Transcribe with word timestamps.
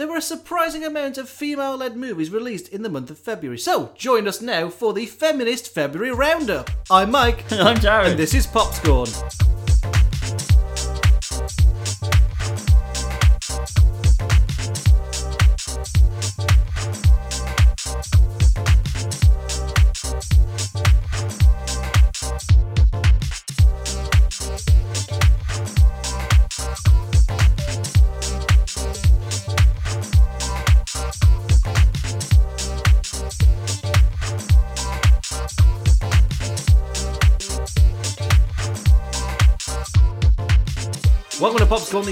there 0.00 0.08
were 0.08 0.16
a 0.16 0.22
surprising 0.22 0.82
amount 0.82 1.18
of 1.18 1.28
female 1.28 1.76
led 1.76 1.94
movies 1.94 2.30
released 2.30 2.68
in 2.68 2.80
the 2.80 2.88
month 2.88 3.10
of 3.10 3.18
February. 3.18 3.58
So, 3.58 3.92
join 3.94 4.26
us 4.26 4.40
now 4.40 4.70
for 4.70 4.94
the 4.94 5.04
Feminist 5.04 5.74
February 5.74 6.10
Roundup. 6.10 6.70
I'm 6.90 7.10
Mike. 7.10 7.44
I'm 7.52 7.76
Darren. 7.76 8.12
And 8.12 8.18
this 8.18 8.32
is 8.32 8.46
Popscorn. 8.46 9.10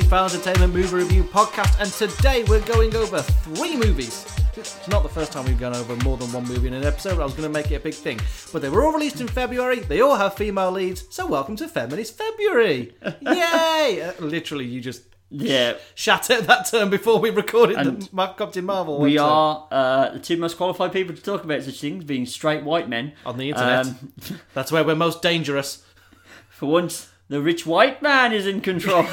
To 0.09 0.15
Popscorn, 0.17 0.41
the 0.41 0.45
Fan 0.45 0.53
Entertainment 0.65 0.75
Movie 0.75 0.97
Review 0.97 1.25
Podcast, 1.25 1.81
and 1.81 1.93
today 1.93 2.45
we're 2.45 2.61
going 2.61 2.95
over 2.97 3.21
three 3.21 3.77
movies. 3.77 4.27
It's 4.57 4.89
not 4.89 5.03
the 5.03 5.09
first 5.09 5.33
time 5.33 5.45
we've 5.45 5.59
gone 5.59 5.77
over 5.77 5.97
more 5.97 6.17
than 6.17 6.33
one 6.33 6.45
movie 6.45 6.67
in 6.67 6.75
an 6.75 6.85
episode. 6.85 7.21
I 7.21 7.25
was 7.25 7.35
going 7.35 7.45
to 7.45 7.49
make 7.49 7.71
it 7.71 7.77
a 7.77 7.81
big 7.81 7.95
thing, 7.95 8.21
but 8.53 8.63
they 8.63 8.69
were 8.71 8.85
all 8.85 8.93
released 8.93 9.21
in 9.21 9.29
February. 9.29 9.81
They 9.81 10.01
all 10.01 10.17
have 10.17 10.35
female 10.35 10.71
leads, 10.71 11.05
so 11.11 11.27
welcome 11.27 11.57
to 11.57 11.69
Feminist 11.69 12.17
February! 12.17 12.95
Yay! 13.21 14.03
Uh, 14.03 14.13
literally, 14.21 14.65
you 14.65 14.81
just 14.81 15.03
Yeah, 15.31 15.75
shattered 15.95 16.45
that 16.45 16.67
term 16.71 16.91
before 16.91 17.19
we 17.21 17.31
recorded 17.31 17.77
And 17.77 18.03
the 18.03 18.27
Captain 18.39 18.65
Marvel. 18.65 19.01
we 19.01 19.19
are 19.19 19.69
uh, 19.71 20.11
the 20.11 20.19
two 20.21 20.37
most 20.37 20.57
qualified 20.57 20.93
people 20.93 21.15
to 21.15 21.23
talk 21.23 21.45
about 21.45 21.63
such 21.63 21.81
things, 21.81 22.05
being 22.05 22.27
straight 22.27 22.65
white 22.65 22.89
men. 22.89 23.13
on 23.27 23.37
the 23.37 23.51
internet. 23.51 23.87
Um, 23.87 24.13
That's 24.55 24.73
where 24.73 24.85
we're 24.85 24.97
most 24.97 25.23
dangerous. 25.23 25.85
for 26.49 26.67
once, 26.67 27.11
the 27.29 27.41
rich 27.41 27.67
white 27.67 28.03
man 28.03 28.33
is 28.33 28.47
in 28.47 28.61
control. 28.63 29.05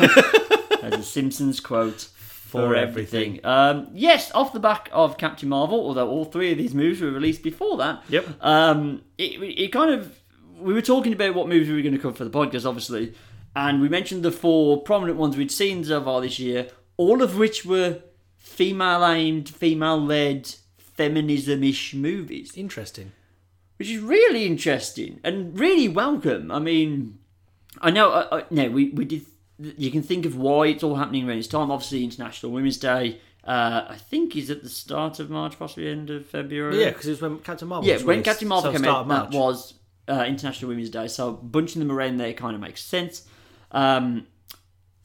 As 0.85 0.99
a 0.99 1.03
Simpsons 1.03 1.59
quote. 1.59 2.09
For, 2.45 2.73
everything. 2.73 3.41
everything. 3.41 3.45
Um, 3.45 3.87
yes, 3.93 4.31
off 4.33 4.53
the 4.53 4.61
back 4.61 4.87
of 4.93 5.17
Captain 5.17 5.49
Marvel, 5.49 5.77
although 5.77 6.07
all 6.07 6.23
three 6.23 6.53
of 6.53 6.57
these 6.57 6.73
movies 6.73 7.01
were 7.01 7.11
released 7.11 7.43
before 7.43 7.75
that. 7.77 8.03
Yep. 8.07 8.27
Um, 8.39 9.01
it, 9.17 9.41
it 9.41 9.73
kind 9.73 9.91
of 9.91 10.17
we 10.57 10.71
were 10.71 10.81
talking 10.81 11.11
about 11.11 11.35
what 11.35 11.49
movies 11.49 11.67
we 11.67 11.75
were 11.75 11.81
going 11.81 11.95
to 11.95 11.99
cover 11.99 12.15
for 12.15 12.23
the 12.23 12.29
podcast, 12.29 12.65
obviously, 12.65 13.13
and 13.57 13.81
we 13.81 13.89
mentioned 13.89 14.23
the 14.23 14.31
four 14.31 14.81
prominent 14.83 15.17
ones 15.17 15.35
we'd 15.35 15.51
seen 15.51 15.83
so 15.83 16.01
far 16.01 16.21
this 16.21 16.39
year, 16.39 16.69
all 16.95 17.21
of 17.21 17.37
which 17.37 17.65
were 17.65 17.99
female-aimed, 18.37 19.49
female-led, 19.49 20.55
feminism-ish 20.77 21.93
movies, 21.93 22.53
Interesting. 22.55 23.11
which 23.77 23.89
is 23.89 23.99
really 23.99 24.45
interesting 24.45 25.19
and 25.25 25.59
really 25.59 25.89
welcome. 25.89 26.51
I 26.51 26.59
mean, 26.59 27.19
I 27.81 27.91
know, 27.91 28.11
I, 28.11 28.37
I, 28.39 28.43
no, 28.49 28.69
we 28.69 28.91
we 28.91 29.03
did. 29.03 29.25
You 29.57 29.91
can 29.91 30.03
think 30.03 30.25
of 30.25 30.35
why 30.37 30.67
it's 30.67 30.83
all 30.83 30.95
happening 30.95 31.27
around 31.27 31.37
this 31.37 31.47
time. 31.47 31.71
Obviously, 31.71 32.03
International 32.03 32.51
Women's 32.51 32.77
Day. 32.77 33.19
Uh, 33.43 33.85
I 33.89 33.95
think 33.95 34.35
is 34.35 34.49
at 34.49 34.63
the 34.63 34.69
start 34.69 35.19
of 35.19 35.29
March, 35.29 35.57
possibly 35.59 35.87
end 35.87 36.09
of 36.09 36.25
February. 36.25 36.81
Yeah, 36.81 36.89
because 36.89 37.05
it 37.05 37.11
was 37.11 37.21
when 37.21 37.39
Captain 37.39 37.67
Marvel. 37.67 37.87
Yeah, 37.87 38.01
when 38.01 38.23
Captain 38.23 38.47
Marvel 38.47 38.73
so 38.73 38.77
came 38.77 38.89
out, 38.89 39.07
that 39.07 39.31
was 39.31 39.75
uh, 40.07 40.25
International 40.27 40.69
Women's 40.69 40.89
Day. 40.89 41.07
So 41.07 41.31
bunching 41.31 41.79
them 41.79 41.91
around 41.91 42.17
there 42.17 42.33
kind 42.33 42.55
of 42.55 42.61
makes 42.61 42.81
sense. 42.81 43.27
Um, 43.71 44.25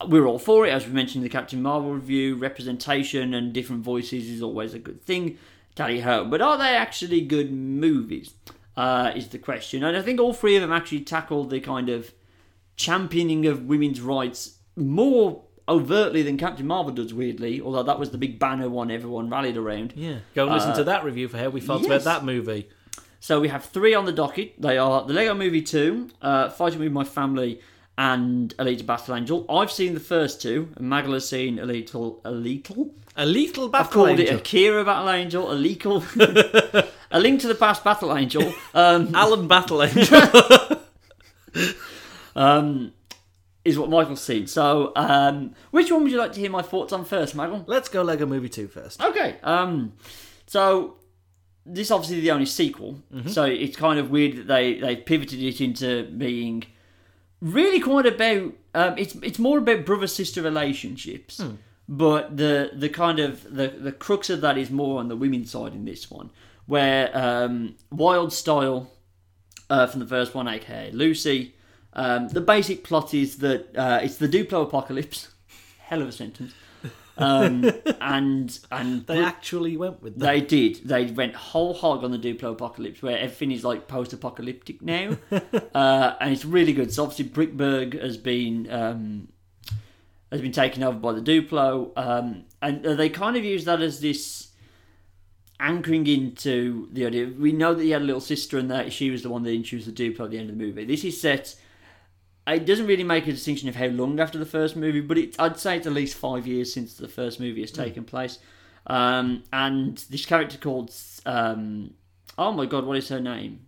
we're 0.06 0.26
all 0.26 0.38
for 0.38 0.66
it, 0.66 0.70
as 0.70 0.86
we 0.86 0.92
mentioned 0.92 1.16
in 1.16 1.22
the 1.22 1.28
Captain 1.28 1.60
Marvel 1.60 1.92
review. 1.92 2.34
Representation 2.36 3.34
and 3.34 3.52
different 3.52 3.82
voices 3.82 4.28
is 4.28 4.42
always 4.42 4.72
a 4.72 4.78
good 4.78 5.02
thing. 5.02 5.36
Tally 5.74 6.00
ho! 6.00 6.24
But 6.24 6.40
are 6.40 6.56
they 6.56 6.74
actually 6.74 7.20
good 7.20 7.52
movies? 7.52 8.34
Uh, 8.76 9.12
is 9.14 9.28
the 9.28 9.38
question, 9.38 9.84
and 9.84 9.94
I 9.96 10.00
think 10.00 10.18
all 10.18 10.32
three 10.32 10.56
of 10.56 10.62
them 10.62 10.72
actually 10.72 11.00
tackle 11.00 11.44
the 11.44 11.60
kind 11.60 11.90
of 11.90 12.14
championing 12.80 13.46
of 13.46 13.64
women's 13.66 14.00
rights 14.00 14.56
more 14.76 15.42
overtly 15.68 16.22
than 16.22 16.36
Captain 16.38 16.66
Marvel 16.66 16.92
does. 16.94 17.12
Weirdly, 17.12 17.60
although 17.60 17.82
that 17.82 17.98
was 17.98 18.10
the 18.10 18.18
big 18.18 18.38
banner 18.38 18.68
one 18.70 18.90
everyone 18.90 19.28
rallied 19.28 19.56
around. 19.56 19.92
Yeah, 19.94 20.18
go 20.34 20.46
and 20.46 20.54
listen 20.54 20.74
to 20.76 20.84
that 20.84 21.04
review 21.04 21.28
for 21.28 21.38
how 21.38 21.50
we 21.50 21.60
felt 21.60 21.84
about 21.84 22.00
Uh, 22.00 22.04
that 22.04 22.24
movie. 22.24 22.68
So 23.20 23.38
we 23.38 23.48
have 23.48 23.66
three 23.66 23.94
on 23.94 24.06
the 24.06 24.12
docket. 24.12 24.54
They 24.58 24.78
are 24.78 25.04
the 25.06 25.12
Lego 25.12 25.34
Movie 25.34 25.60
2, 25.60 26.08
uh, 26.22 26.48
Fighting 26.48 26.80
With 26.80 26.90
My 26.90 27.04
Family, 27.04 27.60
and 27.98 28.54
Alita 28.56 28.86
Battle 28.86 29.14
Angel. 29.14 29.44
I've 29.50 29.70
seen 29.70 29.92
the 29.92 30.00
first 30.00 30.40
two, 30.40 30.70
and 30.76 30.90
Magdal 30.90 31.12
has 31.12 31.28
seen 31.28 31.58
a 31.58 31.66
little, 31.66 32.22
a 32.24 32.30
little. 32.30 32.94
A 33.16 33.26
lethal 33.26 33.68
I've 33.74 33.90
called 33.90 34.08
angel. 34.20 34.26
it 34.36 34.40
Akira 34.40 34.84
Battle 34.86 35.10
Angel, 35.10 35.52
a 35.52 35.56
legal, 35.68 36.02
a 37.10 37.20
Link 37.20 37.42
to 37.42 37.46
the 37.48 37.54
Past 37.54 37.84
Battle 37.84 38.16
Angel. 38.16 38.54
Um, 38.72 39.14
Alan 39.14 39.46
Battle 39.46 39.82
Angel. 39.82 40.18
um, 42.36 42.92
is 43.64 43.78
what 43.78 43.90
Michael's 43.90 44.22
seen. 44.22 44.46
So, 44.46 44.92
um, 44.96 45.54
which 45.70 45.90
one 45.90 46.02
would 46.02 46.12
you 46.12 46.18
like 46.18 46.32
to 46.32 46.40
hear 46.40 46.50
my 46.50 46.62
thoughts 46.62 46.92
on 46.92 47.04
first, 47.04 47.34
Michael? 47.34 47.64
Let's 47.66 47.88
go 47.88 48.02
Lego 48.02 48.26
Movie 48.26 48.48
2 48.48 48.68
first. 48.68 49.02
Okay. 49.02 49.36
Um, 49.42 49.92
so 50.46 50.96
this 51.66 51.88
is 51.88 51.90
obviously 51.90 52.20
the 52.20 52.30
only 52.30 52.46
sequel, 52.46 53.00
so 53.26 53.44
it's 53.44 53.76
kind 53.76 53.98
of 53.98 54.10
weird 54.10 54.36
that 54.36 54.46
they 54.48 54.74
they 54.80 54.96
pivoted 54.96 55.40
it 55.42 55.60
into 55.60 56.04
being 56.16 56.64
really 57.40 57.80
quite 57.80 58.06
about. 58.06 58.54
Um, 58.74 58.94
it's 58.98 59.14
it's 59.16 59.38
more 59.38 59.58
about 59.58 59.84
brother 59.84 60.06
sister 60.06 60.42
relationships, 60.42 61.42
but 61.88 62.36
the 62.36 62.70
the 62.74 62.88
kind 62.88 63.18
of 63.18 63.44
the 63.44 63.68
the 63.68 63.92
crux 63.92 64.30
of 64.30 64.40
that 64.40 64.56
is 64.58 64.70
more 64.70 64.98
on 64.98 65.08
the 65.08 65.16
women's 65.16 65.50
side 65.50 65.72
in 65.74 65.84
this 65.84 66.10
one, 66.10 66.30
where 66.66 67.16
um, 67.16 67.76
Wild 67.92 68.32
Style 68.32 68.90
uh, 69.68 69.86
from 69.86 70.00
the 70.00 70.06
first 70.06 70.34
one, 70.34 70.48
aka 70.48 70.90
Lucy. 70.92 71.54
Um, 71.92 72.28
the 72.28 72.40
basic 72.40 72.84
plot 72.84 73.14
is 73.14 73.38
that 73.38 73.76
uh, 73.76 74.00
it's 74.02 74.16
the 74.16 74.28
Duplo 74.28 74.62
apocalypse. 74.62 75.28
Hell 75.78 76.02
of 76.02 76.08
a 76.08 76.12
sentence. 76.12 76.52
Um, 77.18 77.70
and 78.00 78.58
and 78.70 79.06
They 79.06 79.22
actually 79.22 79.76
went 79.76 80.02
with 80.02 80.18
that. 80.18 80.26
they 80.26 80.40
did. 80.40 80.88
They 80.88 81.06
went 81.06 81.34
whole 81.34 81.74
hog 81.74 82.02
on 82.04 82.12
the 82.12 82.18
Duplo 82.18 82.52
apocalypse, 82.52 83.02
where 83.02 83.18
everything 83.18 83.52
is 83.52 83.64
like 83.64 83.88
post-apocalyptic 83.88 84.82
now, 84.82 85.16
uh, 85.74 86.14
and 86.20 86.32
it's 86.32 86.44
really 86.44 86.72
good. 86.72 86.92
So 86.92 87.02
obviously, 87.04 87.26
Bricksburg 87.26 88.00
has 88.00 88.16
been 88.16 88.70
um, 88.70 89.28
has 90.32 90.40
been 90.40 90.52
taken 90.52 90.82
over 90.82 90.98
by 90.98 91.12
the 91.12 91.20
Duplo, 91.20 91.92
um, 91.96 92.44
and 92.62 92.84
they 92.84 93.10
kind 93.10 93.36
of 93.36 93.44
use 93.44 93.64
that 93.66 93.82
as 93.82 94.00
this 94.00 94.48
anchoring 95.58 96.06
into 96.06 96.88
the 96.92 97.04
idea. 97.04 97.26
We 97.38 97.52
know 97.52 97.74
that 97.74 97.82
he 97.82 97.90
had 97.90 98.00
a 98.00 98.04
little 98.06 98.20
sister, 98.20 98.56
and 98.56 98.70
that 98.70 98.92
she 98.92 99.10
was 99.10 99.22
the 99.22 99.28
one 99.28 99.42
that 99.42 99.52
introduced 99.52 99.94
the 99.94 100.10
Duplo 100.10 100.24
at 100.24 100.30
the 100.30 100.38
end 100.38 100.48
of 100.48 100.56
the 100.56 100.64
movie. 100.64 100.84
This 100.84 101.04
is 101.04 101.20
set. 101.20 101.56
It 102.46 102.64
doesn't 102.66 102.86
really 102.86 103.04
make 103.04 103.26
a 103.26 103.32
distinction 103.32 103.68
of 103.68 103.76
how 103.76 103.86
long 103.86 104.18
after 104.18 104.38
the 104.38 104.46
first 104.46 104.74
movie, 104.74 105.00
but 105.00 105.18
it, 105.18 105.36
I'd 105.38 105.58
say 105.58 105.76
it's 105.76 105.86
at 105.86 105.92
least 105.92 106.16
five 106.16 106.46
years 106.46 106.72
since 106.72 106.94
the 106.94 107.08
first 107.08 107.38
movie 107.38 107.60
has 107.60 107.70
taken 107.70 108.04
place. 108.04 108.38
Um, 108.86 109.44
and 109.52 109.98
this 110.10 110.26
character 110.26 110.58
called, 110.58 110.92
um, 111.26 111.94
oh 112.38 112.52
my 112.52 112.66
god, 112.66 112.86
what 112.86 112.96
is 112.96 113.08
her 113.08 113.20
name? 113.20 113.66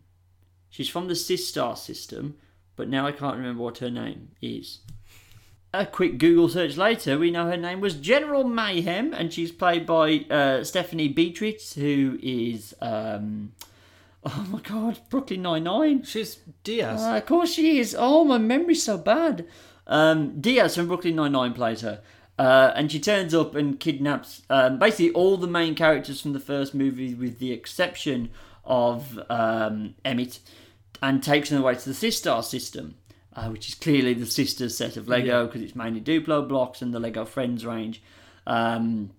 She's 0.70 0.88
from 0.88 1.06
the 1.06 1.14
Systar 1.14 1.76
system, 1.76 2.38
but 2.76 2.88
now 2.88 3.06
I 3.06 3.12
can't 3.12 3.36
remember 3.36 3.62
what 3.62 3.78
her 3.78 3.90
name 3.90 4.30
is. 4.40 4.80
A 5.74 5.86
quick 5.86 6.18
Google 6.18 6.48
search 6.48 6.76
later, 6.76 7.18
we 7.18 7.30
know 7.30 7.46
her 7.46 7.56
name 7.56 7.80
was 7.80 7.94
General 7.94 8.44
Mayhem, 8.44 9.14
and 9.14 9.32
she's 9.32 9.52
played 9.52 9.86
by 9.86 10.24
uh, 10.30 10.64
Stephanie 10.64 11.08
Beatrice, 11.08 11.74
who 11.74 12.18
is, 12.22 12.74
um, 12.80 13.52
oh 14.24 14.46
my 14.50 14.60
god, 14.60 15.00
Brooklyn 15.10 15.42
Nine 15.42 15.64
Nine. 15.64 16.02
She's 16.04 16.36
Diaz. 16.64 17.02
Uh, 17.02 17.16
of 17.16 17.26
course 17.26 17.52
she 17.52 17.78
is. 17.78 17.96
Oh, 17.98 18.24
my 18.24 18.38
memory's 18.38 18.82
so 18.82 18.98
bad. 18.98 19.46
Um, 19.86 20.40
Diaz 20.40 20.76
from 20.76 20.86
Brooklyn 20.88 21.16
Nine-Nine 21.16 21.54
plays 21.54 21.80
her. 21.80 22.00
Uh, 22.38 22.72
and 22.74 22.90
she 22.90 22.98
turns 22.98 23.34
up 23.34 23.54
and 23.54 23.78
kidnaps 23.78 24.42
um, 24.48 24.78
basically 24.78 25.10
all 25.12 25.36
the 25.36 25.46
main 25.46 25.74
characters 25.74 26.20
from 26.20 26.32
the 26.32 26.40
first 26.40 26.74
movie, 26.74 27.14
with 27.14 27.38
the 27.38 27.52
exception 27.52 28.30
of 28.64 29.20
um, 29.28 29.94
Emmett, 30.04 30.38
and 31.02 31.22
takes 31.22 31.50
them 31.50 31.60
away 31.60 31.74
to 31.74 31.88
the 31.88 31.94
Systar 31.94 32.42
system, 32.42 32.94
uh, 33.36 33.48
which 33.48 33.68
is 33.68 33.74
clearly 33.74 34.14
the 34.14 34.24
Sisters 34.26 34.76
set 34.76 34.96
of 34.96 35.08
Lego 35.08 35.46
because 35.46 35.62
it's 35.62 35.76
mainly 35.76 36.00
Duplo 36.00 36.48
blocks 36.48 36.80
and 36.80 36.94
the 36.94 37.00
Lego 37.00 37.24
Friends 37.24 37.66
range. 37.66 38.02
Um, 38.46 39.10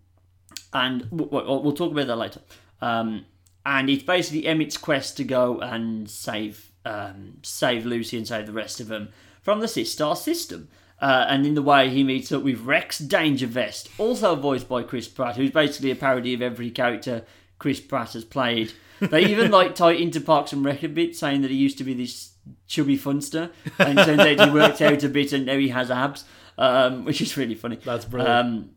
and 0.74 1.10
w- 1.12 1.30
w- 1.30 1.60
we'll 1.62 1.74
talk 1.74 1.92
about 1.92 2.08
that 2.08 2.16
later. 2.16 2.42
Um, 2.82 3.26
and 3.66 3.90
it's 3.90 4.04
basically 4.04 4.48
Emmett's 4.48 4.78
quest 4.78 5.18
to 5.18 5.24
go 5.24 5.60
and 5.60 6.10
save 6.10 6.72
um, 6.86 7.38
save 7.44 7.86
Lucy 7.86 8.18
and 8.18 8.28
save 8.28 8.46
the 8.46 8.52
rest 8.52 8.80
of 8.80 8.88
them 8.88 9.10
from 9.42 9.60
the 9.60 9.68
Systar 9.68 10.18
system. 10.18 10.68
Uh, 11.02 11.26
and 11.28 11.46
in 11.46 11.54
the 11.54 11.62
way 11.62 11.90
he 11.90 12.04
meets 12.04 12.32
up 12.32 12.44
with 12.44 12.62
Rex 12.62 13.00
Danger 13.00 13.48
Vest, 13.48 13.90
also 13.98 14.36
voiced 14.36 14.70
by 14.70 14.84
Chris 14.84 15.08
Pratt, 15.08 15.36
who's 15.36 15.52
basically 15.52 15.92
a 15.92 15.96
parody 15.96 16.34
of 16.34 16.42
every 16.42 16.72
character 16.72 17.26
Chris 17.60 17.82
Pratt 17.82 18.14
has 18.14 18.24
played. 18.24 18.72
They 19.02 19.26
even 19.32 19.52
like 19.52 19.76
tie 19.76 19.94
into 19.94 20.22
Parks 20.22 20.54
and 20.54 20.64
Rec 20.64 20.82
a 20.84 20.88
bit, 20.88 21.16
saying 21.16 21.42
that 21.42 21.52
he 21.52 21.58
used 21.58 21.78
to 21.80 21.84
be 21.84 21.94
this 21.94 22.34
chubby 22.68 22.98
funster, 22.98 23.52
and 23.80 23.98
turns 23.98 24.20
out 24.20 24.48
he 24.48 24.54
worked 24.54 24.82
out 24.82 25.04
a 25.04 25.10
bit 25.10 25.34
and 25.34 25.46
now 25.46 25.58
he 25.58 25.70
has 25.70 25.92
abs, 25.92 26.24
um, 26.58 27.04
which 27.04 27.22
is 27.22 27.36
really 27.36 27.56
funny. 27.56 27.78
That's 27.84 28.06
brilliant. 28.06 28.34
Um, 28.34 28.70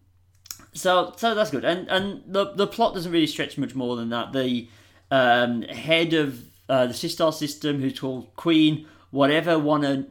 so 0.77 1.13
so 1.17 1.35
that's 1.35 1.51
good, 1.51 1.65
and 1.65 1.89
and 1.89 2.23
the 2.27 2.53
the 2.53 2.67
plot 2.67 2.95
doesn't 2.95 3.11
really 3.11 3.27
stretch 3.27 3.59
much 3.59 3.75
more 3.75 3.97
than 3.97 4.11
that. 4.11 4.33
The 4.33 4.69
um, 5.11 5.63
head 5.63 6.15
of 6.15 6.41
uh, 6.69 6.87
the 6.87 6.93
Systar 6.95 7.33
system, 7.33 7.81
who's 7.81 7.99
called 7.99 8.35
Queen, 8.37 8.87
whatever 9.11 9.59
wanna, 9.59 10.07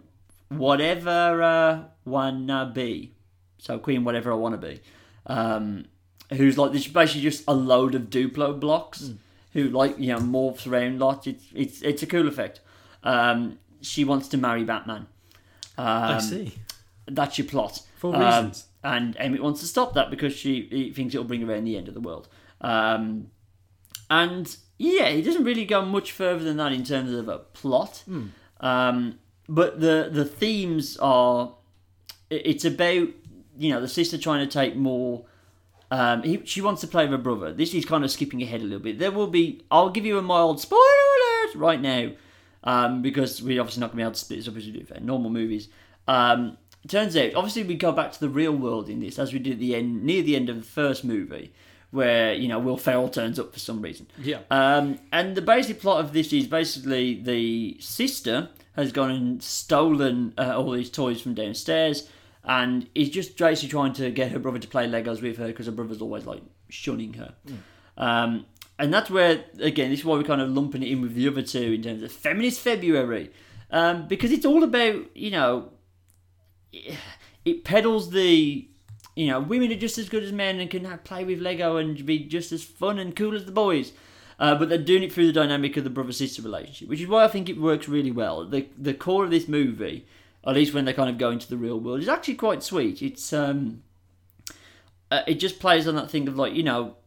whatever 0.49 1.41
uh, 1.41 1.83
wanna 2.05 2.71
be. 2.73 3.13
So 3.57 3.79
Queen, 3.79 4.03
whatever 4.03 4.31
I 4.31 4.35
wanna 4.35 4.57
be. 4.57 4.81
Um, 5.27 5.85
who's 6.31 6.57
like 6.57 6.71
this? 6.71 6.87
Basically, 6.87 7.21
just 7.21 7.43
a 7.47 7.53
load 7.53 7.95
of 7.95 8.03
Duplo 8.03 8.59
blocks. 8.59 9.11
Who 9.53 9.69
like 9.69 9.97
you 9.97 10.07
know 10.07 10.19
morphs 10.19 10.69
around 10.69 10.99
lots. 10.99 11.27
It's 11.27 11.45
it's 11.53 11.81
it's 11.81 12.03
a 12.03 12.07
cool 12.07 12.27
effect. 12.27 12.59
Um, 13.03 13.59
she 13.81 14.03
wants 14.03 14.27
to 14.29 14.37
marry 14.37 14.63
Batman. 14.65 15.07
Um, 15.77 15.87
I 15.87 16.19
see. 16.19 16.53
That's 17.07 17.37
your 17.37 17.47
plot. 17.47 17.81
For 17.97 18.13
Um, 18.15 18.21
reasons. 18.21 18.65
And 18.85 19.17
Emmett 19.17 19.41
wants 19.41 19.61
to 19.61 19.65
stop 19.65 19.93
that 19.95 20.11
because 20.11 20.33
she 20.33 20.67
he 20.69 20.91
thinks 20.91 21.15
it'll 21.15 21.25
bring 21.25 21.47
around 21.47 21.65
the 21.65 21.75
end 21.75 21.87
of 21.87 21.95
the 21.95 21.99
world. 21.99 22.29
Um, 22.61 23.31
and 24.09 24.55
yeah, 24.77 25.07
it 25.07 25.23
doesn't 25.23 25.43
really 25.43 25.65
go 25.65 25.83
much 25.83 26.11
further 26.11 26.43
than 26.43 26.57
that 26.57 26.71
in 26.71 26.83
terms 26.83 27.11
of 27.11 27.27
a 27.27 27.39
plot. 27.39 28.03
Hmm. 28.05 28.27
Um, 28.59 29.19
but 29.49 29.79
the 29.79 30.09
the 30.11 30.23
themes 30.23 30.97
are 30.97 31.55
it's 32.29 32.63
about 32.63 33.09
you 33.57 33.73
know 33.73 33.81
the 33.81 33.87
sister 33.87 34.17
trying 34.17 34.47
to 34.47 34.51
take 34.51 34.75
more. 34.75 35.25
Um, 35.91 36.23
he, 36.23 36.41
she 36.45 36.61
wants 36.61 36.81
to 36.81 36.87
play 36.87 37.05
with 37.05 37.11
her 37.11 37.17
brother. 37.17 37.53
This 37.53 37.73
is 37.73 37.85
kind 37.85 38.03
of 38.03 38.11
skipping 38.11 38.41
ahead 38.41 38.61
a 38.61 38.63
little 38.63 38.79
bit. 38.79 38.99
There 38.99 39.11
will 39.11 39.27
be. 39.27 39.63
I'll 39.71 39.89
give 39.89 40.05
you 40.05 40.19
a 40.19 40.21
mild 40.21 40.59
spoiler 40.59 40.81
alert 40.81 41.55
right 41.55 41.81
now, 41.81 42.11
um, 42.63 43.01
because 43.01 43.41
we're 43.41 43.59
obviously 43.59 43.81
not 43.81 43.87
going 43.87 43.97
to 43.97 43.97
be 43.97 44.03
able 44.03 44.13
to 44.13 44.19
split 44.19 44.39
this 44.39 44.47
up 44.47 44.57
as 44.57 44.65
we 44.65 44.71
do 44.71 44.85
for 44.85 44.99
normal 44.99 45.31
movies. 45.31 45.69
Um, 46.07 46.57
turns 46.87 47.15
out, 47.17 47.35
obviously, 47.35 47.63
we 47.63 47.75
go 47.75 47.91
back 47.91 48.11
to 48.11 48.19
the 48.19 48.29
real 48.29 48.53
world 48.53 48.89
in 48.89 48.99
this, 48.99 49.19
as 49.19 49.33
we 49.33 49.39
did 49.39 49.53
at 49.53 49.59
the 49.59 49.75
end, 49.75 50.03
near 50.03 50.21
the 50.21 50.35
end 50.35 50.49
of 50.49 50.57
the 50.57 50.63
first 50.63 51.03
movie, 51.03 51.53
where 51.91 52.33
you 52.33 52.47
know 52.47 52.59
Will 52.59 52.77
Ferrell 52.77 53.09
turns 53.09 53.39
up 53.39 53.53
for 53.53 53.59
some 53.59 53.81
reason. 53.81 54.07
Yeah. 54.21 54.39
Um, 54.51 54.99
and 55.11 55.35
the 55.35 55.41
basic 55.41 55.79
plot 55.79 56.03
of 56.03 56.13
this 56.13 56.33
is 56.33 56.47
basically 56.47 57.21
the 57.21 57.77
sister 57.79 58.49
has 58.75 58.91
gone 58.91 59.11
and 59.11 59.41
stolen 59.41 60.33
uh, 60.37 60.53
all 60.57 60.71
these 60.71 60.89
toys 60.89 61.21
from 61.21 61.33
downstairs, 61.33 62.09
and 62.43 62.89
is 62.93 63.09
just 63.09 63.37
basically 63.37 63.69
trying 63.69 63.93
to 63.93 64.11
get 64.11 64.31
her 64.31 64.39
brother 64.39 64.59
to 64.59 64.67
play 64.67 64.87
Legos 64.87 65.21
with 65.21 65.37
her 65.37 65.47
because 65.47 65.65
her 65.65 65.71
brother's 65.71 66.01
always 66.01 66.25
like 66.25 66.41
shunning 66.69 67.13
her. 67.13 67.33
Um, 67.97 68.45
and 68.77 68.93
that's 68.93 69.09
where, 69.09 69.45
again, 69.59 69.89
this 69.89 69.99
is 69.99 70.05
why 70.05 70.17
we're 70.17 70.23
kind 70.23 70.41
of 70.41 70.49
lumping 70.49 70.83
it 70.83 70.89
in 70.89 71.01
with 71.01 71.15
the 71.15 71.27
other 71.27 71.41
two 71.41 71.73
in 71.73 71.81
terms 71.81 72.03
of 72.03 72.11
Feminist 72.11 72.59
February, 72.59 73.31
um, 73.71 74.07
because 74.07 74.31
it's 74.31 74.45
all 74.45 74.63
about 74.63 75.15
you 75.15 75.31
know, 75.31 75.71
it 77.45 77.63
peddles 77.63 78.11
the 78.11 78.67
you 79.15 79.27
know, 79.27 79.39
women 79.39 79.71
are 79.71 79.75
just 79.75 79.97
as 79.97 80.09
good 80.09 80.23
as 80.23 80.31
men 80.31 80.59
and 80.59 80.69
can 80.69 80.85
play 80.99 81.23
with 81.23 81.39
Lego 81.39 81.77
and 81.77 82.05
be 82.05 82.19
just 82.19 82.51
as 82.51 82.63
fun 82.63 82.99
and 82.99 83.15
cool 83.15 83.33
as 83.33 83.45
the 83.45 83.51
boys. 83.51 83.93
Uh, 84.37 84.53
but 84.55 84.67
they're 84.67 84.77
doing 84.77 85.03
it 85.03 85.13
through 85.13 85.27
the 85.27 85.31
dynamic 85.31 85.77
of 85.77 85.85
the 85.85 85.89
brother 85.89 86.11
sister 86.11 86.41
relationship, 86.41 86.89
which 86.89 86.99
is 86.99 87.07
why 87.07 87.23
I 87.23 87.29
think 87.29 87.47
it 87.47 87.59
works 87.59 87.87
really 87.87 88.11
well. 88.11 88.45
The 88.45 88.67
the 88.77 88.93
core 88.93 89.23
of 89.23 89.31
this 89.31 89.47
movie, 89.47 90.05
at 90.45 90.55
least 90.55 90.73
when 90.73 90.83
they 90.83 90.91
kind 90.91 91.09
of 91.09 91.17
go 91.17 91.31
into 91.31 91.47
the 91.47 91.55
real 91.55 91.79
world, 91.79 92.01
is 92.01 92.09
actually 92.09 92.35
quite 92.35 92.61
sweet. 92.61 93.01
It's 93.01 93.31
um, 93.31 93.81
uh, 95.09 95.21
it 95.25 95.35
just 95.35 95.61
plays 95.61 95.87
on 95.87 95.95
that 95.95 96.11
thing 96.11 96.27
of 96.27 96.35
like 96.35 96.53
you 96.53 96.63
know, 96.63 96.97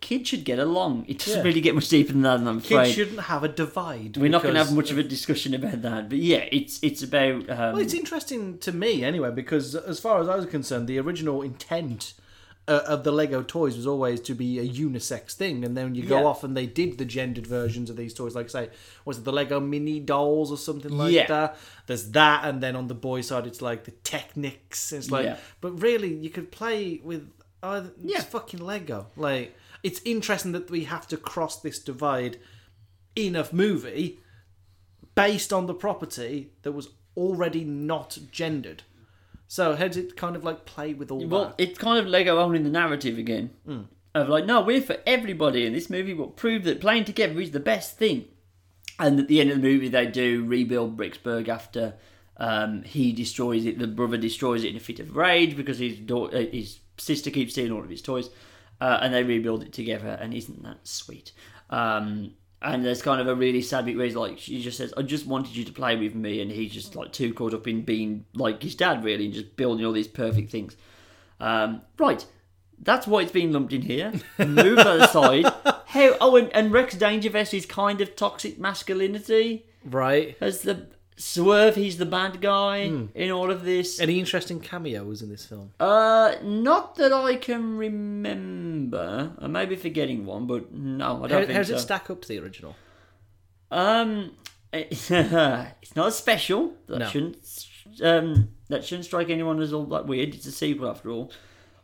kids 0.00 0.28
should 0.28 0.44
get 0.44 0.58
along. 0.58 1.04
It 1.08 1.18
doesn't 1.20 1.38
Yeah. 1.38 1.42
really 1.44 1.60
get 1.60 1.74
much 1.74 1.88
deeper 1.88 2.12
than 2.12 2.22
that. 2.22 2.40
I'm 2.40 2.58
afraid. 2.58 2.84
Kids 2.84 2.94
shouldn't 2.94 3.20
have 3.20 3.44
a 3.44 3.48
divide. 3.48 4.16
We're 4.16 4.28
not 4.30 4.42
going 4.42 4.54
to 4.54 4.64
have 4.64 4.72
much 4.74 4.90
of 4.90 4.98
a 4.98 5.02
discussion 5.02 5.54
about 5.54 5.82
that, 5.82 6.08
but 6.08 6.18
yeah, 6.18 6.44
it's 6.50 6.78
it's 6.82 7.02
about 7.02 7.48
um, 7.50 7.72
Well, 7.74 7.78
it's 7.78 7.94
interesting 7.94 8.58
to 8.58 8.72
me 8.72 9.04
anyway 9.04 9.30
because 9.30 9.74
as 9.74 10.00
far 10.00 10.20
as 10.20 10.28
I 10.28 10.36
was 10.36 10.46
concerned, 10.46 10.88
the 10.88 10.98
original 10.98 11.42
intent 11.42 12.14
uh, 12.68 12.80
of 12.86 13.02
the 13.02 13.10
Lego 13.10 13.42
toys 13.42 13.76
was 13.76 13.88
always 13.88 14.20
to 14.20 14.34
be 14.34 14.60
a 14.60 14.64
unisex 14.64 15.32
thing, 15.32 15.64
and 15.64 15.76
then 15.76 15.96
you 15.96 16.04
go 16.04 16.20
Yeah. 16.20 16.26
off 16.26 16.44
and 16.44 16.56
they 16.56 16.66
did 16.66 16.96
the 16.96 17.04
gendered 17.04 17.44
versions 17.44 17.90
of 17.90 17.96
these 17.96 18.14
toys, 18.14 18.36
like 18.36 18.50
say, 18.50 18.70
was 19.04 19.18
it 19.18 19.24
the 19.24 19.32
Lego 19.32 19.58
mini 19.58 19.98
dolls 19.98 20.52
or 20.52 20.56
something 20.56 20.96
like 20.96 21.12
Yeah. 21.12 21.26
that? 21.26 21.56
There's 21.88 22.10
that, 22.12 22.44
and 22.44 22.62
then 22.62 22.76
on 22.76 22.86
the 22.86 22.94
boy 22.94 23.20
side, 23.22 23.48
it's 23.48 23.60
like 23.62 23.82
the 23.82 23.90
Technics. 24.04 24.92
It's 24.92 25.10
like, 25.10 25.36
but 25.60 25.72
really, 25.82 26.14
you 26.14 26.30
could 26.30 26.52
play 26.52 27.00
with 27.02 27.28
it's 27.64 27.90
Yeah. 28.02 28.20
fucking 28.20 28.60
Lego. 28.60 29.06
Like, 29.16 29.54
it's 29.82 30.00
interesting 30.04 30.52
that 30.52 30.70
we 30.70 30.84
have 30.84 31.06
to 31.08 31.16
cross 31.16 31.60
this 31.60 31.78
divide 31.78 32.38
in 33.16 33.36
a 33.36 33.46
movie 33.52 34.20
based 35.14 35.52
on 35.52 35.66
the 35.66 35.74
property 35.74 36.52
that 36.62 36.72
was 36.72 36.88
already 37.16 37.64
not 37.64 38.18
gendered. 38.30 38.82
So 39.46 39.74
how 39.76 39.88
does 39.88 39.98
it 39.98 40.16
kind 40.16 40.34
of 40.34 40.44
like 40.44 40.64
play 40.64 40.94
with 40.94 41.10
all 41.10 41.26
Well, 41.26 41.44
that? 41.46 41.54
it's 41.58 41.78
kind 41.78 41.98
of 41.98 42.06
Lego 42.06 42.38
owning 42.38 42.64
the 42.64 42.70
narrative 42.70 43.18
again. 43.18 43.50
Of 44.14 44.28
like, 44.28 44.46
no, 44.46 44.60
we're 44.62 44.80
for 44.82 44.96
everybody, 45.06 45.66
and 45.66 45.74
this 45.74 45.90
movie 45.90 46.14
will 46.14 46.28
prove 46.28 46.64
that 46.64 46.80
playing 46.80 47.04
together 47.04 47.38
is 47.40 47.50
the 47.50 47.60
best 47.60 47.98
thing. 47.98 48.26
And 48.98 49.18
at 49.18 49.28
the 49.28 49.40
end 49.40 49.50
of 49.50 49.56
the 49.60 49.62
movie, 49.62 49.88
they 49.88 50.06
do 50.06 50.44
rebuild 50.44 50.96
Bricksburg 50.96 51.48
after 51.48 51.94
um, 52.36 52.82
he 52.82 53.12
destroys 53.12 53.64
it. 53.64 53.78
The 53.78 53.86
brother 53.86 54.16
destroys 54.18 54.64
it 54.64 54.68
in 54.70 54.76
a 54.76 54.80
fit 54.80 55.00
of 55.00 55.16
rage 55.16 55.56
because 55.56 55.78
his 55.78 55.98
daughter, 55.98 56.36
uh, 56.36 56.40
his 56.50 56.78
sister 56.98 57.30
keeps 57.30 57.52
stealing 57.52 57.72
all 57.72 57.82
of 57.82 57.88
his 57.90 58.02
toys, 58.02 58.28
uh, 58.82 58.98
and 59.02 59.14
they 59.14 59.22
rebuild 59.22 59.62
it 59.62 59.72
together. 59.72 60.18
And 60.20 60.34
isn't 60.34 60.62
that 60.64 60.78
sweet? 60.86 61.32
Um, 61.70 62.34
and 62.60 62.84
there's 62.84 63.02
kind 63.02 63.20
of 63.20 63.26
a 63.28 63.34
really 63.34 63.62
sad 63.62 63.84
bit 63.86 63.96
where 63.96 64.06
he's 64.06 64.14
like, 64.16 64.38
she 64.38 64.60
just 64.62 64.78
says, 64.78 64.92
"I 64.96 65.02
just 65.02 65.26
wanted 65.26 65.56
you 65.56 65.64
to 65.64 65.72
play 65.72 65.96
with 65.96 66.14
me," 66.14 66.40
and 66.40 66.50
he's 66.50 66.72
just 66.72 66.94
like 66.94 67.12
too 67.12 67.32
caught 67.34 67.54
up 67.54 67.66
in 67.66 67.82
being 67.82 68.24
like 68.34 68.62
his 68.62 68.74
dad, 68.74 69.02
really, 69.04 69.24
and 69.26 69.34
just 69.34 69.56
building 69.56 69.84
all 69.86 69.92
these 69.92 70.08
perfect 70.08 70.50
things. 70.50 70.76
Um, 71.40 71.82
right, 71.98 72.24
that's 72.78 73.06
why 73.06 73.22
it's 73.22 73.32
been 73.32 73.52
lumped 73.52 73.72
in 73.72 73.82
here. 73.82 74.12
Move 74.38 74.76
that 74.76 75.00
aside. 75.08 75.44
How? 75.86 76.16
Oh, 76.20 76.36
and, 76.36 76.50
and 76.54 76.72
Rex 76.72 76.94
Dangervest 76.94 77.52
is 77.52 77.66
kind 77.66 78.00
of 78.00 78.14
toxic 78.16 78.58
masculinity 78.60 79.66
Right. 79.84 80.36
as 80.40 80.62
the 80.62 80.86
swerve. 81.16 81.74
He's 81.76 81.98
the 81.98 82.06
bad 82.06 82.40
guy 82.40 82.78
in 83.14 83.30
all 83.30 83.50
of 83.50 83.64
this. 83.64 84.00
Any 84.00 84.18
interesting 84.18 84.60
cameos 84.60 85.22
in 85.22 85.28
this 85.28 85.44
film? 85.46 85.70
Uh, 85.78 86.34
not 86.42 86.96
that 86.96 87.12
I 87.12 87.36
can 87.36 87.76
remember. 87.76 89.32
I 89.38 89.46
may 89.46 89.66
be 89.66 89.76
forgetting 89.76 90.24
one, 90.26 90.46
but 90.46 90.72
no, 90.72 91.24
I 91.24 91.28
don't 91.28 91.40
how 91.40 91.46
think 91.46 91.58
does 91.58 91.68
so. 91.68 91.74
it 91.74 91.78
stack 91.80 92.10
up 92.10 92.22
to 92.22 92.28
the 92.28 92.38
original? 92.38 92.76
Um, 93.70 94.32
it's 94.72 95.10
not 95.10 96.08
a 96.08 96.12
special. 96.12 96.74
That 96.86 96.98
No. 96.98 97.06
shouldn't 97.08 97.68
um 98.02 98.48
that 98.68 98.84
shouldn't 98.84 99.04
strike 99.04 99.28
anyone 99.28 99.60
as 99.60 99.72
all 99.72 99.84
that 99.86 100.06
weird. 100.06 100.34
It's 100.34 100.46
a 100.46 100.52
sequel 100.52 100.88
after 100.88 101.10
all, 101.10 101.30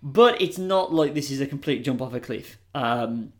but 0.03 0.41
it's 0.41 0.57
not 0.59 0.93
like 0.93 1.13
this 1.15 1.31
is 1.31 1.41
a 1.41 1.47
complete 1.47 1.85
jump 1.85 2.01
off 2.01 2.15
a 2.15 2.21
cliff. 2.21 2.57
Um, 2.75 3.33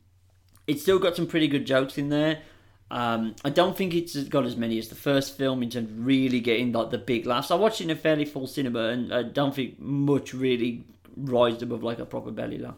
it's 0.67 0.83
still 0.83 0.99
got 0.99 1.17
some 1.17 1.27
pretty 1.27 1.49
good 1.49 1.65
jokes 1.67 1.97
in 1.97 2.09
there. 2.11 2.43
Um, 2.91 3.37
I 3.45 3.51
don't 3.51 3.77
think 3.77 3.95
it's 3.95 4.17
got 4.25 4.47
as 4.47 4.57
many 4.57 4.79
as 4.79 4.89
the 4.89 4.95
first 4.95 5.37
film 5.37 5.63
in 5.63 5.71
terms 5.71 5.91
of 5.91 6.07
really 6.07 6.41
getting 6.41 6.73
like 6.73 6.91
the 6.91 6.99
big 6.99 7.27
laughs. 7.27 7.51
I 7.51 7.55
watched 7.55 7.81
it 7.81 7.85
in 7.85 7.91
a 7.91 7.97
fairly 7.97 8.25
full 8.25 8.47
cinema, 8.47 8.89
and 8.89 9.13
I 9.13 9.23
don't 9.23 9.55
think 9.55 9.79
much 9.79 10.33
really 10.33 10.85
rised 11.17 11.63
above 11.63 11.83
like 11.83 11.99
a 11.99 12.07
proper 12.07 12.31
belly 12.31 12.59
laugh. 12.59 12.77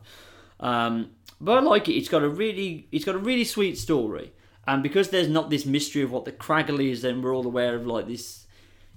Um, 0.58 1.10
but 1.40 1.58
I 1.58 1.60
like 1.60 1.88
it. 1.88 1.94
It's 1.94 2.08
got 2.08 2.22
a 2.22 2.28
really, 2.28 2.88
it's 2.90 3.04
got 3.04 3.14
a 3.14 3.18
really 3.18 3.44
sweet 3.44 3.78
story, 3.78 4.32
and 4.66 4.82
because 4.82 5.10
there's 5.10 5.28
not 5.28 5.48
this 5.48 5.64
mystery 5.64 6.02
of 6.02 6.10
what 6.10 6.24
the 6.24 6.32
Kragle 6.32 6.84
is, 6.84 7.02
then 7.02 7.22
we're 7.22 7.34
all 7.34 7.46
aware 7.46 7.76
of 7.76 7.86
like 7.86 8.06
this. 8.06 8.46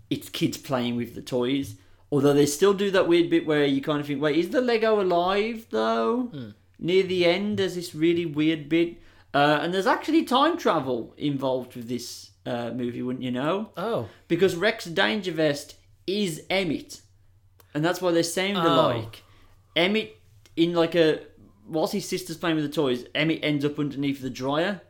It's 0.09 0.29
kids 0.29 0.57
playing 0.57 0.95
with 0.95 1.15
the 1.15 1.21
toys. 1.21 1.75
Although 2.11 2.33
they 2.33 2.45
still 2.45 2.75
do 2.75 2.91
that 2.91 3.07
weird 3.07 3.31
bit 3.31 3.47
where 3.47 3.65
you 3.65 3.81
kind 3.81 3.99
of 3.99 4.05
think, 4.05 4.21
wait, 4.21 4.37
is 4.37 4.49
the 4.49 4.61
Lego 4.61 5.01
alive 5.01 5.65
though? 5.71 6.29
Near 6.77 7.03
the 7.03 7.25
end, 7.25 7.57
there's 7.57 7.73
this 7.73 7.95
really 7.95 8.25
weird 8.25 8.69
bit, 8.69 8.97
uh, 9.33 9.59
and 9.61 9.73
there's 9.73 9.87
actually 9.87 10.23
time 10.23 10.57
travel 10.57 11.13
involved 11.17 11.75
with 11.75 11.87
this 11.87 12.31
uh, 12.45 12.71
movie, 12.71 13.01
wouldn't 13.01 13.23
you 13.23 13.31
know? 13.31 13.69
Oh, 13.77 14.07
because 14.27 14.55
Rex 14.55 14.87
Dangervest 14.87 15.75
is 16.07 16.43
Emmett, 16.49 17.01
and 17.73 17.83
that's 17.83 18.01
why 18.01 18.11
they 18.11 18.23
sound 18.23 18.57
Oh. 18.57 18.73
alike. 18.73 19.23
Emmett 19.75 20.17
in 20.55 20.73
like 20.73 20.93
a 20.95 21.19
whilst 21.67 21.93
his 21.93 22.07
sister's 22.07 22.37
playing 22.37 22.55
with 22.57 22.65
the 22.65 22.71
toys, 22.71 23.05
Emmett 23.15 23.39
ends 23.43 23.63
up 23.65 23.79
underneath 23.79 24.21
the 24.21 24.29
dryer, 24.29 24.81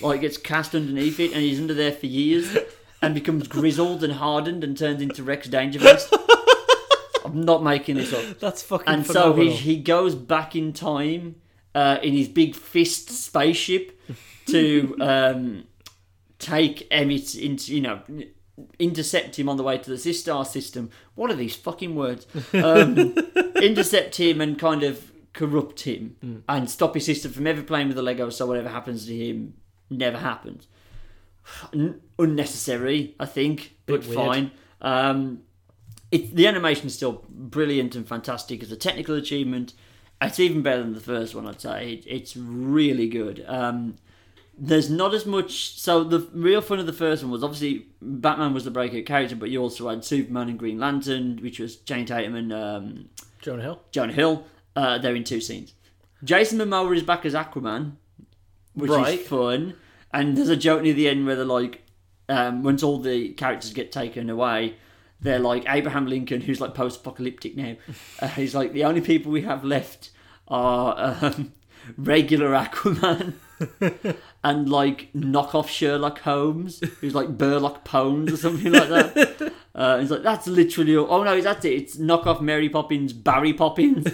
like 0.00 0.20
gets 0.20 0.36
cast 0.36 0.74
underneath 0.74 1.18
it, 1.18 1.32
and 1.32 1.40
he's 1.42 1.58
under 1.58 1.74
there 1.74 1.90
for 1.92 2.06
years, 2.06 2.56
and 3.00 3.14
becomes 3.14 3.48
grizzled 3.48 4.04
and 4.04 4.12
hardened 4.14 4.62
and 4.62 4.76
turns 4.76 5.00
into 5.02 5.22
Rex 5.24 5.48
Dangervest. 5.48 6.12
I'm 7.24 7.40
not 7.42 7.62
making 7.62 7.96
this 7.96 8.12
up. 8.12 8.38
that's 8.40 8.62
fucking 8.62 8.92
And 8.92 9.06
so 9.06 9.32
he 9.34 9.50
he 9.52 9.76
goes 9.78 10.14
back 10.14 10.54
in 10.54 10.72
time 10.72 11.36
uh, 11.74 11.98
in 12.02 12.12
his 12.12 12.28
big 12.28 12.54
fist 12.54 13.10
spaceship 13.10 14.00
to 14.46 14.96
um, 15.00 15.64
take 16.38 16.86
Emmett 16.90 17.34
into 17.34 17.74
you 17.74 17.80
know 17.80 18.00
intercept 18.78 19.38
him 19.38 19.48
on 19.48 19.56
the 19.56 19.62
way 19.62 19.78
to 19.78 19.90
the 19.90 19.96
Systar 19.96 20.46
system. 20.46 20.90
What 21.14 21.30
are 21.30 21.34
these 21.34 21.56
fucking 21.56 21.94
words? 21.94 22.26
Um, 22.52 23.14
intercept 23.62 24.16
him 24.20 24.40
and 24.40 24.58
kind 24.58 24.82
of 24.82 25.10
corrupt 25.32 25.80
him 25.80 26.44
and 26.48 26.68
stop 26.68 26.94
his 26.94 27.06
sister 27.06 27.28
from 27.28 27.46
ever 27.46 27.62
playing 27.62 27.88
with 27.88 27.96
the 27.96 28.02
Lego. 28.02 28.28
So 28.28 28.46
whatever 28.46 28.68
happens 28.68 29.06
to 29.06 29.16
him 29.16 29.54
never 29.90 30.18
happens. 30.18 30.68
N- 31.72 32.00
unnecessary, 32.18 33.14
I 33.18 33.26
think, 33.26 33.76
but 33.86 34.04
weird. 34.04 34.14
fine. 34.14 34.50
Um, 34.80 35.40
it, 36.10 36.36
the 36.36 36.46
animation 36.46 36.86
is 36.86 36.94
still 36.94 37.24
brilliant 37.30 37.94
and 37.94 38.06
fantastic 38.06 38.62
as 38.62 38.70
a 38.70 38.76
technical 38.76 39.14
achievement, 39.14 39.72
It's 40.22 40.40
even 40.40 40.62
better 40.62 40.82
than 40.82 40.94
the 40.94 41.00
first 41.00 41.34
one, 41.34 41.46
I'd 41.46 41.60
say. 41.60 41.94
It, 41.94 42.04
it's 42.06 42.36
really 42.36 43.08
good. 43.08 43.44
Um, 43.48 43.96
there's 44.58 44.90
not 44.90 45.14
as 45.14 45.26
much. 45.26 45.78
So 45.80 46.04
the 46.04 46.20
real 46.32 46.60
fun 46.60 46.78
of 46.78 46.86
the 46.86 46.92
first 46.92 47.22
one 47.22 47.32
was 47.32 47.42
obviously 47.42 47.86
Batman 48.00 48.54
was 48.54 48.64
the 48.64 48.70
breakout 48.70 49.04
character, 49.06 49.34
but 49.36 49.50
you 49.50 49.60
also 49.60 49.88
had 49.88 50.04
Superman 50.04 50.48
and 50.48 50.58
Green 50.58 50.78
Lantern, 50.78 51.38
which 51.42 51.58
was 51.58 51.76
Channing 51.76 52.04
Tatum 52.06 52.34
and 52.34 52.52
um, 52.52 53.08
Jonah 53.40 53.62
Hill. 53.62 53.80
Jonah 53.90 54.12
Hill. 54.12 54.44
Uh, 54.76 54.98
they're 54.98 55.14
in 55.16 55.24
two 55.24 55.40
scenes. 55.40 55.74
Jason 56.24 56.58
Momoa 56.58 56.94
is 56.96 57.02
back 57.02 57.26
as 57.26 57.34
Aquaman, 57.34 57.92
which 58.74 58.90
Right. 58.90 59.18
is 59.20 59.26
fun. 59.26 59.74
And 60.14 60.36
there's 60.36 60.48
a 60.50 60.56
joke 60.56 60.82
near 60.82 60.94
the 60.94 61.08
end 61.08 61.26
where 61.26 61.36
they're 61.36 61.44
like, 61.44 61.82
um, 62.28 62.62
once 62.62 62.82
all 62.82 62.98
the 62.98 63.30
characters 63.30 63.72
get 63.72 63.90
taken 63.90 64.30
away, 64.30 64.76
they're 65.20 65.38
like 65.40 65.64
Abraham 65.68 66.06
Lincoln, 66.06 66.40
who's 66.42 66.60
like 66.60 66.74
post-apocalyptic 66.74 67.56
now. 67.56 67.74
Uh, 68.20 68.28
he's 68.28 68.54
like 68.54 68.72
the 68.72 68.84
only 68.84 69.00
people 69.00 69.32
we 69.32 69.42
have 69.42 69.64
left 69.64 70.10
are 70.52 71.16
um, 71.22 71.52
regular 71.96 72.50
Aquaman 72.50 73.34
and 74.44 74.68
like 74.68 75.12
knockoff 75.14 75.68
Sherlock 75.68 76.20
Holmes, 76.20 76.80
who's 77.00 77.14
like 77.14 77.36
Burlock 77.38 77.84
Pones 77.84 78.32
or 78.32 78.36
something 78.36 78.72
like 78.72 78.88
that. 78.88 79.52
Uh, 79.74 80.00
he's 80.00 80.10
like, 80.10 80.22
that's 80.22 80.46
literally 80.46 80.94
all. 80.94 81.06
Oh 81.10 81.24
no, 81.24 81.40
that's 81.40 81.64
it. 81.64 81.72
It's 81.72 81.96
knockoff 81.96 82.42
Mary 82.42 82.68
Poppins, 82.68 83.14
Barry 83.14 83.54
Poppins. 83.54 84.06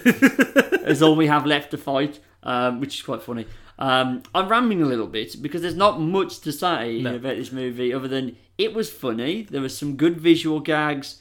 is 0.87 1.03
all 1.03 1.17
we 1.17 1.27
have 1.27 1.45
left 1.47 1.73
to 1.73 1.77
fight, 1.77 2.21
um, 2.45 2.79
which 2.79 2.95
is 2.95 3.03
quite 3.03 3.23
funny. 3.23 3.45
Um, 3.77 4.23
I'm 4.37 4.49
rambling 4.49 4.83
a 4.83 4.87
little 4.87 5.09
bit 5.09 5.43
because 5.43 5.63
there's 5.63 5.75
not 5.75 6.01
much 6.01 6.39
to 6.43 6.53
say 6.53 7.01
No. 7.03 7.17
about 7.17 7.35
this 7.39 7.51
movie 7.51 7.93
other 7.93 8.07
than 8.07 8.37
it 8.57 8.73
was 8.73 8.89
funny. 8.89 9.49
There 9.51 9.61
was 9.61 9.77
some 9.77 9.97
good 9.97 10.21
visual 10.21 10.61
gags, 10.61 11.21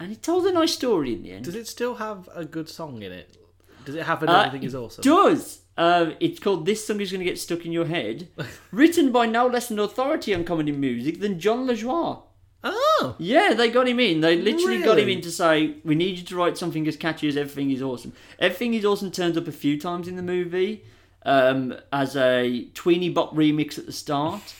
and 0.00 0.10
it 0.10 0.20
told 0.20 0.46
a 0.46 0.52
nice 0.52 0.72
story 0.74 1.12
in 1.12 1.22
the 1.22 1.30
end. 1.30 1.44
Does 1.44 1.54
it 1.54 1.68
still 1.68 1.94
have 1.94 2.28
a 2.34 2.44
good 2.44 2.68
song 2.68 3.02
in 3.02 3.12
it? 3.12 3.36
Does 3.84 3.94
it 3.94 4.04
have 4.04 4.22
an 4.22 4.28
Uh, 4.28 4.42
Everything 4.46 4.66
is 4.66 4.74
Awesome? 4.74 5.02
Does. 5.02 5.60
Um, 5.76 6.14
it's 6.20 6.38
called 6.38 6.66
This 6.66 6.86
Song 6.86 7.00
Is 7.00 7.10
Going 7.10 7.20
to 7.20 7.24
Get 7.24 7.38
Stuck 7.38 7.64
in 7.64 7.72
Your 7.72 7.86
Head, 7.86 8.28
written 8.70 9.12
by 9.12 9.26
no 9.26 9.46
less 9.46 9.70
an 9.70 9.78
authority 9.78 10.34
on 10.34 10.44
comedy 10.44 10.72
music 10.72 11.20
than 11.20 11.40
Jon 11.40 11.66
Lajoie. 11.66 12.22
oh! 12.62 13.16
Yeah, 13.18 13.54
they 13.54 13.70
got 13.70 13.88
him 13.88 13.98
in. 13.98 14.20
They 14.20 14.36
literally 14.36 14.82
got 14.82 14.98
him 14.98 15.08
in 15.08 15.22
to 15.22 15.30
say, 15.30 15.76
we 15.84 15.94
need 15.94 16.18
you 16.18 16.24
to 16.24 16.36
write 16.36 16.58
something 16.58 16.86
as 16.86 16.96
catchy 16.98 17.28
as 17.28 17.36
Everything 17.36 17.70
is 17.70 17.80
Awesome. 17.80 18.12
Everything 18.38 18.74
is 18.74 18.84
Awesome 18.84 19.10
turns 19.10 19.38
up 19.38 19.48
a 19.48 19.52
few 19.52 19.80
times 19.80 20.06
in 20.06 20.16
the 20.16 20.22
movie 20.22 20.84
um, 21.24 21.74
as 21.92 22.14
a 22.16 22.66
Tweeny 22.74 23.08
Bop 23.08 23.34
remix 23.34 23.78
at 23.78 23.86
the 23.86 23.92
start. 23.92 24.54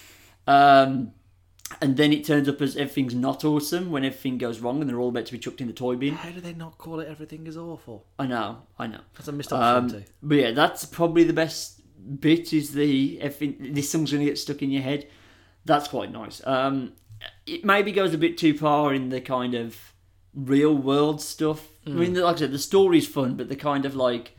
Um, 0.46 1.12
and 1.80 1.96
then 1.96 2.12
it 2.12 2.24
turns 2.24 2.48
up 2.48 2.60
as 2.60 2.76
Everything's 2.76 3.14
Not 3.14 3.44
Awesome 3.44 3.90
when 3.90 4.04
everything 4.04 4.38
goes 4.38 4.60
wrong 4.60 4.80
and 4.80 4.88
they're 4.90 4.98
all 4.98 5.08
about 5.10 5.26
to 5.26 5.32
be 5.32 5.38
chucked 5.38 5.60
in 5.60 5.66
the 5.66 5.72
toy 5.72 5.96
bin. 5.96 6.14
How 6.14 6.30
do 6.30 6.40
they 6.40 6.52
not 6.54 6.78
call 6.78 7.00
it 7.00 7.08
Everything 7.08 7.46
is 7.46 7.56
Awful? 7.56 8.04
I 8.18 8.26
know, 8.26 8.62
I 8.78 8.86
know. 8.86 9.00
That's 9.14 9.28
a 9.28 9.32
missed 9.32 9.52
Um, 9.52 9.60
opportunity. 9.84 10.06
but 10.22 10.34
yeah, 10.36 10.50
that's 10.52 10.84
probably 10.84 11.24
the 11.24 11.32
best 11.32 11.80
bit. 12.20 12.52
Is 12.52 12.72
the 12.72 13.20
everything, 13.20 13.72
this 13.72 13.90
song's 13.90 14.10
going 14.12 14.24
to 14.24 14.30
get 14.30 14.38
stuck 14.38 14.62
in 14.62 14.70
your 14.70 14.82
head. 14.82 15.06
That's 15.64 15.88
quite 15.88 16.10
nice. 16.10 16.44
Um, 16.46 16.92
it 17.46 17.64
maybe 17.64 17.92
goes 17.92 18.14
a 18.14 18.18
bit 18.18 18.38
too 18.38 18.56
far 18.56 18.92
in 18.94 19.10
the 19.10 19.20
kind 19.20 19.54
of 19.54 19.76
real 20.34 20.74
world 20.74 21.20
stuff. 21.20 21.68
I 21.86 21.90
mean, 21.90 22.14
like 22.14 22.36
I 22.36 22.38
said, 22.40 22.52
the 22.52 22.58
story's 22.58 23.06
fun, 23.08 23.36
but 23.36 23.48
the 23.48 23.56
kind 23.56 23.84
of 23.84 23.94
like. 23.94 24.36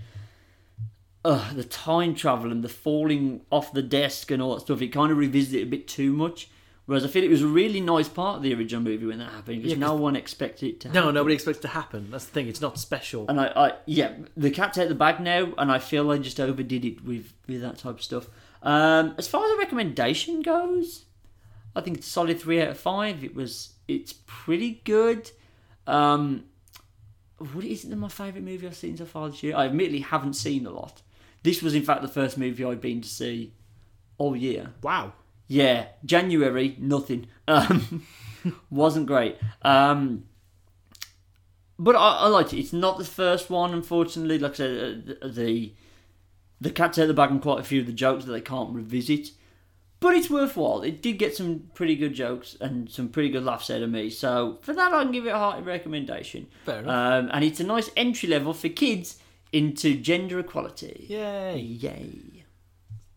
Uh, 1.23 1.53
the 1.53 1.63
time 1.63 2.15
travel 2.15 2.51
and 2.51 2.63
the 2.63 2.69
falling 2.69 3.41
off 3.51 3.71
the 3.73 3.83
desk 3.83 4.31
and 4.31 4.41
all 4.41 4.55
that 4.55 4.61
stuff, 4.61 4.81
it 4.81 4.87
kind 4.87 5.11
of 5.11 5.19
revisits 5.19 5.53
it 5.53 5.61
a 5.61 5.69
bit 5.69 5.87
too 5.87 6.13
much. 6.13 6.49
Whereas 6.87 7.05
I 7.05 7.07
feel 7.07 7.23
it 7.23 7.29
was 7.29 7.43
a 7.43 7.47
really 7.47 7.79
nice 7.79 8.09
part 8.09 8.37
of 8.37 8.43
the 8.43 8.53
original 8.53 8.81
movie 8.81 9.05
when 9.05 9.19
that 9.19 9.31
happened 9.31 9.57
because 9.61 9.71
Yeah, 9.71 9.75
'cause- 9.75 9.79
no 9.79 9.95
one 9.95 10.15
expected 10.15 10.67
it 10.69 10.79
to 10.81 10.87
happen. 10.89 11.03
No, 11.05 11.11
nobody 11.11 11.35
expects 11.35 11.59
it 11.59 11.61
to 11.61 11.67
happen. 11.69 12.07
That's 12.11 12.25
the 12.25 12.31
thing. 12.31 12.47
It's 12.47 12.59
not 12.59 12.77
special. 12.79 13.25
And 13.29 13.39
I, 13.39 13.45
I, 13.55 13.73
yeah, 13.85 14.13
the 14.35 14.49
cat's 14.51 14.77
out 14.77 14.89
the 14.89 14.95
bag 14.95 15.19
now, 15.21 15.53
and 15.57 15.71
I 15.71 15.79
feel 15.79 16.09
I 16.11 16.17
just 16.17 16.39
overdid 16.39 16.83
it 16.83 17.03
with 17.05 17.33
with 17.47 17.61
that 17.61 17.77
type 17.77 17.95
of 17.95 18.01
stuff. 18.03 18.27
Um, 18.63 19.13
as 19.17 19.27
far 19.27 19.45
as 19.45 19.51
a 19.51 19.57
recommendation 19.57 20.41
goes, 20.41 21.05
I 21.75 21.81
think 21.81 21.97
it's 21.97 22.07
a 22.07 22.09
solid 22.09 22.39
three 22.39 22.61
out 22.61 22.69
of 22.69 22.77
five. 22.79 23.23
It 23.23 23.35
was, 23.35 23.73
it's 23.87 24.13
pretty 24.25 24.81
good. 24.83 25.31
Um, 25.87 26.45
what 27.53 27.63
is 27.63 27.85
it? 27.85 27.95
My 27.95 28.07
favourite 28.09 28.43
movie 28.43 28.67
I've 28.67 28.75
seen 28.75 28.97
so 28.97 29.05
far 29.05 29.29
this 29.29 29.41
year. 29.43 29.55
I 29.55 29.65
admittedly 29.65 29.99
haven't 30.01 30.33
seen 30.33 30.65
a 30.65 30.71
lot. 30.71 31.01
This 31.43 31.61
was, 31.63 31.73
in 31.73 31.83
fact, 31.83 32.01
the 32.01 32.07
first 32.07 32.37
movie 32.37 32.63
I'd 32.65 32.81
been 32.81 33.01
to 33.01 33.09
see 33.09 33.53
all 34.17 34.35
year. 34.35 34.73
Wow. 34.83 35.13
Yeah, 35.51 35.87
January, 36.05 36.77
nothing. 36.79 37.27
Um, 37.45 38.07
wasn't 38.69 39.05
great. 39.05 39.37
Um, 39.63 40.23
but 41.77 41.93
I, 41.93 42.19
I 42.19 42.27
liked 42.27 42.53
it. 42.53 42.59
It's 42.59 42.71
not 42.71 42.97
the 42.97 43.03
first 43.03 43.49
one, 43.49 43.73
unfortunately. 43.73 44.39
Like 44.39 44.53
I 44.53 44.55
said, 44.55 45.17
uh, 45.21 45.27
the 45.27 45.73
the 46.61 46.69
cat's 46.69 46.97
out 46.99 47.01
of 47.01 47.07
the 47.09 47.13
bag 47.13 47.31
and 47.31 47.41
quite 47.41 47.59
a 47.59 47.63
few 47.63 47.81
of 47.81 47.85
the 47.87 47.91
jokes 47.91 48.23
that 48.23 48.31
they 48.31 48.39
can't 48.39 48.73
revisit. 48.73 49.31
But 49.99 50.15
it's 50.15 50.29
worthwhile. 50.29 50.83
It 50.83 51.01
did 51.01 51.17
get 51.19 51.35
some 51.35 51.69
pretty 51.73 51.97
good 51.97 52.13
jokes 52.13 52.55
and 52.61 52.89
some 52.89 53.09
pretty 53.09 53.29
good 53.29 53.43
laughs 53.43 53.69
out 53.69 53.81
of 53.81 53.89
me. 53.89 54.09
So 54.09 54.57
for 54.61 54.73
that, 54.73 54.93
I 54.93 55.03
can 55.03 55.11
give 55.11 55.25
it 55.25 55.31
a 55.31 55.37
hearty 55.37 55.63
recommendation. 55.63 56.47
Fair 56.63 56.79
enough. 56.79 57.23
Um, 57.25 57.29
and 57.33 57.43
it's 57.43 57.59
a 57.59 57.65
nice 57.65 57.89
entry 57.97 58.29
level 58.29 58.53
for 58.53 58.69
kids 58.69 59.17
into 59.51 59.97
gender 59.97 60.39
equality. 60.39 61.07
Yay. 61.09 61.59
Yay. 61.59 62.40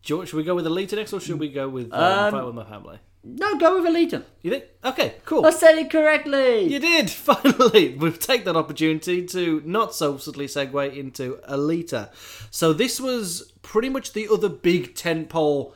George, 0.05 0.29
should 0.29 0.37
we 0.37 0.43
go 0.43 0.53
with 0.53 0.65
Alita 0.67 0.93
next 0.95 1.13
or 1.13 1.19
should 1.19 1.39
we 1.39 1.49
go 1.49 1.67
with 1.67 1.91
um, 1.91 2.01
Um, 2.03 2.31
Fight 2.31 2.45
with 2.45 2.55
My 2.55 2.63
Family? 2.63 2.99
No, 3.23 3.57
go 3.57 3.81
with 3.81 3.91
Alita. 3.91 4.23
You 4.43 4.51
think? 4.51 4.65
Okay, 4.83 5.15
cool. 5.25 5.43
I 5.47 5.49
said 5.49 5.79
it 5.79 5.89
correctly. 5.89 6.71
You 6.71 6.77
did, 6.77 7.09
finally. 7.29 7.95
We've 7.95 8.19
taken 8.19 8.45
that 8.45 8.55
opportunity 8.55 9.25
to 9.25 9.63
not 9.65 9.95
so 9.95 10.17
subtly 10.17 10.45
segue 10.45 10.95
into 10.95 11.39
Alita. 11.49 12.11
So 12.51 12.71
this 12.71 12.99
was 13.01 13.51
pretty 13.63 13.89
much 13.89 14.13
the 14.13 14.29
other 14.31 14.47
big 14.47 14.93
tentpole 14.93 15.73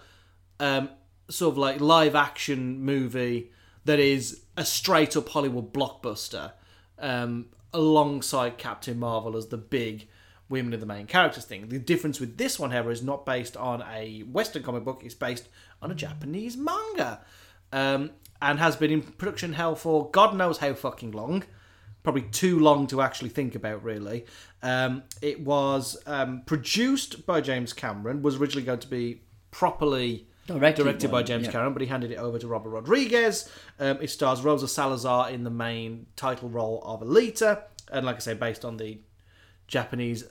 um, 0.60 0.90
sort 1.28 1.54
of 1.54 1.58
like 1.58 1.82
live 1.82 2.14
action 2.14 2.82
movie 2.82 3.52
that 3.86 3.98
is 3.98 4.44
a 4.56 4.64
straight 4.64 5.18
up 5.18 5.28
Hollywood 5.30 5.74
blockbuster 5.74 6.52
um, 7.00 7.48
alongside 7.74 8.60
Captain 8.60 9.00
Marvel 9.00 9.36
as 9.36 9.48
the 9.48 9.58
big 9.58 10.08
women 10.50 10.74
are 10.74 10.78
the 10.78 10.86
main 10.86 11.06
characters 11.06 11.46
thing. 11.46 11.70
The 11.70 11.80
difference 11.80 12.20
with 12.20 12.38
this 12.38 12.60
one, 12.60 12.72
however, 12.72 12.92
is 12.92 13.04
not 13.04 13.26
based 13.26 13.56
on 13.56 13.84
a 13.84 14.22
Western 14.22 14.64
comic 14.64 14.84
book, 14.84 15.04
it's 15.04 15.14
based 15.16 15.48
on 15.82 15.92
a 15.92 15.96
Japanese 15.96 16.58
manga. 16.58 17.22
Um, 17.72 18.12
and 18.42 18.58
has 18.58 18.76
been 18.76 18.92
in 18.92 19.02
production 19.02 19.54
hell 19.54 19.76
for 19.76 20.10
God 20.10 20.36
knows 20.36 20.58
how 20.58 20.74
fucking 20.74 21.12
long. 21.12 21.44
Probably 22.02 22.22
too 22.24 22.58
long 22.60 22.88
to 22.88 23.02
actually 23.02 23.30
think 23.30 23.54
about, 23.54 23.84
really. 23.84 24.26
Um, 24.64 25.04
it 25.22 25.42
was 25.42 26.02
um, 26.06 26.44
produced 26.46 27.26
by 27.26 27.42
James 27.42 27.74
Cameron, 27.74 28.22
was 28.22 28.38
originally 28.38 28.66
going 28.66 28.80
to 28.80 28.88
be 28.88 29.22
properly 29.52 30.26
Directed 30.48 30.84
directed 30.84 31.12
by- 31.12 31.20
by 31.20 31.24
James 31.24 31.46
yeah. 31.46 31.52
Cameron, 31.52 31.74
but 31.74 31.82
he 31.82 31.88
handed 31.88 32.12
it 32.12 32.18
over 32.18 32.40
to 32.40 32.48
Robert 32.48 32.70
Rodriguez. 32.70 33.52
Um, 33.80 34.00
it 34.02 34.10
stars 34.10 34.42
Rosa 34.42 34.68
Salazar 34.68 35.30
in 35.30 35.44
the 35.44 35.52
main 35.52 36.08
title 36.16 36.50
role 36.50 36.82
of 36.84 37.02
Alita, 37.02 37.64
and 37.92 38.06
like 38.06 38.16
I 38.16 38.20
say, 38.20 38.34
based 38.34 38.66
on 38.66 38.78
the 38.78 39.00
Japanese. 39.68 40.24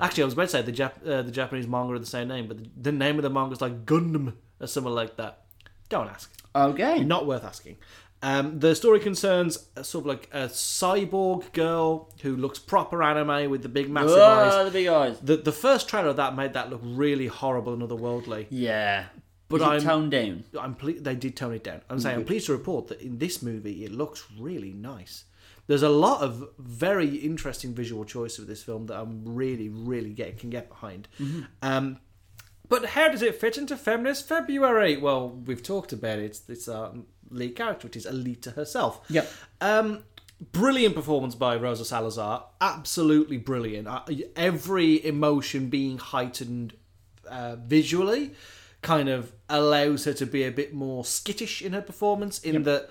Actually, 0.00 0.22
I 0.22 0.26
was 0.26 0.34
about 0.34 0.42
to 0.44 0.48
say 0.48 0.62
the 0.62 0.72
Jap- 0.72 1.06
uh, 1.06 1.22
the 1.22 1.30
Japanese 1.30 1.66
manga 1.66 1.94
of 1.94 2.00
the 2.00 2.06
same 2.06 2.28
name, 2.28 2.46
but 2.48 2.58
the, 2.58 2.68
the 2.80 2.92
name 2.92 3.16
of 3.16 3.22
the 3.22 3.30
manga 3.30 3.52
is 3.54 3.60
like 3.60 3.84
Gundam 3.86 4.34
or 4.60 4.66
something 4.66 4.92
like 4.92 5.16
that. 5.16 5.40
Don't 5.88 6.08
ask. 6.08 6.32
Okay. 6.54 7.02
Not 7.04 7.26
worth 7.26 7.44
asking. 7.44 7.76
Um, 8.22 8.58
the 8.58 8.74
story 8.74 9.00
concerns 9.00 9.68
a, 9.76 9.84
sort 9.84 10.04
of 10.04 10.06
like 10.06 10.28
a 10.32 10.48
cyborg 10.48 11.52
girl 11.52 12.08
who 12.22 12.36
looks 12.36 12.58
proper 12.58 13.02
anime 13.02 13.50
with 13.50 13.62
the 13.62 13.68
big 13.68 13.90
massive 13.90 14.16
eyes. 14.18 14.64
The 14.64 14.70
big 14.70 14.86
eyes. 14.86 15.18
The 15.20 15.36
the 15.36 15.52
first 15.52 15.88
trailer 15.88 16.08
of 16.08 16.16
that 16.16 16.34
made 16.34 16.54
that 16.54 16.70
look 16.70 16.80
really 16.82 17.26
horrible 17.26 17.74
and 17.74 17.82
otherworldly. 17.82 18.46
Yeah. 18.50 19.06
But 19.48 19.60
I'm- 19.60 19.82
toned 19.82 20.10
down. 20.12 20.44
I'm 20.58 20.74
ple- 20.74 20.94
they 21.00 21.14
did 21.14 21.36
tone 21.36 21.52
it 21.52 21.62
down. 21.64 21.82
I'm 21.90 22.00
saying 22.00 22.16
I'm 22.20 22.24
pleased 22.24 22.46
to 22.46 22.52
report 22.52 22.88
that 22.88 23.00
in 23.02 23.18
this 23.18 23.42
movie 23.42 23.84
it 23.84 23.92
looks 23.92 24.24
really 24.40 24.72
nice. 24.72 25.24
There's 25.66 25.82
a 25.82 25.88
lot 25.88 26.20
of 26.20 26.50
very 26.58 27.16
interesting 27.16 27.74
visual 27.74 28.04
choices 28.04 28.40
with 28.40 28.48
this 28.48 28.62
film 28.62 28.86
that 28.86 28.98
I'm 28.98 29.22
really, 29.24 29.68
really 29.68 30.12
get 30.12 30.38
can 30.38 30.50
get 30.50 30.68
behind. 30.68 31.08
Um, 31.62 31.98
but 32.68 32.86
how 32.86 33.08
does 33.08 33.22
it 33.22 33.34
fit 33.34 33.58
into 33.58 33.76
Feminist 33.76 34.28
February? 34.28 34.96
Well, 34.96 35.28
we've 35.30 35.62
talked 35.62 35.92
about 35.92 36.18
it. 36.18 36.24
It's, 36.24 36.48
it's 36.48 36.68
our 36.68 36.92
lead 37.30 37.56
character, 37.56 37.86
which 37.86 37.96
is 37.96 38.06
Alita 38.06 38.54
herself. 38.54 39.00
Yep. 39.08 39.30
Um, 39.60 40.04
brilliant 40.52 40.94
performance 40.94 41.34
by 41.34 41.56
Rosa 41.56 41.84
Salazar. 41.84 42.46
Absolutely 42.60 43.36
brilliant. 43.36 43.88
Uh, 43.88 44.02
every 44.36 45.04
emotion 45.04 45.68
being 45.68 45.98
heightened 45.98 46.74
uh, 47.28 47.56
visually 47.56 48.32
kind 48.82 49.08
of 49.08 49.32
allows 49.48 50.04
her 50.04 50.12
to 50.12 50.26
be 50.26 50.44
a 50.44 50.50
bit 50.50 50.74
more 50.74 51.04
skittish 51.04 51.62
in 51.62 51.72
her 51.72 51.82
performance 51.82 52.38
in 52.40 52.64
that 52.64 52.90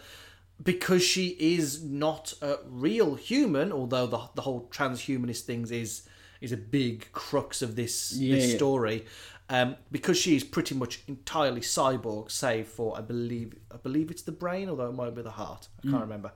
because 0.62 1.04
she 1.04 1.30
is 1.40 1.84
not 1.84 2.34
a 2.42 2.58
real 2.68 3.16
human 3.16 3.72
although 3.72 4.06
the, 4.08 4.20
the 4.36 4.42
whole 4.42 4.68
transhumanist 4.72 5.42
things 5.42 5.72
is 5.72 6.08
is 6.42 6.52
a 6.52 6.58
big 6.58 7.12
crux 7.12 7.62
of 7.62 7.76
this 7.76 8.12
Yeah, 8.14 8.36
this 8.36 8.50
yeah. 8.52 8.56
story 8.58 9.06
um, 9.50 9.76
because 9.92 10.18
she 10.18 10.36
is 10.36 10.44
pretty 10.44 10.74
much 10.76 11.02
entirely 11.08 11.62
cyborg 11.62 12.32
save 12.32 12.68
for 12.68 12.98
I 12.98 13.02
believe 13.02 13.56
I 13.72 13.78
believe 13.78 14.12
it's 14.12 14.22
the 14.24 14.32
brain 14.32 14.70
although 14.70 14.90
it 14.90 14.94
might 14.96 15.16
be 15.16 15.22
the 15.22 15.32
heart 15.32 15.68
I 15.84 15.88
Mm. 15.88 15.92
can't 15.92 16.02
remember 16.04 16.32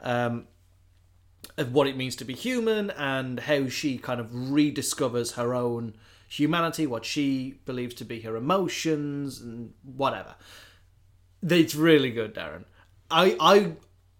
um, 0.00 0.46
of 1.58 1.72
what 1.72 1.86
it 1.86 1.96
means 1.96 2.14
to 2.16 2.24
be 2.24 2.34
human 2.34 2.90
and 2.90 3.40
how 3.40 3.68
she 3.68 3.98
kind 3.98 4.20
of 4.20 4.28
rediscovers 4.30 5.32
her 5.32 5.54
own 5.54 5.94
humanity, 6.28 6.86
what 6.86 7.04
she 7.04 7.60
believes 7.66 7.94
to 7.94 8.04
be 8.04 8.20
her 8.20 8.36
emotions 8.36 9.40
and 9.40 9.74
whatever. 9.82 10.34
It's 11.42 11.74
really 11.74 12.10
good, 12.10 12.34
Darren. 12.34 12.64
I 13.12 13.36
I 13.38 13.72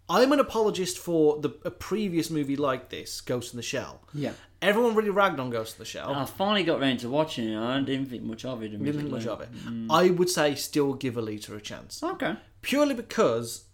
I'm 0.08 0.32
an 0.32 0.40
apologist 0.40 0.98
for 0.98 1.40
the 1.40 1.50
a 1.64 1.70
previous 1.70 2.30
movie 2.30 2.56
like 2.56 2.90
this, 2.90 3.20
Ghost 3.20 3.52
in 3.52 3.56
the 3.56 3.62
Shell. 3.62 4.02
Yeah. 4.12 4.32
Everyone 4.60 4.94
really 4.94 5.10
ragged 5.10 5.40
on 5.40 5.50
Ghost 5.50 5.76
in 5.76 5.78
the 5.80 5.84
Shell. 5.84 6.14
I 6.14 6.24
finally 6.24 6.62
got 6.62 6.80
round 6.80 7.00
to 7.00 7.08
watching 7.08 7.48
it. 7.48 7.58
I 7.58 7.80
didn't 7.80 8.06
think 8.06 8.22
much 8.22 8.44
of 8.44 8.62
it. 8.62 8.68
Didn't 8.68 8.92
think 8.92 9.10
much 9.10 9.26
of 9.26 9.40
it. 9.40 9.52
Mm. 9.52 9.88
I 9.90 10.10
would 10.10 10.30
say 10.30 10.54
still 10.54 10.94
give 10.94 11.14
Alita 11.14 11.56
a 11.56 11.60
chance. 11.60 12.02
Okay. 12.02 12.36
purely 12.60 12.94
because 12.94 13.64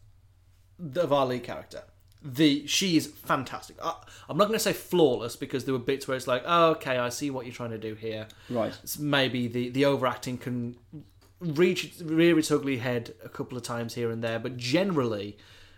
of 0.96 1.12
our 1.12 1.26
lead 1.26 1.42
character. 1.44 1.82
The 2.22 2.66
she 2.66 2.96
is 2.96 3.06
fantastic. 3.06 3.76
I, 3.82 3.94
I'm 4.28 4.37
not 4.37 4.46
going 4.46 4.58
to 4.58 4.62
say 4.62 4.72
flawless 4.72 5.37
because 5.37 5.64
there 5.64 5.75
were 5.75 5.78
bits 5.80 6.08
where 6.08 6.16
it's 6.16 6.26
like, 6.26 6.42
oh, 6.46 6.70
okay, 6.70 6.98
I 6.98 7.10
see 7.10 7.30
what 7.30 7.46
you're 7.46 7.54
trying 7.54 7.70
to 7.70 7.78
do 7.78 7.94
here. 7.94 8.26
Right. 8.50 8.72
It's 8.82 8.98
maybe 8.98 9.46
the 9.46 9.68
the 9.70 9.84
overacting 9.84 10.38
can 10.38 10.76
reach 11.40 11.95
rear 12.02 12.38
its 12.38 12.50
ugly 12.50 12.78
head 12.78 13.14
a 13.25 13.28
couple 13.28 13.57
of 13.57 13.64
times 13.64 13.95
here 13.95 14.11
and 14.11 14.23
there, 14.23 14.38
but 14.38 14.57
generally 14.57 15.37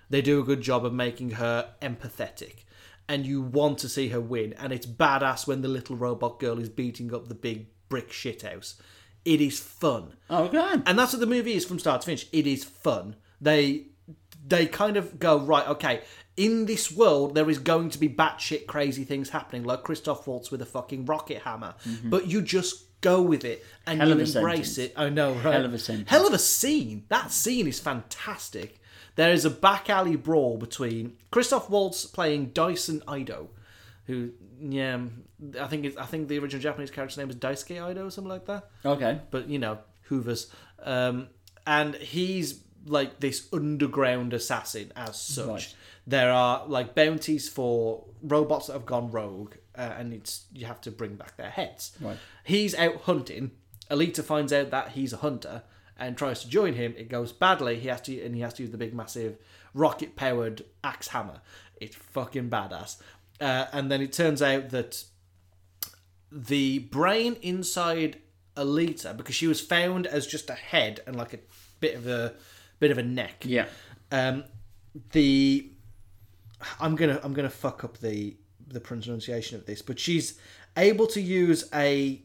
they 0.08 0.22
do 0.22 0.40
a 0.40 0.44
good 0.44 0.60
job 0.60 0.84
of 0.84 0.92
making 0.92 1.32
her 1.32 1.72
empathetic. 1.82 2.64
And 3.08 3.26
you 3.26 3.42
want 3.42 3.78
to 3.78 3.88
see 3.88 4.08
her 4.08 4.20
win, 4.20 4.52
and 4.52 4.72
it's 4.72 4.86
badass 4.86 5.46
when 5.46 5.62
the 5.62 5.68
little 5.68 5.96
robot 5.96 6.38
girl 6.38 6.60
is 6.60 6.68
beating 6.68 7.12
up 7.12 7.28
the 7.28 7.34
big 7.34 7.66
brick 7.88 8.10
shithouse. 8.10 8.74
It 9.24 9.40
is 9.40 9.58
fun 9.60 10.14
Okay. 10.30 10.82
and 10.86 10.98
that's 10.98 11.12
what 11.12 11.20
the 11.20 11.26
movie 11.26 11.54
is 11.54 11.64
from 11.66 11.78
start 11.78 12.00
to 12.02 12.06
finish. 12.06 12.26
It 12.32 12.46
is 12.46 12.64
fun. 12.64 13.16
They 13.40 13.88
they 14.46 14.66
kind 14.66 14.96
of 14.96 15.18
go 15.18 15.38
right. 15.38 15.66
Okay, 15.68 16.02
in 16.36 16.66
this 16.66 16.90
world 16.90 17.34
there 17.34 17.50
is 17.50 17.58
going 17.58 17.90
to 17.90 17.98
be 17.98 18.08
batshit 18.08 18.66
crazy 18.66 19.04
things 19.04 19.28
happening, 19.30 19.64
like 19.64 19.82
Christoph 19.82 20.26
Waltz 20.26 20.50
with 20.50 20.62
a 20.62 20.66
fucking 20.66 21.04
rocket 21.04 21.42
hammer. 21.42 21.74
Mm-hmm. 21.86 22.10
But 22.10 22.28
you 22.28 22.40
just 22.40 22.84
go 23.00 23.22
with 23.22 23.44
it 23.44 23.64
and 23.86 23.98
Hell 24.00 24.08
you 24.08 24.14
embrace 24.18 24.74
sentence. 24.74 24.78
it. 24.78 24.92
I 24.96 25.08
know, 25.08 25.32
right? 25.34 25.54
Hell 25.54 25.64
of 25.64 25.74
a 25.74 25.78
sentence. 25.78 26.08
Hell 26.10 26.26
of 26.26 26.32
a 26.32 26.38
scene. 26.38 27.04
That 27.08 27.30
scene 27.30 27.66
is 27.66 27.80
fantastic. 27.80 28.80
There 29.16 29.32
is 29.32 29.44
a 29.44 29.50
back 29.50 29.90
alley 29.90 30.16
brawl 30.16 30.56
between 30.56 31.16
Christoph 31.30 31.68
Waltz 31.70 32.06
playing 32.06 32.50
Dyson 32.50 33.02
Ido, 33.12 33.50
who 34.06 34.30
yeah, 34.60 35.00
I 35.60 35.66
think 35.66 35.84
it's, 35.86 35.96
I 35.96 36.04
think 36.04 36.28
the 36.28 36.38
original 36.38 36.62
Japanese 36.62 36.90
character's 36.90 37.16
name 37.16 37.30
is 37.30 37.36
Daisuke 37.36 37.90
Ido 37.90 38.06
or 38.06 38.10
something 38.10 38.28
like 38.30 38.44
that 38.46 38.68
Okay. 38.84 39.18
but 39.30 39.48
you 39.48 39.58
know 39.58 39.78
Hoover's, 40.02 40.52
um, 40.82 41.28
and 41.66 41.94
he's 41.94 42.62
like 42.86 43.20
this 43.20 43.48
underground 43.52 44.32
assassin 44.32 44.92
as 44.96 45.20
such. 45.20 45.48
Right. 45.48 45.74
There 46.06 46.32
are 46.32 46.66
like 46.66 46.94
bounties 46.94 47.48
for 47.48 48.04
robots 48.22 48.66
that 48.68 48.72
have 48.74 48.86
gone 48.86 49.10
rogue, 49.10 49.54
uh, 49.76 49.94
and 49.98 50.12
it's 50.12 50.44
you 50.52 50.66
have 50.66 50.80
to 50.82 50.90
bring 50.90 51.14
back 51.14 51.36
their 51.36 51.50
heads. 51.50 51.96
Right. 52.00 52.16
He's 52.44 52.74
out 52.74 53.02
hunting. 53.02 53.52
Alita 53.90 54.22
finds 54.22 54.52
out 54.52 54.70
that 54.70 54.90
he's 54.90 55.12
a 55.12 55.18
hunter 55.18 55.62
and 55.98 56.16
tries 56.16 56.42
to 56.42 56.48
join 56.48 56.74
him. 56.74 56.94
It 56.96 57.08
goes 57.08 57.32
badly. 57.32 57.78
He 57.78 57.88
has 57.88 58.00
to 58.02 58.20
and 58.22 58.34
he 58.34 58.40
has 58.40 58.54
to 58.54 58.62
use 58.62 58.72
the 58.72 58.78
big 58.78 58.94
massive 58.94 59.36
rocket 59.74 60.16
powered 60.16 60.64
axe 60.82 61.08
hammer. 61.08 61.40
It's 61.80 61.96
fucking 61.96 62.50
badass. 62.50 62.96
Uh, 63.40 63.66
and 63.72 63.90
then 63.90 64.02
it 64.02 64.12
turns 64.12 64.42
out 64.42 64.70
that 64.70 65.04
the 66.30 66.80
brain 66.80 67.36
inside 67.42 68.20
Alita, 68.56 69.16
because 69.16 69.34
she 69.34 69.46
was 69.46 69.60
found 69.60 70.06
as 70.06 70.26
just 70.26 70.50
a 70.50 70.54
head 70.54 71.00
and 71.06 71.16
like 71.16 71.32
a 71.32 71.38
bit 71.80 71.94
of 71.94 72.06
a 72.06 72.34
bit 72.78 72.90
of 72.90 72.98
a 72.98 73.02
neck. 73.02 73.44
Yeah. 73.44 73.66
Um, 74.12 74.44
the 75.12 75.70
I'm 76.78 76.96
gonna 76.96 77.20
I'm 77.22 77.32
gonna 77.32 77.50
fuck 77.50 77.84
up 77.84 77.98
the 77.98 78.36
the 78.72 78.80
pronunciation 78.80 79.56
of 79.58 79.66
this, 79.66 79.82
but 79.82 79.98
she's 79.98 80.38
able 80.76 81.06
to 81.08 81.20
use 81.20 81.68
a 81.74 82.22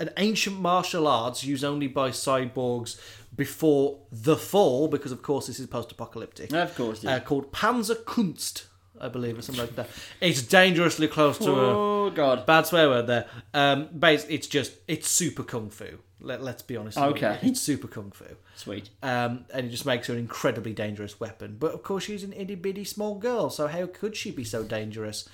an 0.00 0.10
ancient 0.16 0.58
martial 0.58 1.06
arts 1.06 1.44
used 1.44 1.62
only 1.62 1.86
by 1.86 2.10
cyborgs 2.10 2.98
before 3.36 4.00
the 4.10 4.36
fall, 4.36 4.88
because 4.88 5.12
of 5.12 5.22
course 5.22 5.46
this 5.46 5.60
is 5.60 5.66
post-apocalyptic. 5.66 6.52
Of 6.52 6.74
course. 6.74 7.04
Uh, 7.04 7.08
Yeah. 7.10 7.20
called 7.20 7.52
Panzerkunst, 7.52 8.64
I 9.00 9.08
believe, 9.08 9.38
or 9.38 9.42
something 9.42 9.64
like 9.64 9.76
that. 9.76 9.88
It's 10.20 10.42
dangerously 10.42 11.08
close 11.08 11.38
to 11.38 11.50
a 11.52 11.76
oh 11.76 12.10
God. 12.10 12.46
bad 12.46 12.66
swear 12.66 12.88
word 12.88 13.06
there. 13.06 13.26
Um, 13.54 13.88
bas 13.92 14.26
it's 14.28 14.46
just 14.46 14.72
it's 14.88 15.08
super 15.08 15.44
kung 15.44 15.70
fu. 15.70 15.98
Let, 16.20 16.42
let's 16.42 16.62
be 16.62 16.76
honest. 16.76 16.98
Okay. 16.98 17.38
it's 17.42 17.60
super 17.60 17.88
kung 17.88 18.10
fu. 18.12 18.24
Sweet. 18.54 18.90
Um, 19.02 19.44
and 19.52 19.66
it 19.66 19.70
just 19.70 19.86
makes 19.86 20.06
her 20.06 20.14
an 20.14 20.20
incredibly 20.20 20.72
dangerous 20.72 21.18
weapon. 21.18 21.56
But 21.58 21.72
of 21.74 21.82
course, 21.82 22.04
she's 22.04 22.22
an 22.24 22.32
itty 22.32 22.54
bitty 22.54 22.84
small 22.84 23.16
girl, 23.16 23.50
so 23.50 23.66
how 23.66 23.86
could 23.86 24.16
she 24.16 24.30
be 24.30 24.44
so 24.44 24.62
dangerous? 24.62 25.28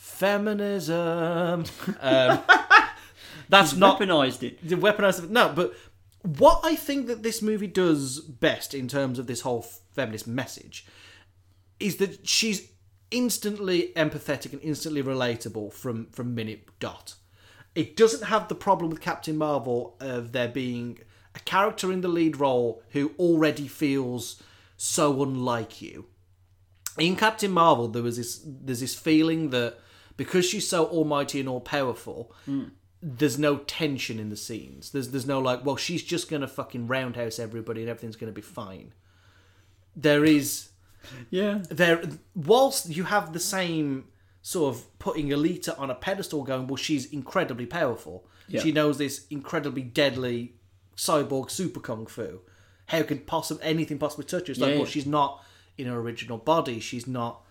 Feminism. 0.00 1.64
Um, 2.00 2.40
that's 3.50 3.74
not 3.76 4.00
Weaponized 4.00 4.42
it. 4.42 4.66
the 4.66 4.76
weaponized. 4.76 5.28
No, 5.28 5.52
but 5.54 5.74
what 6.22 6.60
I 6.62 6.74
think 6.74 7.06
that 7.08 7.22
this 7.22 7.42
movie 7.42 7.66
does 7.66 8.20
best 8.20 8.72
in 8.72 8.88
terms 8.88 9.18
of 9.18 9.26
this 9.26 9.42
whole 9.42 9.62
feminist 9.92 10.26
message 10.26 10.86
is 11.78 11.96
that 11.96 12.26
she's 12.26 12.70
instantly 13.10 13.92
empathetic 13.96 14.52
and 14.54 14.62
instantly 14.62 15.02
relatable 15.02 15.72
from 15.72 16.06
from 16.06 16.34
minute 16.34 16.68
dot. 16.78 17.14
It 17.74 17.94
doesn't 17.96 18.24
have 18.28 18.48
the 18.48 18.54
problem 18.54 18.88
with 18.90 19.00
Captain 19.02 19.36
Marvel 19.36 19.96
of 20.00 20.32
there 20.32 20.48
being 20.48 20.98
a 21.34 21.40
character 21.40 21.92
in 21.92 22.00
the 22.00 22.08
lead 22.08 22.38
role 22.40 22.82
who 22.90 23.12
already 23.18 23.68
feels 23.68 24.42
so 24.78 25.22
unlike 25.22 25.82
you. 25.82 26.06
In 26.98 27.16
Captain 27.16 27.50
Marvel, 27.50 27.88
there 27.88 28.02
was 28.02 28.16
this 28.16 28.40
there's 28.44 28.80
this 28.80 28.94
feeling 28.94 29.50
that 29.50 29.76
because 30.22 30.44
she's 30.44 30.68
so 30.68 30.84
almighty 30.84 31.40
and 31.40 31.48
all 31.48 31.62
powerful, 31.62 32.30
there's 33.02 33.38
no 33.38 33.56
tension 33.80 34.18
in 34.18 34.28
the 34.28 34.36
scenes. 34.36 34.90
There's 34.92 35.08
there's 35.12 35.26
no 35.34 35.38
like, 35.40 35.64
well, 35.64 35.76
she's 35.86 36.02
just 36.02 36.28
gonna 36.30 36.46
fucking 36.46 36.86
roundhouse 36.88 37.38
everybody 37.38 37.80
and 37.80 37.88
everything's 37.88 38.16
gonna 38.16 38.32
be 38.42 38.42
fine. 38.62 38.92
There 39.96 40.24
is 40.24 40.68
Yeah. 41.30 41.62
there 41.70 42.02
whilst 42.34 42.90
you 42.90 43.04
have 43.04 43.32
the 43.32 43.40
same 43.40 44.04
sort 44.42 44.74
of 44.74 44.98
putting 44.98 45.28
Alita 45.30 45.72
on 45.78 45.88
a 45.90 45.94
pedestal 45.94 46.42
going, 46.44 46.66
well, 46.66 46.76
she's 46.76 47.06
incredibly 47.12 47.64
powerful. 47.66 48.26
Yeah. 48.48 48.60
She 48.62 48.72
knows 48.72 48.98
this 48.98 49.26
incredibly 49.30 49.82
deadly 49.82 50.56
cyborg 50.96 51.50
super 51.50 51.80
kung 51.80 52.04
fu. 52.06 52.40
How 52.86 53.02
could 53.02 53.26
possibly 53.26 53.64
anything 53.64 53.98
possibly 53.98 54.26
touch 54.26 54.46
her? 54.48 54.50
It's 54.52 54.60
like, 54.60 54.70
Yeah, 54.72 54.76
well, 54.76 54.84
yeah. 54.84 54.90
she's 54.90 55.06
not 55.06 55.42
in 55.78 55.86
her 55.86 55.98
original 55.98 56.36
body. 56.36 56.80
She's 56.80 57.06
not 57.06 57.42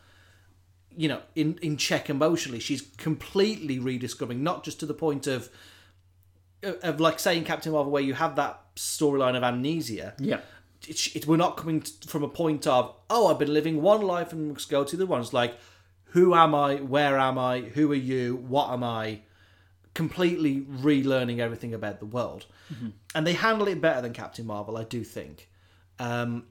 you 0.97 1.07
know, 1.07 1.21
in, 1.35 1.57
in 1.61 1.77
check 1.77 2.09
emotionally. 2.09 2.59
She's 2.59 2.81
completely 2.97 3.79
rediscovering, 3.79 4.43
not 4.43 4.63
just 4.63 4.79
to 4.81 4.85
the 4.85 4.93
point 4.93 5.27
of 5.27 5.49
of 6.61 6.99
like 6.99 7.19
saying 7.19 7.45
Captain 7.45 7.71
Marvel, 7.71 7.91
where 7.91 8.01
you 8.01 8.13
have 8.13 8.35
that 8.35 8.61
storyline 8.75 9.37
of 9.37 9.43
amnesia 9.43 10.13
Yeah. 10.19 10.39
it's, 10.87 11.15
it, 11.15 11.25
we're 11.25 11.37
not 11.37 11.55
coming 11.55 11.79
from 11.81 12.23
a 12.23 12.27
point 12.27 12.67
of 12.67 12.93
oh 13.09 13.27
I've 13.27 13.39
been 13.39 13.53
living 13.53 13.81
one 13.81 14.01
life 14.01 14.33
and 14.33 14.51
must 14.53 14.69
go 14.69 14.83
to 14.83 14.97
the 14.97 15.05
ones 15.05 15.33
like 15.33 15.55
who 16.11 16.33
am 16.33 16.55
I? 16.55 16.77
Where 16.77 17.19
am 17.19 17.37
I? 17.37 17.61
Who 17.61 17.91
are 17.91 17.95
you? 17.95 18.35
What 18.35 18.71
am 18.71 18.83
I? 18.83 19.21
Completely 19.93 20.61
relearning 20.61 21.39
everything 21.39 21.73
about 21.73 21.99
the 21.99 22.05
world, 22.05 22.45
and 23.13 23.27
they 23.27 23.33
handle 23.33 23.67
it 23.67 23.79
better 23.81 24.01
than 24.01 24.13
Captain 24.13 24.45
Marvel, 24.45 24.75
I 24.77 24.83
do 24.85 25.03
think. 25.03 25.49
Um, 25.99 26.45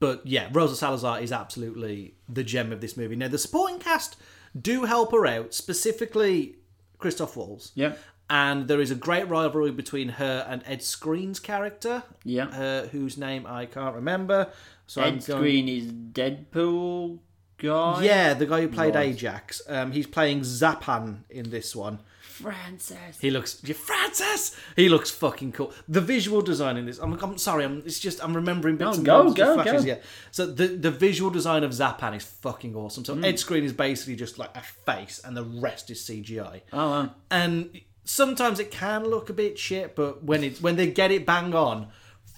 but 0.00 0.26
yeah, 0.26 0.48
Rosa 0.52 0.76
Salazar 0.76 1.20
is 1.20 1.32
absolutely 1.32 2.14
the 2.28 2.44
gem 2.44 2.72
of 2.72 2.80
this 2.80 2.96
movie. 2.96 3.16
Now 3.16 3.28
the 3.28 3.38
supporting 3.38 3.78
cast 3.78 4.16
do 4.60 4.84
help 4.84 5.12
her 5.12 5.26
out, 5.26 5.52
specifically 5.54 6.56
Christoph 6.98 7.36
Waltz. 7.36 7.72
Yeah. 7.74 7.94
And 8.30 8.68
there 8.68 8.80
is 8.80 8.90
a 8.90 8.94
great 8.94 9.28
rivalry 9.28 9.70
between 9.70 10.08
her 10.10 10.46
and 10.48 10.62
Ed 10.64 10.80
Skrein's 10.80 11.38
character, 11.38 12.04
Yeah. 12.24 12.46
uh, 12.46 12.86
whose 12.88 13.18
name 13.18 13.46
I 13.46 13.66
can't 13.66 13.94
remember. 13.94 14.48
So 14.86 15.02
I'm 15.02 15.16
Ed 15.16 15.26
going. 15.26 15.40
Screen 15.40 15.68
is 15.68 15.92
Deadpool 15.92 17.18
guy. 17.58 18.02
Yeah, 18.04 18.32
the 18.34 18.46
guy 18.46 18.62
who 18.62 18.68
played. 18.68 18.96
Ajax. 18.96 19.60
Um, 19.68 19.92
he's 19.92 20.06
playing 20.06 20.40
Zapan 20.40 21.18
in 21.28 21.50
this 21.50 21.76
one. 21.76 21.98
Francis. 22.34 23.18
He 23.20 23.30
looks, 23.30 23.60
yeah, 23.64 23.74
Francis. 23.74 24.56
He 24.76 24.88
looks 24.88 25.10
fucking 25.10 25.52
cool. 25.52 25.72
The 25.88 26.00
visual 26.00 26.42
design 26.42 26.76
in 26.76 26.86
this. 26.86 26.98
I'm, 26.98 27.12
I'm 27.22 27.38
sorry. 27.38 27.64
I'm. 27.64 27.82
It's 27.86 28.00
just 28.00 28.22
I'm 28.22 28.34
remembering 28.34 28.76
bits 28.76 28.90
No, 28.90 28.94
and 28.94 29.06
go, 29.06 29.32
go, 29.32 29.62
flashes, 29.62 29.84
go. 29.84 29.88
Yeah. 29.88 29.98
So 30.30 30.46
the 30.46 30.66
the 30.66 30.90
visual 30.90 31.30
design 31.30 31.62
of 31.64 31.70
Zapan 31.70 32.16
is 32.16 32.24
fucking 32.24 32.74
awesome. 32.74 33.04
So 33.04 33.14
hmm. 33.14 33.24
Ed 33.24 33.34
Skrein 33.34 33.62
is 33.62 33.72
basically 33.72 34.16
just 34.16 34.38
like 34.38 34.56
a 34.56 34.62
face, 34.62 35.20
and 35.24 35.36
the 35.36 35.44
rest 35.44 35.90
is 35.90 36.00
CGI. 36.00 36.62
Oh, 36.72 36.90
wow. 36.90 37.10
and 37.30 37.80
sometimes 38.04 38.60
it 38.60 38.70
can 38.70 39.04
look 39.04 39.30
a 39.30 39.32
bit 39.32 39.58
shit 39.58 39.96
but 39.96 40.22
when 40.22 40.44
it 40.44 40.60
when 40.60 40.76
they 40.76 40.86
get 40.90 41.10
it 41.10 41.24
bang 41.24 41.54
on 41.54 41.88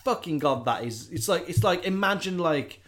fucking 0.04 0.38
god 0.38 0.64
that 0.64 0.84
is 0.84 1.10
it's 1.10 1.28
like 1.28 1.48
it's 1.48 1.64
like 1.64 1.84
imagine 1.84 2.38
like 2.38 2.80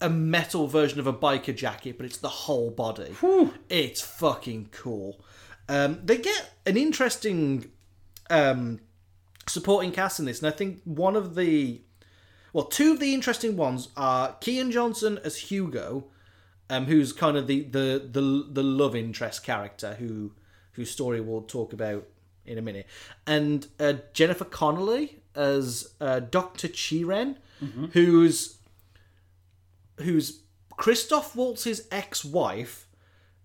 a 0.00 0.10
metal 0.10 0.66
version 0.66 0.98
of 0.98 1.06
a 1.06 1.12
biker 1.12 1.54
jacket 1.54 1.96
but 1.96 2.04
it's 2.04 2.18
the 2.18 2.28
whole 2.28 2.70
body 2.70 3.14
it's 3.68 4.02
fucking 4.02 4.68
cool 4.72 5.20
um, 5.68 6.00
they 6.04 6.18
get 6.18 6.52
an 6.64 6.76
interesting 6.76 7.70
um, 8.30 8.80
supporting 9.46 9.92
cast 9.92 10.18
in 10.18 10.26
this 10.26 10.40
and 10.40 10.52
i 10.52 10.56
think 10.56 10.80
one 10.84 11.16
of 11.16 11.34
the 11.34 11.80
well 12.52 12.64
two 12.64 12.92
of 12.92 13.00
the 13.00 13.14
interesting 13.14 13.56
ones 13.56 13.88
are 13.96 14.36
Keean 14.40 14.70
johnson 14.70 15.18
as 15.24 15.36
hugo 15.36 16.04
um, 16.68 16.86
who's 16.86 17.12
kind 17.12 17.36
of 17.36 17.46
the, 17.46 17.62
the 17.62 18.08
the 18.10 18.46
the 18.50 18.62
love 18.62 18.96
interest 18.96 19.44
character 19.44 19.94
who 19.94 20.32
whose 20.72 20.90
story 20.90 21.20
we'll 21.20 21.42
talk 21.42 21.72
about 21.72 22.06
in 22.46 22.58
a 22.58 22.62
minute, 22.62 22.86
and 23.26 23.66
uh, 23.80 23.94
Jennifer 24.12 24.44
Connelly 24.44 25.18
as 25.34 25.94
uh, 26.00 26.20
Doctor 26.20 26.68
Chiren, 26.68 27.36
who's 27.92 28.58
who's 29.98 30.40
Christoph 30.76 31.34
Waltz's 31.34 31.88
ex-wife, 31.90 32.85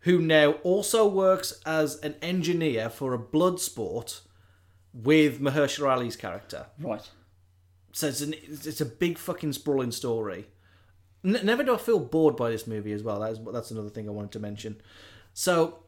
who 0.02 0.20
now 0.20 0.54
also 0.64 1.08
works 1.08 1.60
as 1.66 1.96
an 2.00 2.16
engineer 2.22 2.90
for 2.90 3.14
a 3.14 3.20
blood 3.20 3.60
sport 3.60 4.22
with 4.94 5.40
Mahershala 5.40 5.96
Ali's 5.98 6.16
character. 6.16 6.68
Right. 6.80 7.08
So 7.94 8.08
it's, 8.08 8.22
an, 8.22 8.34
it's 8.44 8.82
a 8.82 8.86
big 8.86 9.18
fucking 9.18 9.54
sprawling 9.54 9.92
story. 9.92 10.48
N- 11.24 11.40
never 11.44 11.64
do 11.64 11.76
I 11.76 11.78
feel 11.78 12.00
bored 12.00 12.36
by 12.36 12.50
this 12.50 12.68
movie 12.68 12.94
as 12.94 13.04
well. 13.04 13.20
That 13.20 13.32
is, 13.32 13.40
that's 13.52 13.72
another 13.72 13.90
thing 13.90 14.08
I 14.08 14.12
wanted 14.12 14.32
to 14.32 14.40
mention. 14.40 14.82
So, 15.34 15.84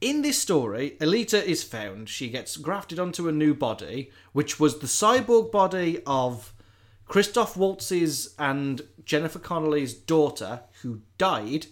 in 0.00 0.20
this 0.20 0.40
story, 0.40 0.96
Alita 1.00 1.42
is 1.42 1.64
found. 1.64 2.08
She 2.08 2.28
gets 2.28 2.56
grafted 2.58 2.98
onto 2.98 3.28
a 3.28 3.32
new 3.32 3.54
body, 3.54 4.10
which 4.32 4.60
was 4.60 4.78
the 4.78 4.86
cyborg 4.86 5.50
body 5.50 6.02
of 6.06 6.52
Christoph 7.08 7.56
Waltz's 7.56 8.34
and 8.38 8.82
Jennifer 9.04 9.38
Connelly's 9.38 9.94
daughter, 9.94 10.60
who 10.82 11.00
died. 11.16 11.66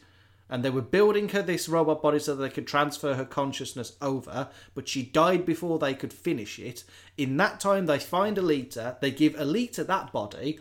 And 0.51 0.63
they 0.63 0.71
were 0.71 0.83
building 0.83 1.31
her 1.31 1.41
this 1.43 1.69
robot 1.69 2.03
body 2.03 2.19
so 2.19 2.37
that 2.37 2.43
they 2.43 2.51
could 2.55 2.67
transfer 2.67 3.15
her 3.15 3.25
consciousness 3.25 3.97
over, 4.03 4.49
but 4.75 4.89
she 4.89 5.03
died 5.03 5.47
before 5.47 5.79
they 5.79 5.95
could 5.95 6.13
finish 6.13 6.59
it. 6.59 6.85
In 7.17 7.37
that 7.39 7.61
time, 7.61 7.87
they 7.87 7.99
find 7.99 8.37
Alita, 8.37 9.01
they 9.01 9.11
give 9.11 9.33
Alita 9.35 9.87
that 9.87 10.13
body. 10.13 10.61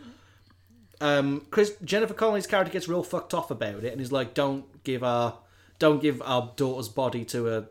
Um, 1.00 1.46
Chris 1.50 1.74
Jennifer 1.84 2.14
Connelly's 2.14 2.46
character 2.46 2.72
gets 2.72 2.88
real 2.88 3.02
fucked 3.02 3.34
off 3.34 3.50
about 3.50 3.84
it, 3.84 3.92
and 3.92 4.00
is 4.00 4.12
like, 4.12 4.32
"Don't 4.32 4.82
give 4.84 5.02
our, 5.02 5.38
don't 5.78 6.00
give 6.00 6.22
our 6.22 6.52
daughter's 6.56 6.88
body 6.88 7.24
to 7.26 7.54
a 7.54 7.64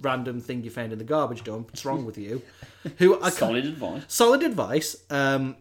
random 0.00 0.40
thing 0.40 0.62
you 0.64 0.70
found 0.70 0.92
in 0.92 0.98
the 0.98 1.04
garbage 1.04 1.44
dump. 1.44 1.70
What's 1.70 1.84
wrong 1.84 2.06
with 2.06 2.16
you?" 2.16 2.40
Who 2.98 3.20
I 3.20 3.28
Solid 3.30 3.66
advice. 3.66 4.02
solid 4.08 4.42
advice. 4.42 4.96
Um, 5.10 5.56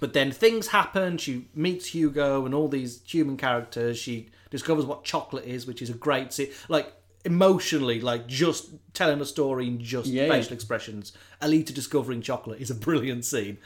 but 0.00 0.12
then 0.12 0.32
things 0.32 0.68
happen. 0.68 1.16
She 1.18 1.48
meets 1.54 1.86
Hugo 1.94 2.44
and 2.44 2.54
all 2.54 2.68
these 2.68 3.00
human 3.06 3.36
characters. 3.36 3.96
She 3.96 4.28
discovers 4.56 4.84
what 4.86 5.02
chocolate 5.04 5.44
is, 5.56 5.66
which 5.66 5.82
is 5.82 5.90
a 5.90 5.94
great 5.94 6.32
scene. 6.32 6.50
Like 6.68 6.92
emotionally, 7.24 8.00
like 8.00 8.26
just 8.26 8.70
telling 8.92 9.20
a 9.20 9.24
story 9.24 9.66
in 9.66 9.80
just 9.80 10.06
Yeah. 10.08 10.28
facial 10.28 10.52
expressions. 10.52 11.12
Alita 11.42 11.72
discovering 11.74 12.22
chocolate 12.22 12.60
is 12.60 12.70
a 12.70 12.74
brilliant 12.74 13.24
scene. 13.24 13.58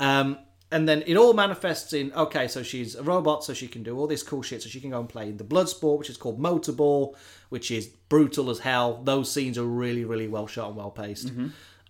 Um, 0.00 0.38
and 0.70 0.88
then 0.88 1.02
it 1.06 1.16
all 1.16 1.32
manifests 1.34 1.92
in 1.92 2.12
okay, 2.14 2.48
so 2.48 2.62
she's 2.62 2.94
a 2.96 3.02
robot, 3.02 3.44
so 3.44 3.54
she 3.54 3.68
can 3.68 3.82
do 3.84 3.96
all 3.98 4.06
this 4.08 4.22
cool 4.24 4.42
shit. 4.42 4.62
So 4.62 4.68
she 4.68 4.80
can 4.80 4.90
go 4.90 4.98
and 5.00 5.08
play 5.08 5.28
in 5.28 5.36
the 5.36 5.44
blood 5.44 5.68
sport, 5.68 5.98
which 6.00 6.10
is 6.10 6.16
called 6.16 6.40
Motorball, 6.40 7.14
which 7.50 7.70
is 7.70 7.86
brutal 8.08 8.50
as 8.50 8.58
hell. 8.58 9.00
Those 9.04 9.30
scenes 9.30 9.56
are 9.56 9.64
really, 9.84 10.04
really 10.04 10.26
well 10.28 10.46
shot 10.48 10.68
and 10.68 10.76
well 10.76 10.90
paced. 10.90 11.30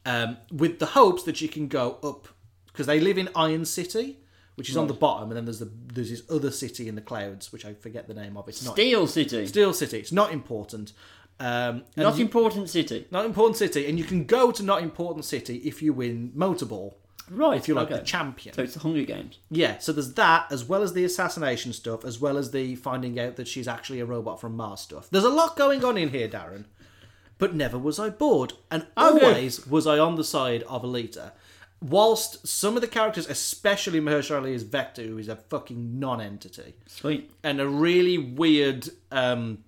Um, 0.07 0.37
with 0.53 0.79
the 0.79 0.87
hopes 0.87 1.23
that 1.23 1.37
she 1.39 1.49
can 1.49 1.67
go 1.69 1.99
up 2.03 2.29
because 2.67 2.87
they 2.87 3.01
live 3.01 3.17
in 3.17 3.29
Iron 3.35 3.65
City, 3.65 4.19
which 4.57 4.71
is 4.71 4.77
on 4.77 4.87
the 4.87 4.95
bottom, 4.95 5.31
and 5.31 5.37
then 5.37 5.45
there's 5.45 5.59
the 5.59 5.71
there's 5.93 6.11
this 6.11 6.23
other 6.31 6.51
city 6.51 6.89
in 6.89 6.95
the 6.95 7.01
clouds, 7.01 7.53
which 7.53 7.65
I 7.65 7.75
forget 7.75 8.07
the 8.09 8.15
name 8.15 8.37
of. 8.37 8.49
It's 8.49 8.65
not 8.65 8.75
Steel 8.75 9.07
City. 9.07 9.47
Steel 9.47 9.73
City. 9.73 9.99
It's 9.99 10.13
not 10.13 10.33
important. 10.33 10.93
Um, 11.41 11.83
Not 11.97 12.17
you- 12.17 12.23
important 12.27 12.71
city. 12.71 13.07
not 13.11 13.25
important 13.25 13.57
city, 13.57 13.87
and 13.89 13.99
you 13.99 14.05
can 14.05 14.25
go 14.25 14.53
to 14.53 14.63
not 14.63 14.83
important 14.83 15.25
city 15.25 15.57
if 15.65 15.83
you 15.83 15.93
win 15.93 16.31
Motorball, 16.37 16.95
Right. 17.29 17.57
if 17.59 17.67
you're 17.67 17.77
like 17.77 17.89
okay. 17.91 17.99
the 17.99 18.05
champion. 18.07 18.55
So 18.55 18.63
it's 18.63 18.75
the 18.75 18.79
Hunger 18.81 19.03
Games. 19.03 19.39
Yeah, 19.51 19.79
so 19.79 19.91
there's 19.93 20.13
that, 20.15 20.47
as 20.53 20.65
well 20.65 20.81
as 20.85 20.93
the 20.93 21.05
assassination 21.05 21.73
stuff, 21.73 22.05
as 22.05 22.21
well 22.21 22.39
as 22.39 22.53
the 22.53 22.77
finding 22.77 23.19
out 23.19 23.35
that 23.35 23.49
she's 23.49 23.67
actually 23.67 23.99
a 23.99 24.07
robot 24.07 24.41
from 24.41 24.55
Mars 24.57 24.79
stuff. 24.81 25.09
There's 25.11 25.25
a 25.25 25.29
lot 25.29 25.57
going 25.57 25.85
on 25.85 25.99
in 25.99 26.11
here, 26.11 26.29
Darren. 26.29 26.67
But 27.37 27.53
never 27.53 27.79
was 27.79 27.99
I 27.99 28.11
bored, 28.11 28.53
and 28.71 28.87
Okay. 28.97 29.27
always 29.27 29.67
was 29.67 29.89
I 29.89 29.99
on 29.99 30.15
the 30.15 30.23
side 30.23 30.63
of 30.69 30.83
Alita. 30.85 31.33
Whilst 31.87 32.47
some 32.49 32.77
of 32.77 32.81
the 32.81 32.89
characters, 32.89 33.29
especially 33.29 34.01
Mahershala 34.01 34.39
Ali 34.39 34.55
as 34.55 34.63
Vector, 34.63 35.03
who 35.03 35.19
is 35.19 35.29
a 35.29 35.37
fucking 35.37 35.99
non-entity, 36.01 36.73
Sweet. 36.87 37.31
and 37.43 37.61
a 37.61 37.69
really 37.69 38.17
weird 38.17 38.89
um, 39.13 39.65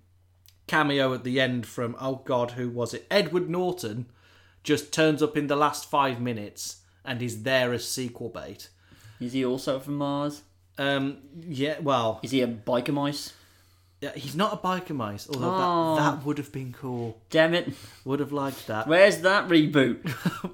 cameo 0.67 1.13
at 1.13 1.25
the 1.25 1.39
end 1.39 1.67
from 1.67 1.95
oh 2.01 2.23
god, 2.25 2.53
who 2.53 2.71
was 2.71 2.95
it? 2.95 3.07
Edward 3.11 3.51
Norton 3.51 4.07
just 4.63 4.93
turns 4.95 5.23
up 5.23 5.37
in 5.37 5.47
the 5.49 5.57
last 5.57 5.91
five 5.91 6.19
minutes 6.19 6.77
and 7.05 7.21
is 7.21 7.43
there 7.43 7.75
as 7.75 7.87
sequel 7.87 8.31
bait. 8.31 8.71
Is 9.21 9.35
he 9.35 9.45
also 9.45 9.79
from 9.79 9.97
Mars? 9.97 10.41
Um, 10.79 11.19
yeah, 11.41 11.81
well, 11.81 12.21
Is 12.23 12.31
he 12.31 12.41
a 12.41 12.49
biker 12.49 12.95
mice? 12.95 13.35
Yeah, 14.07 14.13
he's 14.21 14.37
not 14.37 14.53
a 14.53 14.57
biker 14.57 14.91
mice, 14.95 15.29
although 15.29 15.51
Oh. 15.53 15.97
that, 15.97 16.17
that 16.19 16.25
would 16.25 16.39
have 16.39 16.53
been 16.53 16.73
cool. 16.73 17.19
Damn 17.31 17.55
it. 17.55 17.73
Would 18.05 18.21
have 18.21 18.31
liked 18.33 18.67
that. 18.69 18.87
Where's 18.93 19.19
that 19.23 19.49
reboot? 19.49 19.99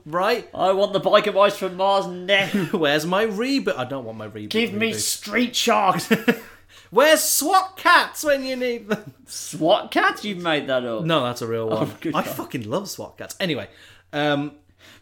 Right? 0.07 0.49
I 0.55 0.73
want 0.73 0.93
the 0.93 1.01
biker 1.01 1.33
mice 1.35 1.57
from 1.57 1.77
Mars 1.77 2.07
now. 2.07 2.47
Where's 2.73 3.07
my 3.07 3.25
reboot? 3.27 3.77
I 3.77 3.85
don't 3.85 4.05
want 4.05 4.19
my 4.19 4.29
reboot. 4.29 4.51
Give 4.51 4.73
me 4.73 4.93
reboot. 4.93 4.95
Street 5.01 5.55
Sharks. 5.57 6.11
Where's 6.91 7.23
SWAT 7.23 7.77
Kats 7.77 8.25
when 8.25 8.45
you 8.45 8.57
need 8.57 8.89
them? 8.89 9.15
SWAT 9.27 9.91
Kats? 9.91 10.25
You've 10.25 10.43
made 10.43 10.67
that 10.67 10.85
up. 10.85 11.05
No, 11.05 11.23
that's 11.25 11.41
a 11.43 11.47
real 11.47 11.69
one. 11.69 11.89
Oh, 11.91 11.97
good 12.01 12.15
I 12.15 12.23
God. 12.25 12.35
fucking 12.35 12.69
love 12.69 12.89
SWAT 12.91 13.17
Kats. 13.17 13.35
Anyway, 13.41 13.69
um, 14.13 14.53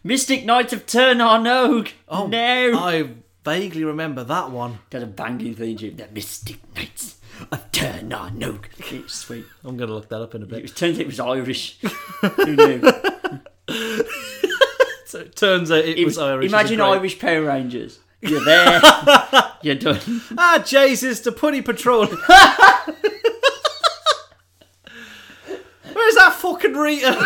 Mystic 0.03 0.45
Knights 0.45 0.73
of 0.73 0.85
Turnar 0.85 1.89
Oh, 2.07 2.27
no. 2.27 2.77
I 2.77 3.09
vaguely 3.43 3.83
remember 3.83 4.23
that 4.23 4.51
one. 4.51 4.79
Got 4.89 5.03
a 5.03 5.07
banging 5.07 5.55
theme 5.55 5.77
tune. 5.77 5.95
The 5.97 6.07
Mystic 6.13 6.59
Knights 6.75 7.17
of 7.51 7.71
Turnar 7.71 8.31
It's 8.79 9.13
sweet. 9.15 9.45
I'm 9.63 9.77
gonna 9.77 9.93
look 9.93 10.09
that 10.09 10.21
up 10.21 10.35
in 10.35 10.43
a 10.43 10.45
bit. 10.45 10.61
was, 10.63 10.71
turns 10.73 10.97
out 10.97 11.01
it 11.01 11.07
was 11.07 11.19
Irish. 11.19 11.79
Who 11.81 12.55
knew? 12.55 12.81
So 15.05 15.19
it 15.19 15.35
turns 15.35 15.71
out 15.71 15.83
it, 15.83 16.05
was 16.05 16.17
Irish. 16.17 16.45
a 16.51 16.55
Imagine 16.55 16.77
great- 16.77 16.87
Irish 16.87 17.19
Power 17.19 17.41
Rangers. 17.41 17.99
You're 18.21 18.45
there. 18.45 18.79
You're 19.63 19.75
done. 19.75 19.99
Ah, 20.37 20.63
Jesus, 20.65 21.19
the 21.21 21.31
Putty 21.31 21.61
Patrol. 21.61 22.05
Where's 22.05 22.19
that 26.15 26.33
fucking 26.37 26.73
Rita? 26.73 27.17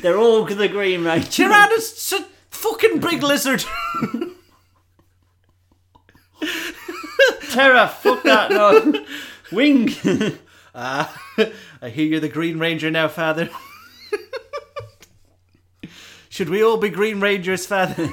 They're 0.00 0.16
all 0.18 0.44
the 0.44 0.68
Green 0.68 1.04
Ranger. 1.04 1.30
Tyrannus, 1.44 2.14
fucking 2.50 3.00
big 3.00 3.22
lizard. 3.22 3.64
Terror. 7.56 7.86
Fuck 7.86 8.22
that. 8.24 8.50
No. 8.50 9.04
Wing. 9.52 9.90
Ah, 10.78 11.18
I 11.80 11.88
hear 11.88 12.04
you're 12.04 12.20
the 12.20 12.28
Green 12.28 12.58
Ranger 12.58 12.90
now, 12.90 13.08
Father. 13.08 13.48
Should 16.28 16.50
we 16.50 16.62
all 16.62 16.76
be 16.76 16.90
Green 16.90 17.18
Rangers, 17.18 17.64
Father? 17.64 18.10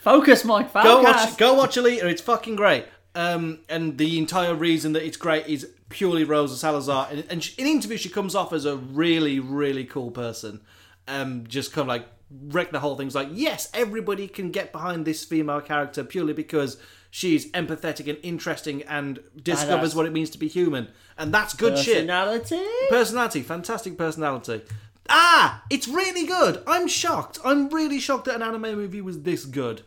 Focus, 0.00 0.44
Mike. 0.44 0.72
Focus. 0.72 0.84
go 0.84 1.02
watch, 1.02 1.36
go 1.38 1.54
watch 1.54 1.76
Alita. 1.76 2.04
It's 2.04 2.20
fucking 2.20 2.56
great. 2.56 2.84
Um, 3.14 3.60
and 3.70 3.96
the 3.96 4.18
entire 4.18 4.54
reason 4.54 4.92
that 4.92 5.06
it's 5.06 5.16
great 5.16 5.46
is 5.46 5.70
purely 5.88 6.24
Rosa 6.24 6.58
Salazar. 6.58 7.08
And, 7.10 7.24
and 7.30 7.42
she, 7.42 7.58
in 7.58 7.66
interviews, 7.66 8.02
she 8.02 8.10
comes 8.10 8.34
off 8.34 8.52
as 8.52 8.66
a 8.66 8.76
really, 8.76 9.40
really 9.40 9.86
cool 9.86 10.10
person. 10.10 10.60
Um, 11.08 11.46
just 11.46 11.72
kind 11.72 11.84
of 11.84 11.88
like 11.88 12.04
wreck 12.30 12.72
the 12.72 12.80
whole 12.80 12.94
thing. 12.96 13.06
It's 13.06 13.16
like, 13.16 13.30
yes, 13.32 13.70
everybody 13.72 14.28
can 14.28 14.50
get 14.50 14.70
behind 14.70 15.06
this 15.06 15.24
female 15.24 15.62
character 15.62 16.04
purely 16.04 16.34
because 16.34 16.76
she's 17.14 17.48
empathetic 17.52 18.08
and 18.08 18.18
interesting 18.24 18.82
and 18.82 19.20
discovers 19.40 19.92
Badass. 19.92 19.96
what 19.96 20.06
it 20.06 20.12
means 20.12 20.30
to 20.30 20.38
be 20.38 20.48
human. 20.48 20.88
And 21.16 21.32
that's 21.32 21.54
good 21.54 21.78
shit. 21.78 22.08
Personality. 22.08 22.60
Personality, 22.88 23.42
fantastic 23.42 23.96
personality. 23.96 24.62
Ah, 25.08 25.62
it's 25.70 25.86
really 25.86 26.26
good. 26.26 26.60
I'm 26.66 26.88
shocked. 26.88 27.38
I'm 27.44 27.68
really 27.68 28.00
shocked 28.00 28.24
that 28.24 28.34
an 28.34 28.42
anime 28.42 28.74
movie 28.74 29.00
was 29.00 29.22
this 29.22 29.44
good. 29.44 29.82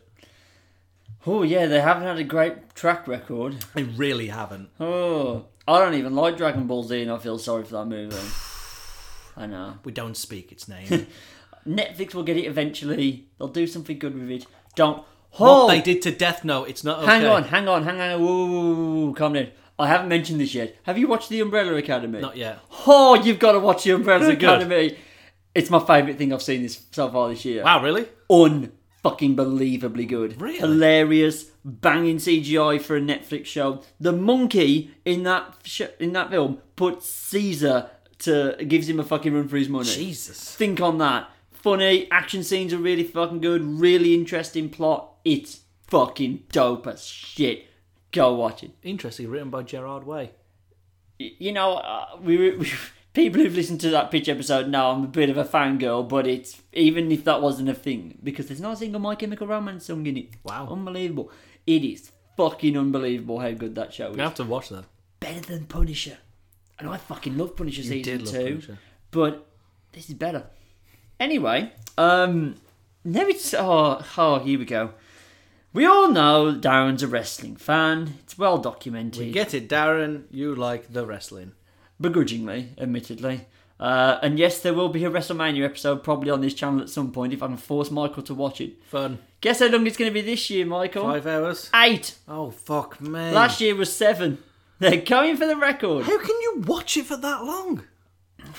Oh 1.26 1.42
yeah, 1.42 1.66
they 1.66 1.82
haven't 1.82 2.04
had 2.04 2.16
a 2.16 2.24
great 2.24 2.74
track 2.74 3.06
record. 3.06 3.56
They 3.74 3.82
really 3.82 4.28
haven't. 4.28 4.70
Oh, 4.80 5.44
I 5.66 5.80
don't 5.80 5.94
even 5.96 6.14
like 6.14 6.38
Dragon 6.38 6.66
Ball 6.66 6.82
Z, 6.82 7.02
and 7.02 7.10
I 7.12 7.18
feel 7.18 7.38
sorry 7.38 7.64
for 7.64 7.72
that 7.72 7.84
movie. 7.84 8.16
I 9.36 9.44
know. 9.44 9.74
We 9.84 9.92
don't 9.92 10.16
speak 10.16 10.50
its 10.50 10.66
name. 10.66 11.06
Netflix 11.68 12.14
will 12.14 12.22
get 12.22 12.38
it 12.38 12.46
eventually. 12.46 13.26
They'll 13.36 13.48
do 13.48 13.66
something 13.66 13.98
good 13.98 14.18
with 14.18 14.30
it. 14.30 14.46
Don't. 14.76 15.04
What 15.32 15.48
Oh, 15.48 15.68
they 15.68 15.80
did 15.80 16.02
to 16.02 16.10
Death 16.10 16.44
Note, 16.44 16.68
it's 16.68 16.84
not 16.84 16.98
okay. 16.98 17.06
hang 17.06 17.26
on, 17.26 17.44
hang 17.44 17.68
on, 17.68 17.84
hang 17.84 18.00
on. 18.00 18.20
Whoa, 18.20 18.46
whoa, 18.46 18.74
whoa, 18.74 19.06
whoa, 19.06 19.14
calm 19.14 19.32
down. 19.34 19.48
I 19.78 19.86
haven't 19.86 20.08
mentioned 20.08 20.40
this 20.40 20.54
yet. 20.54 20.76
Have 20.84 20.98
you 20.98 21.06
watched 21.06 21.28
The 21.28 21.40
Umbrella 21.40 21.74
Academy? 21.76 22.20
Not 22.20 22.36
yet. 22.36 22.58
Oh, 22.86 23.14
you've 23.14 23.38
got 23.38 23.52
to 23.52 23.60
watch 23.60 23.84
The 23.84 23.92
Umbrella 23.92 24.26
Good. 24.34 24.42
Academy. 24.42 24.98
It's 25.54 25.70
my 25.70 25.78
favourite 25.78 26.18
thing 26.18 26.32
I've 26.32 26.42
seen 26.42 26.62
this 26.62 26.84
so 26.90 27.08
far 27.10 27.28
this 27.28 27.44
year. 27.44 27.62
Wow, 27.62 27.82
really? 27.82 28.06
unfucking 28.28 29.36
believably 29.36 30.08
good. 30.08 30.40
Really? 30.40 30.58
Hilarious, 30.58 31.44
banging 31.64 32.16
CGI 32.18 32.80
for 32.80 32.96
a 32.96 33.00
Netflix 33.00 33.46
show. 33.46 33.82
The 34.00 34.12
monkey 34.12 34.90
in 35.04 35.22
that 35.24 35.54
sh- 35.64 35.82
in 35.98 36.12
that 36.12 36.30
film 36.30 36.58
puts 36.76 37.06
Caesar 37.06 37.90
to 38.20 38.56
gives 38.66 38.88
him 38.88 38.98
a 39.00 39.04
fucking 39.04 39.32
run 39.32 39.48
for 39.48 39.56
his 39.56 39.68
money. 39.68 39.88
Jesus. 39.88 40.54
Think 40.56 40.80
on 40.80 40.98
that. 40.98 41.30
Funny 41.62 42.10
action 42.10 42.44
scenes 42.44 42.72
are 42.72 42.78
really 42.78 43.04
fucking 43.04 43.40
good. 43.40 43.62
Really 43.62 44.14
interesting 44.14 44.68
plot. 44.70 45.14
It's 45.24 45.60
fucking 45.88 46.44
dope 46.52 46.86
as 46.86 47.04
shit. 47.04 47.66
Go 48.12 48.34
watch 48.34 48.62
it. 48.62 48.70
Interesting, 48.82 49.28
written 49.28 49.50
by 49.50 49.62
Gerard 49.64 50.04
Way. 50.04 50.30
Y- 51.20 51.32
You 51.38 51.52
know, 51.52 51.74
uh, 51.74 52.16
we, 52.22 52.52
we 52.56 52.70
people 53.12 53.42
who've 53.42 53.54
listened 53.54 53.80
to 53.82 53.90
that 53.90 54.10
pitch 54.10 54.28
episode 54.28 54.68
know 54.68 54.90
I'm 54.92 55.04
a 55.04 55.08
bit 55.08 55.30
of 55.30 55.36
a 55.36 55.44
fangirl, 55.44 56.08
but 56.08 56.26
it's 56.26 56.62
even 56.72 57.10
if 57.12 57.24
that 57.24 57.42
wasn't 57.42 57.68
a 57.68 57.74
thing 57.74 58.18
because 58.22 58.46
there's 58.46 58.60
not 58.60 58.74
a 58.74 58.76
single 58.76 59.00
My 59.00 59.14
Chemical 59.14 59.46
Romance 59.46 59.86
song 59.86 60.06
in 60.06 60.16
it. 60.16 60.28
Wow. 60.44 60.68
unbelievable! 60.70 61.30
It 61.66 61.84
is 61.84 62.12
fucking 62.36 62.78
unbelievable 62.78 63.40
how 63.40 63.50
good 63.50 63.74
that 63.74 63.92
show 63.92 64.12
is. 64.12 64.18
I 64.18 64.22
have 64.22 64.34
to 64.36 64.44
watch 64.44 64.68
that. 64.70 64.84
Better 65.20 65.40
than 65.40 65.66
Punisher, 65.66 66.16
and 66.78 66.88
I 66.88 66.96
fucking 66.96 67.36
love 67.36 67.56
Punisher 67.56 67.82
You 67.82 67.88
season 67.88 68.18
did 68.18 68.26
love 68.26 68.34
two. 68.34 68.44
Punisher. 68.50 68.78
But 69.10 69.46
this 69.92 70.08
is 70.08 70.14
better. 70.14 70.46
Anyway, 71.20 71.72
um, 71.96 72.54
oh 73.06 74.06
oh 74.16 74.38
here 74.40 74.58
we 74.58 74.64
go. 74.64 74.92
We 75.72 75.84
all 75.84 76.08
know 76.08 76.54
Darren's 76.54 77.02
a 77.02 77.08
wrestling 77.08 77.56
fan. 77.56 78.14
It's 78.20 78.38
well 78.38 78.58
documented 78.58 79.20
We 79.26 79.32
get 79.32 79.52
it, 79.54 79.68
Darren. 79.68 80.24
You 80.30 80.54
like 80.54 80.92
the 80.92 81.04
wrestling. 81.06 81.52
begrudgingly, 82.00 82.70
admittedly. 82.78 83.46
Uh, 83.78 84.18
and 84.22 84.38
yes, 84.38 84.60
there 84.60 84.74
will 84.74 84.88
be 84.88 85.04
a 85.04 85.10
WrestleMania 85.10 85.64
episode 85.64 86.02
probably 86.02 86.30
on 86.30 86.40
this 86.40 86.54
channel 86.54 86.80
at 86.80 86.88
some 86.88 87.12
point 87.12 87.32
if 87.32 87.42
I 87.42 87.46
can 87.46 87.56
force 87.56 87.90
Michael 87.92 88.22
to 88.24 88.34
watch 88.34 88.60
it. 88.60 88.82
Fun. 88.84 89.18
Guess 89.40 89.60
how 89.60 89.68
long 89.68 89.86
it's 89.86 89.96
going 89.96 90.10
to 90.10 90.14
be 90.14 90.20
this 90.20 90.50
year, 90.50 90.66
Michael? 90.66 91.04
Five 91.04 91.26
hours. 91.28 91.70
Eight. 91.74 92.16
Oh 92.26 92.50
fuck 92.50 93.00
me. 93.00 93.30
Last 93.30 93.60
year 93.60 93.76
was 93.76 93.92
seven. 93.94 94.38
They're 94.80 95.00
going 95.02 95.36
for 95.36 95.46
the 95.46 95.56
record. 95.56 96.06
How 96.06 96.18
can 96.18 96.40
you 96.40 96.64
watch 96.66 96.96
it 96.96 97.06
for 97.06 97.16
that 97.18 97.44
long? 97.44 97.84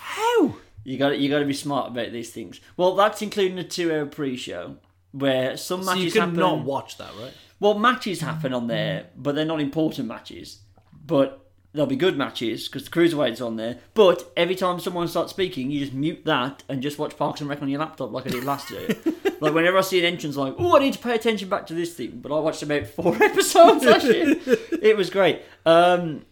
How? 0.00 0.56
You 0.86 0.98
got 0.98 1.18
you 1.18 1.28
got 1.28 1.40
to 1.40 1.44
be 1.44 1.52
smart 1.52 1.90
about 1.90 2.12
these 2.12 2.30
things. 2.30 2.60
Well, 2.76 2.94
that's 2.94 3.20
including 3.20 3.58
a 3.58 3.64
two-hour 3.64 4.06
pre-show 4.06 4.76
where 5.10 5.56
some 5.56 5.82
So 5.82 5.94
you 5.94 5.96
matches 5.98 6.12
can 6.12 6.20
happen. 6.20 6.36
not 6.36 6.64
watch 6.64 6.96
that, 6.98 7.10
right? 7.20 7.32
Well, 7.58 7.76
matches 7.76 8.20
happen 8.20 8.54
on 8.54 8.68
there, 8.68 9.08
but 9.16 9.34
they're 9.34 9.44
not 9.44 9.60
important 9.60 10.06
matches. 10.06 10.60
But 11.04 11.44
they'll 11.72 11.86
be 11.86 11.96
good 11.96 12.16
matches 12.16 12.68
because 12.68 12.84
the 12.84 12.90
cruiserweight's 12.90 13.40
on 13.40 13.56
there. 13.56 13.78
But 13.94 14.30
every 14.36 14.54
time 14.54 14.78
someone 14.78 15.08
starts 15.08 15.30
speaking, 15.30 15.72
you 15.72 15.80
just 15.80 15.92
mute 15.92 16.24
that 16.24 16.62
and 16.68 16.80
just 16.80 17.00
watch 17.00 17.16
Parks 17.16 17.40
and 17.40 17.50
Rec 17.50 17.60
on 17.62 17.68
your 17.68 17.80
laptop, 17.80 18.12
like 18.12 18.28
I 18.28 18.30
did 18.30 18.44
last 18.44 18.70
year. 18.70 18.86
like 19.40 19.54
whenever 19.54 19.78
I 19.78 19.80
see 19.80 19.98
an 19.98 20.04
entrance, 20.04 20.36
like, 20.36 20.54
oh, 20.56 20.76
I 20.76 20.78
need 20.78 20.92
to 20.92 21.00
pay 21.00 21.16
attention 21.16 21.48
back 21.48 21.66
to 21.66 21.74
this 21.74 21.94
thing. 21.94 22.20
But 22.22 22.30
I 22.30 22.38
watched 22.38 22.62
about 22.62 22.86
four 22.86 23.12
episodes 23.20 23.84
last 23.84 24.04
year. 24.06 24.36
it 24.80 24.96
was 24.96 25.10
great. 25.10 25.42
Um, 25.64 26.26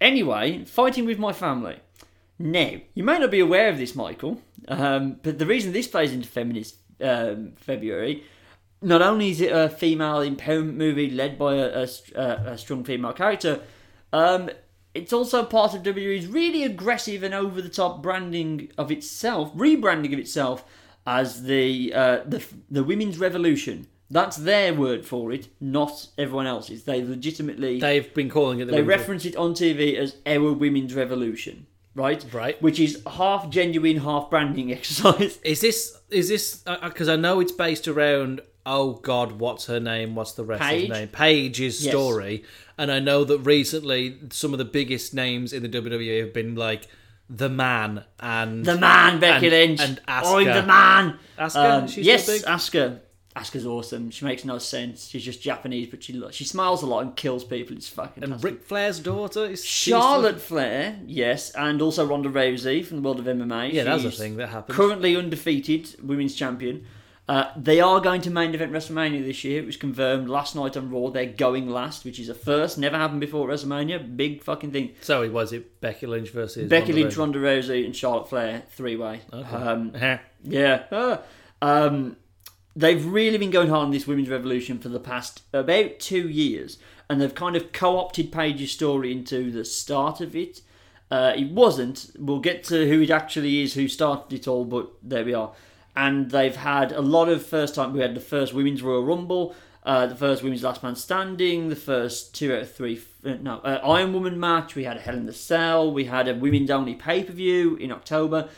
anyway, 0.00 0.64
fighting 0.64 1.04
with 1.06 1.20
my 1.20 1.32
family. 1.32 1.76
Now, 2.40 2.72
you 2.94 3.04
may 3.04 3.18
not 3.18 3.30
be 3.30 3.40
aware 3.40 3.68
of 3.68 3.76
this, 3.76 3.94
Michael, 3.94 4.40
um, 4.66 5.20
but 5.22 5.38
the 5.38 5.44
reason 5.44 5.72
this 5.72 5.86
plays 5.86 6.10
into 6.10 6.26
feminist 6.26 6.76
um, 7.02 7.52
February, 7.56 8.24
not 8.80 9.02
only 9.02 9.28
is 9.28 9.42
it 9.42 9.52
a 9.52 9.68
female 9.68 10.20
empowerment 10.20 10.72
movie 10.74 11.10
led 11.10 11.38
by 11.38 11.56
a, 11.56 11.82
a, 11.82 11.88
a, 12.14 12.22
a 12.52 12.58
strong 12.58 12.82
female 12.82 13.12
character, 13.12 13.60
um, 14.14 14.48
it's 14.94 15.12
also 15.12 15.44
part 15.44 15.74
of 15.74 15.82
WWE's 15.82 16.26
really 16.26 16.64
aggressive 16.64 17.22
and 17.22 17.34
over 17.34 17.60
the 17.60 17.68
top 17.68 18.02
branding 18.02 18.72
of 18.78 18.90
itself, 18.90 19.54
rebranding 19.54 20.14
of 20.14 20.18
itself 20.18 20.64
as 21.06 21.42
the 21.42 21.92
uh, 21.94 22.20
the 22.24 22.42
the 22.70 22.82
women's 22.82 23.18
revolution. 23.18 23.86
That's 24.12 24.38
their 24.38 24.74
word 24.74 25.04
for 25.04 25.30
it, 25.30 25.48
not 25.60 26.08
everyone 26.18 26.46
else's. 26.46 26.84
They 26.84 27.04
legitimately 27.04 27.78
They've 27.80 28.12
been 28.12 28.30
calling 28.30 28.60
it 28.60 28.64
the 28.64 28.72
they 28.72 28.82
reference 28.82 29.24
it 29.24 29.36
on 29.36 29.52
TV 29.52 29.94
as 29.94 30.16
our 30.26 30.52
women's 30.52 30.94
revolution, 30.94 31.66
right? 31.94 32.24
Right. 32.32 32.60
Which 32.62 32.78
is 32.80 33.02
half 33.06 33.50
genuine, 33.50 33.98
half 33.98 34.30
branding 34.30 34.72
exercise. 34.78 35.38
Is 35.44 35.60
this 35.60 35.96
is 36.10 36.28
this 36.28 36.62
because 36.82 37.08
I 37.08 37.16
know 37.16 37.40
it's 37.40 37.52
based 37.52 37.86
around 37.88 38.40
oh 38.66 38.92
god 38.94 39.32
what's 39.32 39.66
her 39.66 39.80
name 39.80 40.14
what's 40.14 40.32
the 40.32 40.44
wrestler's 40.44 40.70
Paige? 40.82 40.90
name 40.90 41.08
Paige's 41.08 41.82
Yes. 41.82 41.90
story 41.92 42.44
and 42.76 42.92
I 42.92 42.98
know 43.00 43.24
that 43.24 43.38
recently 43.38 44.18
some 44.30 44.52
of 44.52 44.58
the 44.58 44.66
biggest 44.66 45.14
names 45.14 45.54
in 45.54 45.62
the 45.62 45.68
WWE 45.68 46.20
have 46.20 46.34
been 46.34 46.54
like 46.56 46.86
the 47.30 47.48
man 47.48 48.04
and 48.18 48.64
The 48.66 48.76
man, 48.76 49.18
Becky 49.18 49.46
And- 49.46 49.54
Lynch. 49.78 49.80
and 49.80 50.00
I'm 50.06 50.44
the 50.44 50.62
man. 50.62 51.18
Asuka, 51.38 51.70
Um, 51.82 51.88
she's 51.88 52.04
yes. 52.04 52.28
Asuka. 52.44 53.00
Asuka's 53.36 53.64
awesome. 53.64 54.10
She 54.10 54.24
makes 54.24 54.44
no 54.44 54.58
sense. 54.58 55.08
She's 55.08 55.24
just 55.24 55.40
Japanese, 55.40 55.86
but 55.88 56.02
she 56.02 56.20
she 56.32 56.44
smiles 56.44 56.82
a 56.82 56.86
lot 56.86 57.04
and 57.04 57.14
kills 57.14 57.44
people. 57.44 57.76
It's 57.76 57.88
fucking. 57.88 58.24
and. 58.24 58.42
Ric 58.42 58.64
Flair's 58.64 58.98
daughter 58.98 59.44
is 59.46 59.64
Charlotte 59.64 60.40
Flair, 60.40 60.98
yes, 61.06 61.50
and 61.50 61.80
also 61.80 62.04
Ronda 62.06 62.28
Rousey 62.28 62.84
from 62.84 62.96
the 62.98 63.02
world 63.02 63.20
of 63.20 63.26
MMA. 63.26 63.72
yeah 63.72 63.84
that's 63.84 64.04
a 64.04 64.10
thing 64.10 64.36
that 64.36 64.48
happens 64.48 64.76
Currently 64.76 65.16
undefeated 65.16 65.94
women's 66.02 66.34
champion. 66.34 66.86
Uh, 67.28 67.52
they 67.56 67.80
are 67.80 68.00
going 68.00 68.20
to 68.20 68.28
main 68.28 68.52
event 68.56 68.72
WrestleMania 68.72 69.24
this 69.24 69.44
year. 69.44 69.62
It 69.62 69.66
was 69.66 69.76
confirmed 69.76 70.28
last 70.28 70.56
night 70.56 70.76
on 70.76 70.90
Raw. 70.90 71.10
They're 71.10 71.26
going 71.26 71.68
last, 71.68 72.04
which 72.04 72.18
is 72.18 72.28
a 72.28 72.34
first. 72.34 72.76
Never 72.76 72.96
happened 72.96 73.20
before 73.20 73.48
at 73.48 73.56
WrestleMania. 73.56 74.16
Big 74.16 74.42
fucking 74.42 74.72
thing. 74.72 74.94
so 75.02 75.22
it 75.22 75.32
was 75.32 75.52
it 75.52 75.80
Becky 75.80 76.06
Lynch 76.08 76.30
versus 76.30 76.68
Becky 76.68 76.86
Ronda 76.92 77.02
Lynch, 77.02 77.14
Rousey? 77.14 77.18
Ronda 77.18 77.38
Rousey, 77.38 77.84
and 77.84 77.94
Charlotte 77.94 78.28
Flair 78.28 78.64
three 78.70 78.96
way. 78.96 79.20
Okay. 79.32 79.48
Um, 79.48 79.92
yeah. 80.42 80.82
Ah. 80.90 81.20
Um, 81.62 82.16
they've 82.76 83.04
really 83.04 83.38
been 83.38 83.50
going 83.50 83.68
hard 83.68 83.86
on 83.86 83.90
this 83.90 84.06
women's 84.06 84.28
revolution 84.28 84.78
for 84.78 84.88
the 84.88 85.00
past 85.00 85.42
about 85.52 85.98
two 85.98 86.28
years, 86.28 86.78
and 87.08 87.20
they've 87.20 87.34
kind 87.34 87.56
of 87.56 87.72
co-opted 87.72 88.30
Paige's 88.32 88.70
story 88.70 89.12
into 89.12 89.50
the 89.50 89.64
start 89.64 90.20
of 90.20 90.36
it. 90.36 90.62
Uh, 91.10 91.32
it 91.36 91.50
wasn't. 91.50 92.10
We'll 92.18 92.38
get 92.38 92.62
to 92.64 92.88
who 92.88 93.02
it 93.02 93.10
actually 93.10 93.62
is, 93.62 93.74
who 93.74 93.88
started 93.88 94.32
it 94.32 94.46
all, 94.46 94.64
but 94.64 94.90
there 95.02 95.24
we 95.24 95.34
are. 95.34 95.52
And 95.96 96.30
they've 96.30 96.54
had 96.54 96.92
a 96.92 97.00
lot 97.00 97.28
of 97.28 97.44
first 97.44 97.74
time. 97.74 97.92
We 97.92 98.00
had 98.00 98.14
the 98.14 98.20
first 98.20 98.54
women's 98.54 98.80
Royal 98.80 99.04
Rumble, 99.04 99.56
uh, 99.82 100.06
the 100.06 100.14
first 100.14 100.44
women's 100.44 100.62
Last 100.62 100.84
Man 100.84 100.94
Standing, 100.94 101.68
the 101.68 101.76
first 101.76 102.32
two 102.32 102.54
out 102.54 102.62
of 102.62 102.72
three. 102.72 103.00
Uh, 103.24 103.34
no, 103.40 103.58
uh, 103.58 103.80
Iron 103.82 104.12
Woman 104.12 104.38
match. 104.38 104.76
We 104.76 104.84
had 104.84 104.96
a 104.96 105.00
Hell 105.00 105.16
in 105.16 105.26
the 105.26 105.32
Cell. 105.32 105.92
We 105.92 106.04
had 106.04 106.28
a 106.28 106.34
women's 106.34 106.70
only 106.70 106.94
pay 106.94 107.24
per 107.24 107.32
view 107.32 107.74
in 107.76 107.90
October 107.90 108.48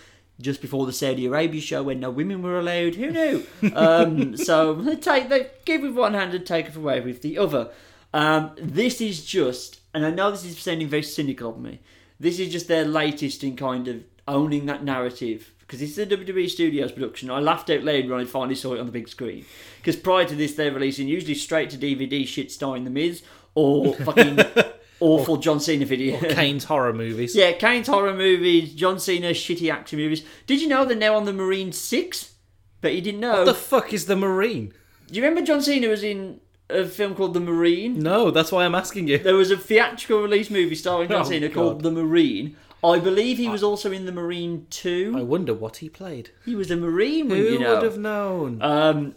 just 0.42 0.60
before 0.60 0.86
the 0.86 0.92
Saudi 0.92 1.26
Arabia 1.26 1.60
show 1.60 1.82
when 1.82 2.00
no 2.00 2.10
women 2.10 2.42
were 2.42 2.58
allowed. 2.58 2.96
Who 2.96 3.10
knew? 3.10 3.46
Um, 3.74 4.36
so 4.36 4.74
they 4.74 4.96
take 4.96 5.28
they 5.28 5.50
give 5.64 5.82
with 5.82 5.96
one 5.96 6.14
hand 6.14 6.34
and 6.34 6.46
take 6.46 6.66
it 6.66 6.76
away 6.76 7.00
with 7.00 7.22
the 7.22 7.38
other. 7.38 7.70
Um, 8.14 8.52
this 8.58 9.00
is 9.00 9.24
just, 9.24 9.80
and 9.94 10.04
I 10.04 10.10
know 10.10 10.30
this 10.30 10.44
is 10.44 10.58
sounding 10.58 10.88
very 10.88 11.02
cynical 11.02 11.50
of 11.50 11.60
me. 11.60 11.80
This 12.20 12.38
is 12.38 12.52
just 12.52 12.68
their 12.68 12.84
latest 12.84 13.42
in 13.42 13.56
kind 13.56 13.88
of 13.88 14.04
owning 14.28 14.66
that 14.66 14.84
narrative 14.84 15.52
because 15.60 15.80
it's 15.80 15.96
a 15.96 16.06
WWE 16.06 16.48
Studios 16.50 16.92
production. 16.92 17.30
I 17.30 17.40
laughed 17.40 17.70
out 17.70 17.82
loud 17.82 18.08
when 18.08 18.20
I 18.20 18.24
finally 18.24 18.54
saw 18.54 18.74
it 18.74 18.80
on 18.80 18.86
the 18.86 18.92
big 18.92 19.08
screen 19.08 19.46
because 19.78 19.96
prior 19.96 20.26
to 20.26 20.34
this, 20.34 20.54
they're 20.54 20.72
releasing 20.72 21.08
usually 21.08 21.34
straight 21.34 21.70
to 21.70 21.78
DVD 21.78 22.26
shit 22.26 22.52
starring 22.52 22.84
The 22.84 22.90
Miz 22.90 23.22
or 23.54 23.94
fucking 24.04 24.38
awful 25.02 25.36
John 25.36 25.60
Cena 25.60 25.84
video. 25.84 26.18
Kane's 26.30 26.64
horror 26.64 26.92
movies 26.92 27.34
Yeah, 27.36 27.52
Kane's 27.52 27.88
horror 27.88 28.14
movies, 28.14 28.74
John 28.74 28.98
Cena 28.98 29.30
shitty 29.30 29.70
action 29.72 29.98
movies. 29.98 30.24
Did 30.46 30.60
you 30.60 30.68
know 30.68 30.84
they're 30.84 30.96
now 30.96 31.16
on 31.16 31.24
the 31.24 31.32
Marine 31.32 31.72
Six? 31.72 32.34
But 32.80 32.94
you 32.94 33.00
didn't 33.00 33.20
know. 33.20 33.38
what 33.38 33.44
the 33.46 33.54
fuck 33.54 33.92
is 33.92 34.06
the 34.06 34.16
Marine 34.16 34.72
Do 35.08 35.14
you 35.14 35.22
remember 35.22 35.44
John 35.46 35.60
Cena 35.62 35.88
was 35.88 36.02
in 36.02 36.40
a 36.70 36.84
film 36.86 37.14
called 37.14 37.34
The 37.34 37.40
Marine? 37.40 37.98
no 38.00 38.30
that's 38.30 38.50
why 38.50 38.64
I'm 38.64 38.74
asking 38.74 39.08
you 39.08 39.18
There 39.18 39.36
was 39.36 39.50
a 39.50 39.56
theatrical 39.56 40.20
release 40.22 40.50
movie 40.50 40.74
starring 40.74 41.08
John 41.08 41.20
Oh, 41.20 41.24
Cena 41.24 41.48
God. 41.48 41.54
called 41.54 41.82
The 41.82 41.90
Marine. 41.92 42.56
I 42.84 42.98
believe 42.98 43.38
he 43.38 43.48
was 43.48 43.62
also 43.62 43.92
in 43.92 44.06
The 44.06 44.10
Marine 44.12 44.66
Two. 44.68 45.14
I 45.16 45.22
wonder 45.22 45.54
what 45.54 45.76
he 45.76 45.88
played 45.88 46.30
He 46.44 46.56
was 46.56 46.68
a 46.72 46.76
Marine, 46.76 47.30
who 47.30 47.36
you 47.36 47.58
know. 47.60 47.74
would 47.74 47.84
have 47.84 47.98
known 47.98 48.60
Um, 48.60 49.14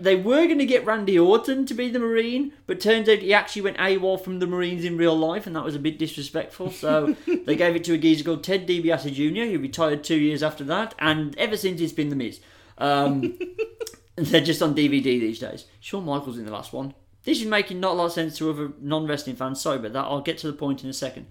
they 0.00 0.16
were 0.16 0.46
going 0.46 0.58
to 0.58 0.66
get 0.66 0.86
Randy 0.86 1.18
Orton 1.18 1.66
to 1.66 1.74
be 1.74 1.90
the 1.90 1.98
Marine, 1.98 2.52
but 2.66 2.80
turns 2.80 3.08
out 3.08 3.18
he 3.18 3.34
actually 3.34 3.62
went 3.62 3.76
AWOL 3.76 4.22
from 4.22 4.38
the 4.38 4.46
Marines 4.46 4.84
in 4.84 4.96
real 4.96 5.16
life, 5.16 5.46
and 5.46 5.54
that 5.54 5.64
was 5.64 5.74
a 5.74 5.78
bit 5.78 5.98
disrespectful. 5.98 6.70
So 6.70 7.16
they 7.44 7.56
gave 7.56 7.76
it 7.76 7.84
to 7.84 7.94
a 7.94 7.98
geezer 7.98 8.24
called 8.24 8.44
Ted 8.44 8.66
DiBiase 8.66 9.12
Jr., 9.12 9.50
who 9.52 9.58
retired 9.58 10.02
two 10.02 10.18
years 10.18 10.42
after 10.42 10.64
that, 10.64 10.94
and 10.98 11.36
ever 11.38 11.56
since 11.56 11.80
it's 11.80 11.92
been 11.92 12.08
The 12.08 12.16
Miz. 12.16 12.40
Um, 12.78 13.38
they're 14.16 14.40
just 14.40 14.62
on 14.62 14.74
DVD 14.74 15.02
these 15.02 15.38
days. 15.38 15.66
Shawn 15.80 16.04
Michaels 16.04 16.38
in 16.38 16.46
the 16.46 16.52
last 16.52 16.72
one. 16.72 16.94
This 17.24 17.40
is 17.40 17.46
making 17.46 17.80
not 17.80 17.92
a 17.92 17.94
lot 17.94 18.06
of 18.06 18.12
sense 18.12 18.38
to 18.38 18.50
other 18.50 18.72
non-wrestling 18.80 19.36
fans. 19.36 19.60
Sorry 19.60 19.76
about 19.76 19.92
that. 19.94 20.04
I'll 20.04 20.20
get 20.20 20.38
to 20.38 20.46
the 20.46 20.52
point 20.52 20.84
in 20.84 20.90
a 20.90 20.94
second. 20.94 21.26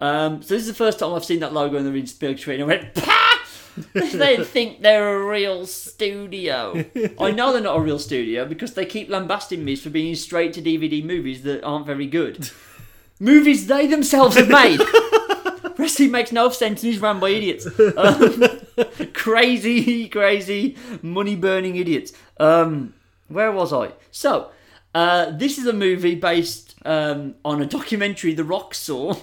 Um, 0.00 0.42
so 0.42 0.54
this 0.54 0.62
is 0.62 0.68
the 0.68 0.74
first 0.74 0.98
time 0.98 1.14
I've 1.14 1.24
seen 1.24 1.40
that 1.40 1.52
logo 1.52 1.76
in 1.76 1.84
the 1.84 1.92
Rinse 1.92 2.12
Big 2.12 2.38
screen. 2.38 2.60
I 2.60 2.64
went, 2.64 2.94
Pah! 2.94 3.31
they 3.92 4.44
think 4.44 4.82
they're 4.82 5.16
a 5.16 5.26
real 5.26 5.66
studio. 5.66 6.84
I 7.18 7.30
know 7.30 7.52
they're 7.52 7.62
not 7.62 7.76
a 7.76 7.80
real 7.80 7.98
studio 7.98 8.44
because 8.44 8.74
they 8.74 8.84
keep 8.84 9.08
lambasting 9.08 9.64
me 9.64 9.76
for 9.76 9.90
being 9.90 10.14
straight 10.14 10.52
to 10.54 10.62
DVD 10.62 11.04
movies 11.04 11.42
that 11.42 11.64
aren't 11.64 11.86
very 11.86 12.06
good. 12.06 12.50
movies 13.20 13.66
they 13.66 13.86
themselves 13.86 14.36
have 14.36 14.48
made. 14.48 14.80
Wrestling 15.78 16.10
makes 16.10 16.32
no 16.32 16.50
sense 16.50 16.82
and 16.82 16.92
is 16.92 17.00
run 17.00 17.18
by 17.18 17.30
idiots. 17.30 17.66
Um, 17.96 18.44
crazy, 19.14 20.08
crazy, 20.08 20.76
money 21.00 21.34
burning 21.34 21.76
idiots. 21.76 22.12
Um, 22.38 22.94
where 23.28 23.50
was 23.50 23.72
I? 23.72 23.92
So, 24.10 24.50
uh, 24.94 25.30
this 25.30 25.58
is 25.58 25.66
a 25.66 25.72
movie 25.72 26.14
based 26.14 26.74
um, 26.84 27.36
on 27.44 27.62
a 27.62 27.66
documentary 27.66 28.34
The 28.34 28.44
Rock 28.44 28.74
saw 28.74 29.14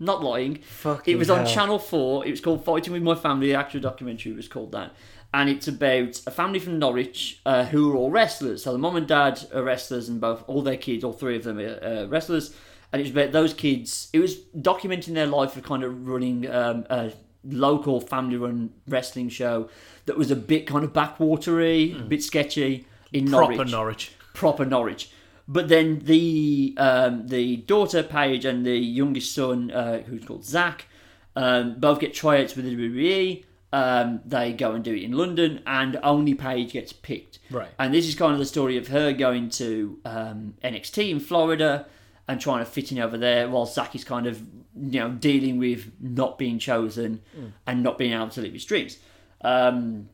Not 0.00 0.24
lying. 0.24 0.56
Fucking 0.56 1.14
it 1.14 1.18
was 1.18 1.28
on 1.28 1.44
hell. 1.44 1.54
Channel 1.54 1.78
4. 1.78 2.26
It 2.26 2.30
was 2.30 2.40
called 2.40 2.64
Fighting 2.64 2.92
with 2.94 3.02
My 3.02 3.14
Family. 3.14 3.48
The 3.48 3.54
actual 3.54 3.80
documentary 3.80 4.32
was 4.32 4.48
called 4.48 4.72
that. 4.72 4.92
And 5.32 5.48
it's 5.48 5.68
about 5.68 6.20
a 6.26 6.30
family 6.30 6.58
from 6.58 6.78
Norwich 6.78 7.40
uh, 7.46 7.64
who 7.66 7.92
are 7.92 7.96
all 7.96 8.10
wrestlers. 8.10 8.64
So 8.64 8.72
the 8.72 8.78
mom 8.78 8.96
and 8.96 9.06
dad 9.06 9.46
are 9.54 9.62
wrestlers, 9.62 10.08
and 10.08 10.20
both 10.20 10.42
all 10.48 10.62
their 10.62 10.78
kids, 10.78 11.04
all 11.04 11.12
three 11.12 11.36
of 11.36 11.44
them, 11.44 11.58
are 11.60 11.84
uh, 11.84 12.06
wrestlers. 12.06 12.52
And 12.92 13.00
it 13.00 13.04
was 13.04 13.12
about 13.12 13.30
those 13.30 13.54
kids. 13.54 14.08
It 14.12 14.18
was 14.18 14.38
documenting 14.56 15.14
their 15.14 15.26
life 15.28 15.56
of 15.56 15.62
kind 15.62 15.84
of 15.84 16.08
running 16.08 16.50
um, 16.50 16.86
a 16.90 17.12
local 17.44 18.00
family-run 18.00 18.70
wrestling 18.88 19.28
show 19.28 19.68
that 20.06 20.16
was 20.16 20.30
a 20.30 20.36
bit 20.36 20.66
kind 20.66 20.84
of 20.84 20.92
backwatery, 20.92 22.00
a 22.00 22.02
bit 22.02 22.24
sketchy 22.24 22.86
in. 23.12 23.28
Proper 23.30 23.52
Norwich 23.52 23.70
Norwich. 23.70 24.12
proper 24.34 24.64
Norwich. 24.64 25.10
But 25.52 25.68
then 25.68 25.98
the 26.04 26.74
um, 26.76 27.26
the 27.26 27.56
daughter 27.56 28.04
Paige 28.04 28.44
and 28.44 28.64
the 28.64 28.78
youngest 28.78 29.34
son, 29.34 29.72
uh, 29.72 30.02
who's 30.02 30.24
called 30.24 30.44
Zach, 30.44 30.86
um, 31.34 31.80
both 31.80 31.98
get 31.98 32.14
tryouts 32.14 32.54
with 32.54 32.66
the 32.66 32.76
WWE. 32.76 33.44
Um, 33.72 34.20
they 34.24 34.52
go 34.52 34.72
and 34.72 34.84
do 34.84 34.94
it 34.94 35.02
in 35.02 35.10
London, 35.10 35.60
and 35.66 35.98
only 36.04 36.34
Paige 36.34 36.72
gets 36.72 36.92
picked. 36.92 37.40
Right. 37.50 37.66
And 37.80 37.92
this 37.92 38.06
is 38.06 38.14
kind 38.14 38.32
of 38.32 38.38
the 38.38 38.46
story 38.46 38.76
of 38.76 38.88
her 38.88 39.12
going 39.12 39.50
to 39.50 39.98
um, 40.04 40.54
NXT 40.62 41.10
in 41.10 41.18
Florida 41.18 41.86
and 42.28 42.40
trying 42.40 42.60
to 42.60 42.70
fit 42.70 42.92
in 42.92 43.00
over 43.00 43.18
there, 43.18 43.48
while 43.48 43.66
Zach 43.66 43.96
is 43.96 44.04
kind 44.04 44.28
of 44.28 44.40
you 44.80 45.00
know 45.00 45.10
dealing 45.10 45.58
with 45.58 45.90
not 46.00 46.38
being 46.38 46.60
chosen 46.60 47.22
and 47.66 47.82
not 47.82 47.98
being 47.98 48.12
able 48.12 48.28
to 48.28 48.40
live 48.40 48.52
his 48.52 48.64
dreams. 48.64 48.98
Um, 49.40 50.10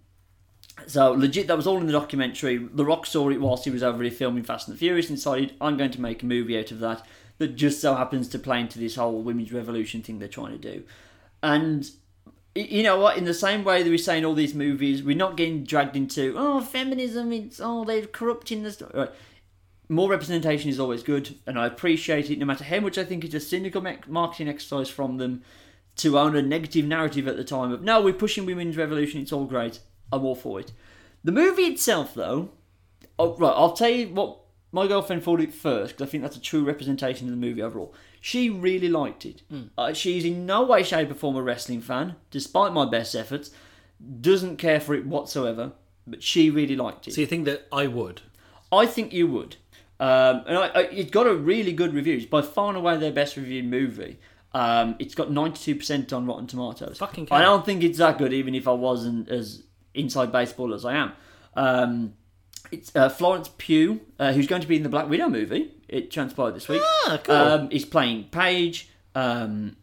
so 0.86 1.12
legit, 1.12 1.46
that 1.46 1.56
was 1.56 1.66
all 1.66 1.78
in 1.78 1.86
the 1.86 1.92
documentary. 1.92 2.58
The 2.58 2.84
Rock 2.84 3.06
saw 3.06 3.30
it 3.30 3.40
whilst 3.40 3.64
he 3.64 3.70
was 3.70 3.82
over 3.82 4.02
here 4.02 4.12
filming 4.12 4.44
Fast 4.44 4.68
and 4.68 4.76
the 4.76 4.78
Furious 4.78 5.08
and 5.08 5.16
decided, 5.16 5.54
I'm 5.60 5.76
going 5.76 5.90
to 5.92 6.00
make 6.00 6.22
a 6.22 6.26
movie 6.26 6.58
out 6.58 6.70
of 6.70 6.80
that 6.80 7.06
that 7.38 7.56
just 7.56 7.80
so 7.80 7.94
happens 7.94 8.28
to 8.28 8.38
play 8.38 8.60
into 8.60 8.78
this 8.78 8.96
whole 8.96 9.22
women's 9.22 9.52
revolution 9.52 10.02
thing 10.02 10.18
they're 10.18 10.28
trying 10.28 10.58
to 10.58 10.72
do. 10.72 10.84
And 11.42 11.90
you 12.54 12.82
know 12.82 12.98
what? 12.98 13.18
In 13.18 13.24
the 13.24 13.34
same 13.34 13.64
way 13.64 13.82
that 13.82 13.88
we're 13.88 13.98
saying 13.98 14.24
all 14.24 14.34
these 14.34 14.54
movies, 14.54 15.02
we're 15.02 15.16
not 15.16 15.36
getting 15.36 15.64
dragged 15.64 15.96
into 15.96 16.34
oh 16.36 16.60
feminism. 16.60 17.32
It's 17.32 17.60
oh 17.62 17.84
they're 17.84 18.06
corrupting 18.06 18.62
the 18.62 18.72
story. 18.72 18.92
Right. 18.94 19.10
More 19.88 20.10
representation 20.10 20.70
is 20.70 20.80
always 20.80 21.02
good, 21.02 21.36
and 21.46 21.58
I 21.58 21.66
appreciate 21.66 22.30
it. 22.30 22.38
No 22.38 22.46
matter 22.46 22.64
how 22.64 22.80
much 22.80 22.98
I 22.98 23.04
think 23.04 23.24
it's 23.24 23.34
a 23.34 23.40
cynical 23.40 23.84
marketing 24.08 24.48
exercise 24.48 24.88
from 24.88 25.18
them 25.18 25.42
to 25.96 26.18
own 26.18 26.34
a 26.34 26.42
negative 26.42 26.86
narrative 26.86 27.28
at 27.28 27.36
the 27.36 27.44
time 27.44 27.72
of 27.72 27.82
no, 27.82 28.00
we're 28.00 28.14
pushing 28.14 28.46
women's 28.46 28.76
revolution. 28.76 29.20
It's 29.20 29.32
all 29.32 29.44
great. 29.44 29.80
I'm 30.12 30.24
all 30.24 30.34
for 30.34 30.60
it. 30.60 30.72
The 31.24 31.32
movie 31.32 31.64
itself, 31.64 32.14
though, 32.14 32.50
oh, 33.18 33.36
right, 33.36 33.52
I'll 33.54 33.72
tell 33.72 33.90
you 33.90 34.08
what 34.08 34.38
my 34.72 34.86
girlfriend 34.86 35.22
thought 35.22 35.40
it 35.40 35.52
first 35.52 35.94
because 35.96 36.08
I 36.08 36.10
think 36.10 36.22
that's 36.22 36.36
a 36.36 36.40
true 36.40 36.64
representation 36.64 37.26
of 37.26 37.30
the 37.30 37.36
movie 37.36 37.62
overall. 37.62 37.94
She 38.20 38.50
really 38.50 38.88
liked 38.88 39.24
it. 39.24 39.42
Uh, 39.78 39.92
she's 39.92 40.24
in 40.24 40.46
no 40.46 40.64
way, 40.64 40.82
shape, 40.82 41.10
or 41.10 41.14
form 41.14 41.36
a 41.36 41.42
wrestling 41.42 41.80
fan, 41.80 42.16
despite 42.30 42.72
my 42.72 42.84
best 42.84 43.14
efforts. 43.14 43.50
Doesn't 44.20 44.56
care 44.58 44.80
for 44.80 44.94
it 44.94 45.06
whatsoever, 45.06 45.72
but 46.06 46.22
she 46.22 46.50
really 46.50 46.76
liked 46.76 47.08
it. 47.08 47.14
So 47.14 47.20
you 47.20 47.26
think 47.26 47.44
that 47.46 47.66
I 47.72 47.86
would? 47.86 48.20
I 48.70 48.86
think 48.86 49.12
you 49.12 49.26
would. 49.28 49.56
Um, 49.98 50.42
and 50.46 50.58
I, 50.58 50.66
I, 50.68 50.80
it 50.88 51.10
got 51.10 51.26
a 51.26 51.34
really 51.34 51.72
good 51.72 51.94
review. 51.94 52.16
It's 52.16 52.26
by 52.26 52.42
far 52.42 52.68
and 52.68 52.76
away 52.76 52.96
their 52.98 53.12
best 53.12 53.36
reviewed 53.36 53.64
movie. 53.64 54.18
Um, 54.52 54.96
it's 54.98 55.14
got 55.14 55.28
92% 55.28 56.12
on 56.12 56.26
Rotten 56.26 56.46
Tomatoes. 56.46 56.98
Fucking 56.98 57.28
I 57.30 57.42
don't 57.42 57.64
think 57.64 57.82
it's 57.82 57.98
that 57.98 58.18
good, 58.18 58.32
even 58.32 58.54
if 58.54 58.66
I 58.66 58.72
wasn't 58.72 59.28
as 59.28 59.62
inside 59.96 60.30
baseball 60.32 60.74
as 60.74 60.84
I 60.84 60.94
am. 60.94 61.12
Um, 61.54 62.14
it's 62.70 62.94
uh, 62.94 63.08
Florence 63.08 63.50
Pugh, 63.58 64.00
uh, 64.18 64.32
who's 64.32 64.46
going 64.46 64.62
to 64.62 64.68
be 64.68 64.76
in 64.76 64.82
the 64.82 64.88
Black 64.88 65.08
Widow 65.08 65.28
movie. 65.28 65.72
It 65.88 66.10
transpired 66.10 66.52
this 66.52 66.68
week. 66.68 66.82
Ah, 66.84 67.20
cool. 67.22 67.34
Um, 67.34 67.70
he's 67.70 67.84
playing 67.84 68.24
Paige. 68.30 68.88
Um, 69.14 69.76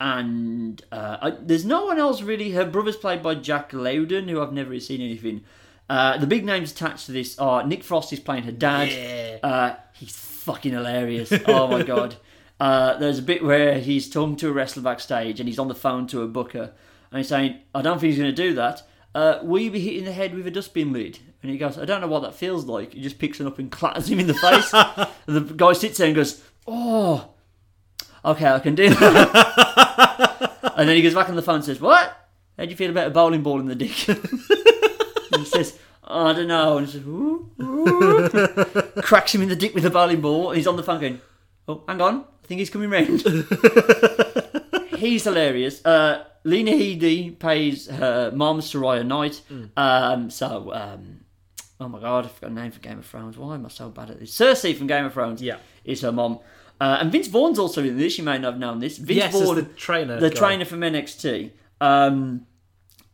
and 0.00 0.82
uh, 0.90 1.18
I, 1.20 1.30
there's 1.30 1.64
no 1.66 1.84
one 1.84 1.98
else 1.98 2.22
really. 2.22 2.52
Her 2.52 2.64
brother's 2.64 2.96
played 2.96 3.22
by 3.22 3.34
Jack 3.34 3.72
Lowden, 3.72 4.28
who 4.28 4.40
I've 4.40 4.52
never 4.52 4.78
seen 4.80 5.00
anything. 5.02 5.44
Uh, 5.88 6.16
the 6.16 6.26
big 6.26 6.44
names 6.44 6.72
attached 6.72 7.06
to 7.06 7.12
this 7.12 7.38
are 7.38 7.66
Nick 7.66 7.84
Frost 7.84 8.12
is 8.12 8.20
playing 8.20 8.44
her 8.44 8.52
dad. 8.52 8.88
Yeah. 8.90 9.38
Uh, 9.42 9.74
he's 9.92 10.16
fucking 10.16 10.72
hilarious. 10.72 11.32
Oh 11.46 11.68
my 11.68 11.82
god. 11.94 12.16
Uh, 12.58 12.96
there's 12.98 13.18
a 13.18 13.22
bit 13.22 13.44
where 13.44 13.78
he's 13.78 14.08
talking 14.08 14.36
to 14.36 14.48
a 14.48 14.52
wrestler 14.52 14.82
backstage 14.82 15.40
and 15.40 15.48
he's 15.48 15.58
on 15.58 15.68
the 15.68 15.74
phone 15.74 16.06
to 16.06 16.22
a 16.22 16.28
booker 16.28 16.72
and 17.10 17.18
he's 17.18 17.28
saying, 17.28 17.58
I 17.74 17.82
don't 17.82 17.98
think 17.98 18.12
he's 18.12 18.18
going 18.20 18.34
to 18.34 18.42
do 18.42 18.54
that. 18.54 18.82
Uh, 19.14 19.38
will 19.42 19.60
you 19.60 19.70
be 19.70 19.80
hitting 19.80 20.04
the 20.04 20.12
head 20.12 20.34
with 20.34 20.46
a 20.46 20.50
dustbin 20.50 20.92
lid? 20.92 21.18
And 21.42 21.50
he 21.50 21.58
goes, 21.58 21.78
I 21.78 21.84
don't 21.84 22.00
know 22.00 22.06
what 22.06 22.20
that 22.20 22.34
feels 22.34 22.66
like. 22.66 22.92
He 22.92 23.00
just 23.00 23.18
picks 23.18 23.40
it 23.40 23.46
up 23.46 23.58
and 23.58 23.70
clatters 23.70 24.08
him 24.08 24.20
in 24.20 24.26
the 24.26 24.34
face. 24.34 24.72
and 25.26 25.36
the 25.36 25.54
guy 25.54 25.72
sits 25.72 25.98
there 25.98 26.06
and 26.06 26.16
goes, 26.16 26.42
Oh, 26.66 27.30
okay, 28.24 28.48
I 28.48 28.58
can 28.60 28.74
do 28.74 28.90
that. 28.90 30.52
and 30.76 30.88
then 30.88 30.96
he 30.96 31.02
goes 31.02 31.14
back 31.14 31.28
on 31.28 31.36
the 31.36 31.42
phone 31.42 31.56
and 31.56 31.64
says, 31.64 31.80
What? 31.80 32.16
How 32.56 32.64
do 32.66 32.70
you 32.70 32.76
feel 32.76 32.90
about 32.90 33.06
a 33.06 33.10
bowling 33.10 33.42
ball 33.42 33.58
in 33.58 33.66
the 33.66 33.74
dick? 33.74 34.06
and 34.08 34.18
he 35.38 35.44
says, 35.46 35.78
"Oh, 36.04 36.26
I 36.26 36.32
don't 36.34 36.46
know. 36.46 36.76
And 36.76 36.86
he 36.86 36.92
says, 36.92 37.06
"Ooh, 37.06 37.50
ooh." 37.58 38.28
cracks 39.00 39.34
him 39.34 39.40
in 39.40 39.48
the 39.48 39.56
dick 39.56 39.74
with 39.74 39.86
a 39.86 39.90
bowling 39.90 40.20
ball. 40.20 40.50
And 40.50 40.58
he's 40.58 40.66
on 40.66 40.76
the 40.76 40.82
phone 40.82 41.00
going, 41.00 41.20
Oh, 41.66 41.82
hang 41.88 42.02
on. 42.02 42.16
I 42.44 42.46
think 42.46 42.58
he's 42.58 42.68
coming 42.68 42.90
round. 42.90 43.22
he's 44.98 45.24
hilarious. 45.24 45.82
Uh, 45.86 46.24
Lena 46.44 46.70
Headey 46.72 47.38
plays 47.38 47.86
her 47.88 48.30
mom, 48.34 48.60
Saraya 48.60 49.06
Knight. 49.06 49.42
Um, 49.76 50.30
so, 50.30 50.72
um, 50.72 51.20
oh 51.80 51.88
my 51.88 52.00
god, 52.00 52.24
I 52.24 52.28
forgot 52.28 52.50
a 52.50 52.54
name 52.54 52.70
for 52.72 52.80
Game 52.80 52.98
of 52.98 53.06
Thrones. 53.06 53.36
Why 53.36 53.54
am 53.54 53.66
I 53.66 53.68
so 53.68 53.88
bad 53.90 54.10
at 54.10 54.20
this? 54.20 54.34
Cersei 54.36 54.74
from 54.76 54.86
Game 54.86 55.04
of 55.04 55.12
Thrones 55.12 55.42
Yeah. 55.42 55.56
is 55.84 56.00
her 56.02 56.12
mom. 56.12 56.38
Uh, 56.80 56.96
and 57.00 57.12
Vince 57.12 57.28
Vaughn's 57.28 57.58
also 57.58 57.82
in 57.84 57.98
this. 57.98 58.16
You 58.16 58.24
may 58.24 58.38
not 58.38 58.52
have 58.52 58.58
known 58.60 58.78
this. 58.78 58.96
Vince 58.96 59.16
yes, 59.18 59.32
Vaughn, 59.32 59.54
the 59.56 59.62
trainer. 59.64 60.18
the 60.18 60.30
guy. 60.30 60.36
trainer 60.36 60.64
from 60.64 60.80
NXT. 60.80 61.50
Um, 61.80 62.46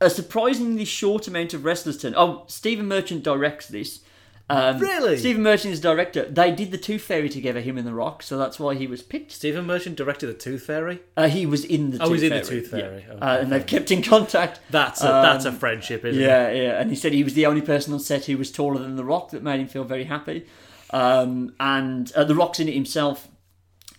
a 0.01 0.09
surprisingly 0.11 0.85
short 0.85 1.27
amount 1.27 1.53
of 1.55 1.65
wrestlers 1.65 1.99
turn. 1.99 2.15
Oh, 2.17 2.45
Stephen 2.47 2.87
Merchant 2.87 3.25
directs 3.25 3.67
this. 3.67 4.01
Um, 4.49 4.79
Really? 4.79 5.17
Stephen 5.17 5.43
Merchant 5.43 5.75
is 5.75 5.81
director. 5.81 6.25
They 6.25 6.53
did 6.53 6.71
the 6.71 6.79
Tooth 6.79 7.03
Fairy 7.03 7.29
together, 7.29 7.61
him 7.61 7.77
and 7.79 7.87
The 7.87 7.93
Rock, 7.93 8.23
so 8.23 8.39
that's 8.39 8.61
why 8.61 8.77
he 8.77 8.87
was 8.87 9.03
picked. 9.03 9.33
Stephen 9.33 9.67
Merchant 9.67 9.97
directed 9.97 10.29
the 10.29 10.35
Tooth 10.35 10.63
Fairy. 10.63 11.01
Uh, 11.17 11.27
he 11.29 11.47
was 11.47 11.65
in 11.65 11.91
the. 11.91 11.99
Oh, 12.01 12.11
Tooth 12.11 12.21
he's 12.21 12.23
in 12.23 12.31
Fairy. 12.31 12.43
the 12.43 12.49
Tooth 12.49 12.65
yeah. 12.73 12.79
Fairy. 12.79 13.07
Okay, 13.11 13.19
uh, 13.21 13.39
and 13.39 13.51
they've 13.53 13.67
kept 13.67 13.91
in 13.91 14.03
contact. 14.03 14.61
That's 14.71 15.03
a, 15.03 15.13
Um, 15.17 15.23
that's 15.23 15.45
a 15.47 15.53
friendship, 15.53 16.05
isn't 16.05 16.23
it? 16.23 16.25
Yeah, 16.25 16.51
yeah. 16.53 16.81
And 16.81 16.91
he 16.91 16.97
said 16.97 17.13
he 17.13 17.25
was 17.25 17.35
the 17.35 17.47
only 17.47 17.61
person 17.63 17.93
on 17.93 17.99
set 17.99 18.27
who 18.27 18.39
was 18.39 18.53
taller 18.53 18.79
than 18.79 18.95
The 18.95 19.05
Rock. 19.05 19.31
That 19.31 19.43
made 19.43 19.59
him 19.61 19.67
feel 19.67 19.83
very 19.85 20.05
happy. 20.05 20.47
Um, 20.91 21.55
and 21.59 22.13
uh, 22.13 22.23
The 22.23 22.35
Rock's 22.37 22.61
in 22.61 22.69
it 22.69 22.75
himself. 22.75 23.27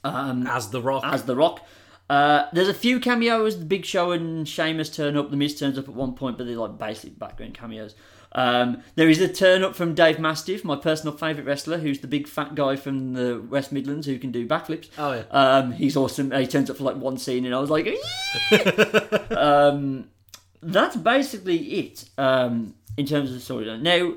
Um, 0.05 0.47
As 0.47 0.69
the 0.69 0.81
Rock. 0.81 1.03
as 1.05 1.23
The 1.23 1.35
Rock. 1.35 1.65
Uh, 2.09 2.45
there's 2.53 2.69
a 2.69 2.73
few 2.73 3.01
cameos. 3.01 3.59
The 3.59 3.65
Big 3.65 3.83
Show 3.83 4.11
and 4.11 4.47
Sheamus 4.47 4.89
turn 4.89 5.17
up. 5.17 5.29
The 5.29 5.35
Miz 5.35 5.59
turns 5.59 5.77
up 5.77 5.89
at 5.89 5.93
one 5.93 6.13
point, 6.13 6.37
but 6.37 6.47
they're 6.47 6.55
like 6.55 6.77
basically 6.77 7.09
background 7.09 7.53
cameos. 7.55 7.95
Um, 8.37 8.83
there 8.93 9.09
is 9.09 9.19
a 9.19 9.27
turn 9.27 9.63
up 9.63 9.75
from 9.75 9.95
Dave 9.95 10.19
Mastiff, 10.19 10.63
my 10.63 10.75
personal 10.75 11.17
favourite 11.17 11.47
wrestler, 11.47 11.79
who's 11.79 11.99
the 11.99 12.07
big 12.07 12.27
fat 12.27 12.53
guy 12.53 12.75
from 12.75 13.13
the 13.13 13.41
West 13.41 13.71
Midlands 13.71 14.05
who 14.05 14.19
can 14.19 14.31
do 14.31 14.47
backflips. 14.47 14.89
Oh, 14.97 15.13
yeah. 15.13 15.23
Um, 15.31 15.71
he's 15.71 15.97
awesome. 15.97 16.29
He 16.31 16.45
turns 16.45 16.69
up 16.69 16.77
for 16.77 16.83
like 16.83 16.97
one 16.97 17.17
scene, 17.17 17.45
and 17.45 17.55
I 17.55 17.59
was 17.59 17.71
like, 17.71 17.87
um, 19.31 20.09
that's 20.61 20.95
basically 20.95 21.57
it 21.57 22.05
um, 22.19 22.75
in 22.95 23.07
terms 23.07 23.31
of 23.31 23.35
the 23.35 23.53
storyline. 23.53 23.81
Now, 23.81 24.13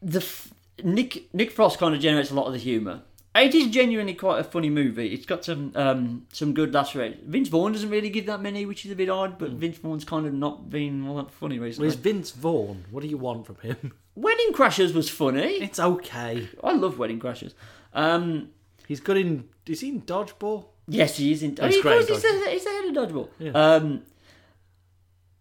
the 0.00 0.20
f- 0.20 0.52
Nick 0.82 1.32
Nick 1.34 1.50
Frost 1.50 1.78
kind 1.78 1.94
of 1.94 2.00
generates 2.00 2.30
a 2.30 2.34
lot 2.34 2.46
of 2.46 2.54
the 2.54 2.58
humour. 2.58 3.02
It 3.34 3.54
is 3.54 3.66
genuinely 3.66 4.14
quite 4.14 4.38
a 4.38 4.44
funny 4.44 4.70
movie. 4.70 5.08
It's 5.12 5.26
got 5.26 5.44
some 5.44 5.72
um, 5.74 6.26
some 6.32 6.54
good 6.54 6.72
lacerations. 6.72 7.22
Vince 7.26 7.48
Vaughn 7.48 7.72
doesn't 7.72 7.90
really 7.90 8.10
give 8.10 8.26
that 8.26 8.40
many, 8.40 8.64
which 8.64 8.84
is 8.86 8.92
a 8.92 8.96
bit 8.96 9.08
odd. 9.08 9.38
But 9.38 9.50
Vince 9.50 9.78
Vaughn's 9.78 10.04
kind 10.04 10.26
of 10.26 10.32
not 10.32 10.70
been 10.70 11.06
all 11.08 11.16
that 11.16 11.32
funny 11.32 11.58
recently. 11.58 11.88
he's 11.88 11.96
Vince 11.96 12.30
Vaughn. 12.30 12.84
What 12.90 13.02
do 13.02 13.08
you 13.08 13.18
want 13.18 13.46
from 13.46 13.56
him? 13.56 13.94
Wedding 14.14 14.52
Crashers 14.52 14.94
was 14.94 15.10
funny. 15.10 15.54
It's 15.54 15.80
okay. 15.80 16.48
I 16.62 16.72
love 16.72 16.98
Wedding 16.98 17.18
Crashers. 17.18 17.54
Um, 17.92 18.50
He's 18.86 19.00
good 19.00 19.16
in. 19.16 19.48
Is 19.66 19.80
he 19.80 19.88
in 19.88 20.02
dodgeball? 20.02 20.66
Yes, 20.86 21.16
he 21.16 21.32
is 21.32 21.42
in. 21.42 21.56
Oh, 21.60 21.66
He's 21.66 21.76
he 21.76 21.82
great 21.82 22.06
he's, 22.06 22.22
the, 22.22 22.48
he's 22.50 22.64
the 22.64 22.70
head 22.70 22.96
of 22.96 23.10
dodgeball. 23.10 23.28
Yeah. 23.38 23.50
Um, 23.52 24.02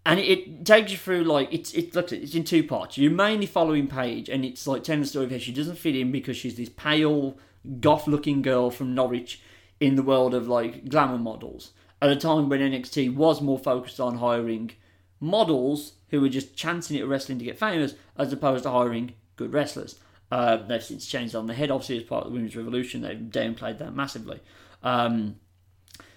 and 0.06 0.20
it, 0.20 0.24
it 0.28 0.66
takes 0.66 0.92
you 0.92 0.98
through 0.98 1.24
like 1.24 1.50
it's 1.54 1.74
it 1.74 1.94
looks 1.96 2.12
it's 2.12 2.36
in 2.36 2.44
two 2.44 2.64
parts. 2.64 2.98
You're 2.98 3.12
mainly 3.12 3.46
following 3.46 3.88
Paige, 3.88 4.30
and 4.30 4.44
it's 4.46 4.66
like 4.68 4.84
telling 4.84 5.02
the 5.02 5.08
story 5.08 5.26
of 5.26 5.32
how 5.32 5.38
she 5.38 5.52
doesn't 5.52 5.78
fit 5.78 5.96
in 5.96 6.12
because 6.12 6.38
she's 6.38 6.56
this 6.56 6.70
pale, 6.70 7.38
goth-looking 7.80 8.42
girl 8.42 8.70
from 8.70 8.96
Norwich 8.96 9.42
in 9.80 9.96
the 9.96 10.04
world 10.04 10.34
of 10.34 10.48
like 10.48 10.90
glamour 10.90 11.18
models. 11.18 11.72
At 12.02 12.10
a 12.10 12.16
time 12.16 12.50
when 12.50 12.60
NXT 12.60 13.16
was 13.16 13.42
more 13.42 13.60
focused 13.60 14.00
on 14.00 14.18
hiring 14.18 14.72
models 15.20 15.94
who 16.10 16.22
were 16.22 16.30
just 16.30 16.56
chancing 16.56 16.98
it 16.98 17.02
at 17.02 17.08
wrestling 17.08 17.40
to 17.40 17.46
get 17.46 17.58
famous, 17.58 17.96
as 18.18 18.32
opposed 18.34 18.64
to 18.64 18.70
hiring 18.70 19.14
good 19.36 19.54
wrestlers. 19.54 20.00
Uh, 20.32 20.58
they've 20.58 20.84
since 20.84 21.06
changed 21.06 21.36
on 21.36 21.48
the 21.48 21.54
head, 21.54 21.72
obviously, 21.72 21.98
as 21.98 22.04
part 22.04 22.26
of 22.26 22.32
the 22.32 22.36
women's 22.36 22.56
revolution. 22.56 23.02
They've 23.02 23.18
downplayed 23.18 23.78
that 23.80 23.96
massively. 23.96 24.40
Um, 24.82 25.36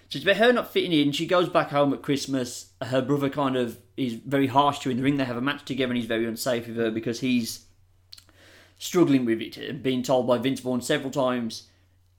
so 0.09 0.17
it's 0.17 0.23
about 0.23 0.37
her 0.37 0.53
not 0.53 0.71
fitting 0.71 0.93
in. 0.93 1.11
She 1.11 1.27
goes 1.27 1.49
back 1.49 1.69
home 1.69 1.93
at 1.93 2.01
Christmas. 2.01 2.71
Her 2.81 3.01
brother 3.01 3.29
kind 3.29 3.55
of 3.55 3.77
is 3.95 4.13
very 4.13 4.47
harsh 4.47 4.79
to 4.79 4.89
her 4.89 4.91
in 4.91 4.97
the 4.97 5.03
ring. 5.03 5.17
They 5.17 5.25
have 5.25 5.37
a 5.37 5.41
match 5.41 5.65
together, 5.65 5.91
and 5.91 5.97
he's 5.97 6.07
very 6.07 6.25
unsafe 6.25 6.67
with 6.67 6.77
her 6.77 6.91
because 6.91 7.19
he's 7.19 7.66
struggling 8.77 9.25
with 9.25 9.41
it 9.41 9.57
and 9.57 9.81
being 9.81 10.03
told 10.03 10.27
by 10.27 10.37
Vince 10.37 10.59
Vaughn 10.59 10.81
several 10.81 11.11
times, 11.11 11.67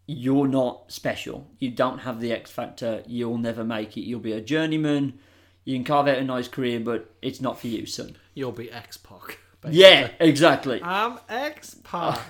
you're 0.07 0.49
not 0.49 0.91
special. 0.91 1.47
You 1.59 1.71
don't 1.71 1.99
have 1.99 2.21
the 2.21 2.33
X 2.33 2.51
factor. 2.51 3.03
You'll 3.07 3.39
never 3.39 3.63
make 3.63 3.97
it. 3.97 4.03
You'll 4.03 4.21
be 4.21 4.33
a 4.33 4.41
journeyman. 4.41 5.19
You 5.65 5.77
can 5.77 5.85
carve 5.85 6.09
out 6.09 6.17
a 6.19 6.25
nice 6.25 6.49
career, 6.49 6.81
but 6.81 7.15
it's 7.21 7.41
not 7.41 7.61
for 7.61 7.67
you, 7.67 7.85
son. 7.85 8.17
You'll 8.35 8.53
be 8.53 8.73
X 8.73 8.97
Pac. 8.97 9.39
Yeah, 9.69 10.11
exactly. 10.19 10.83
I'm 10.83 11.19
X 11.29 11.77
Pac. 11.85 12.21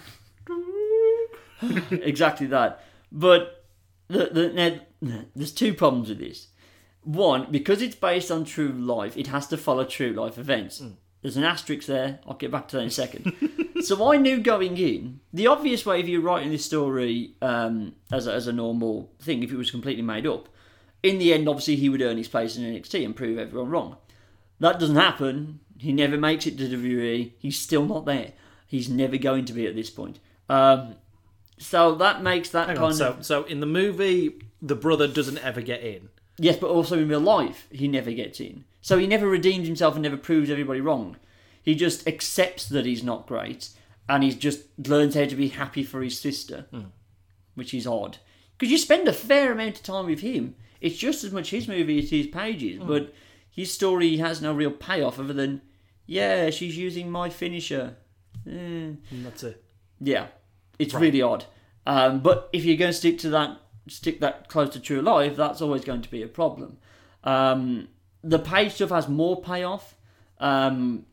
exactly 1.93 2.49
that. 2.49 2.83
But 3.13 3.65
the, 4.09 4.31
the, 4.33 4.81
now, 5.01 5.21
there's 5.37 5.53
two 5.53 5.73
problems 5.73 6.09
with 6.09 6.19
this. 6.19 6.49
One, 7.03 7.47
because 7.51 7.81
it's 7.81 7.95
based 7.95 8.31
on 8.31 8.45
true 8.45 8.73
life, 8.73 9.17
it 9.17 9.29
has 9.29 9.47
to 9.49 9.57
follow 9.57 9.85
true 9.85 10.13
life 10.13 10.37
events. 10.37 10.81
Mm. 10.81 10.95
There's 11.23 11.37
an 11.37 11.45
asterisk 11.45 11.87
there. 11.87 12.21
I'll 12.27 12.35
get 12.35 12.51
back 12.51 12.69
to 12.69 12.77
that 12.77 12.83
in 12.83 12.89
a 12.89 12.91
second. 12.91 13.33
so 13.83 14.13
I 14.13 14.17
knew 14.17 14.41
going 14.41 14.77
in 14.77 15.21
the 15.33 15.47
obvious 15.47 15.85
way 15.85 16.01
if 16.01 16.09
you're 16.09 16.21
writing 16.21 16.51
this 16.51 16.65
story 16.65 17.35
um, 17.43 17.95
as 18.13 18.27
a, 18.27 18.33
as 18.33 18.47
a 18.47 18.53
normal 18.53 19.11
thing, 19.21 19.43
if 19.43 19.53
it 19.53 19.57
was 19.57 19.71
completely 19.71 20.03
made 20.03 20.27
up, 20.27 20.49
in 21.03 21.19
the 21.19 21.33
end, 21.33 21.49
obviously 21.49 21.77
he 21.77 21.89
would 21.89 22.03
earn 22.03 22.17
his 22.17 22.29
place 22.29 22.57
in 22.57 22.65
NXT 22.65 23.05
and 23.05 23.15
prove 23.15 23.39
everyone 23.39 23.71
wrong. 23.71 23.97
That 24.61 24.81
doesn't 24.81 24.97
happen. 24.97 25.61
He 25.79 25.93
never 25.93 26.17
makes 26.17 26.47
it 26.47 26.59
to 26.59 26.65
WWE. 26.65 27.33
He's 27.39 27.59
still 27.59 27.87
not 27.87 28.05
there. 28.05 28.33
He's 28.67 28.89
never 28.89 29.17
going 29.17 29.45
to 29.45 29.53
be 29.53 29.67
at 29.67 29.77
this 29.77 29.91
point. 29.91 30.19
Um, 30.49 30.97
so 31.59 31.95
that 31.97 32.23
makes 32.23 32.51
that 32.51 32.69
Hang 32.69 32.77
kind 32.77 32.87
on. 32.87 32.95
So, 32.95 33.09
of 33.11 33.27
so 33.27 33.45
in 33.45 33.61
the 33.61 33.67
movie, 33.67 34.41
the 34.61 34.75
brother 34.75 35.07
doesn't 35.07 35.39
ever 35.39 35.61
get 35.61 35.83
in. 35.83 36.09
yes, 36.39 36.57
but 36.57 36.69
also 36.69 36.99
in 36.99 37.09
real 37.09 37.21
life 37.21 37.69
he 37.71 37.87
never 37.87 38.11
gets 38.11 38.41
in. 38.41 38.65
So 38.81 38.99
he 38.99 39.07
never 39.07 39.29
redeems 39.29 39.67
himself 39.67 39.95
and 39.95 40.03
never 40.03 40.17
proves 40.17 40.51
everybody 40.51 40.81
wrong. 40.81 41.17
He 41.63 41.75
just 41.75 42.07
accepts 42.09 42.69
that 42.69 42.87
he's 42.87 43.03
not 43.03 43.27
great, 43.27 43.71
and 44.09 44.23
he 44.23 44.33
just 44.33 44.61
learns 44.87 45.15
how 45.15 45.27
to 45.27 45.37
be 45.37 45.49
happy 45.49 45.83
for 45.83 46.03
his 46.03 46.19
sister, 46.19 46.67
which 47.55 47.75
is 47.75 47.87
odd. 47.87 48.19
Because 48.57 48.73
you 48.73 48.79
spend 48.79 49.07
a 49.07 49.13
fair 49.13 49.53
amount 49.53 49.77
of 49.77 49.83
time 49.83 50.07
with 50.07 50.21
him. 50.21 50.57
It's 50.81 50.97
just 50.97 51.25
as 51.25 51.33
much 51.33 51.51
his 51.51 51.69
movie 51.69 51.99
as 51.99 52.13
it 52.13 52.13
is 52.13 52.27
Paige's, 52.29 52.79
but 52.79 53.13
his 53.51 53.73
story 53.73 54.17
has 54.19 54.41
no 54.41 54.53
real 54.53 54.71
payoff 54.71 55.19
other 55.19 55.33
than, 55.33 55.61
yeah, 56.07 56.51
she's 56.51 56.77
using 56.79 57.11
my 57.11 57.29
finisher. 57.29 57.97
And 58.47 59.25
that's 59.25 59.43
it. 59.43 59.63
Yeah, 60.01 60.29
it's 60.79 60.95
really 60.95 61.21
odd. 61.21 61.45
Um, 61.87 62.21
but 62.21 62.49
if 62.53 62.65
you're 62.65 62.77
going 62.77 62.93
to 62.93 62.97
stick 62.97 63.19
to 63.19 63.31
that, 63.31 63.59
stick 63.89 64.21
that 64.21 64.49
close 64.49 64.71
to 64.71 64.81
true 64.81 65.03
life, 65.03 65.37
that's 65.37 65.61
always 65.61 65.85
going 65.85 66.03
to 66.03 66.11
be 66.11 66.23
a 66.23 66.29
problem. 66.29 66.79
Um, 67.25 67.89
the 68.23 68.39
Paige 68.39 68.73
stuff 68.73 68.91
has 68.91 69.09
more 69.09 69.41
payoff, 69.43 69.97
um, 70.39 71.07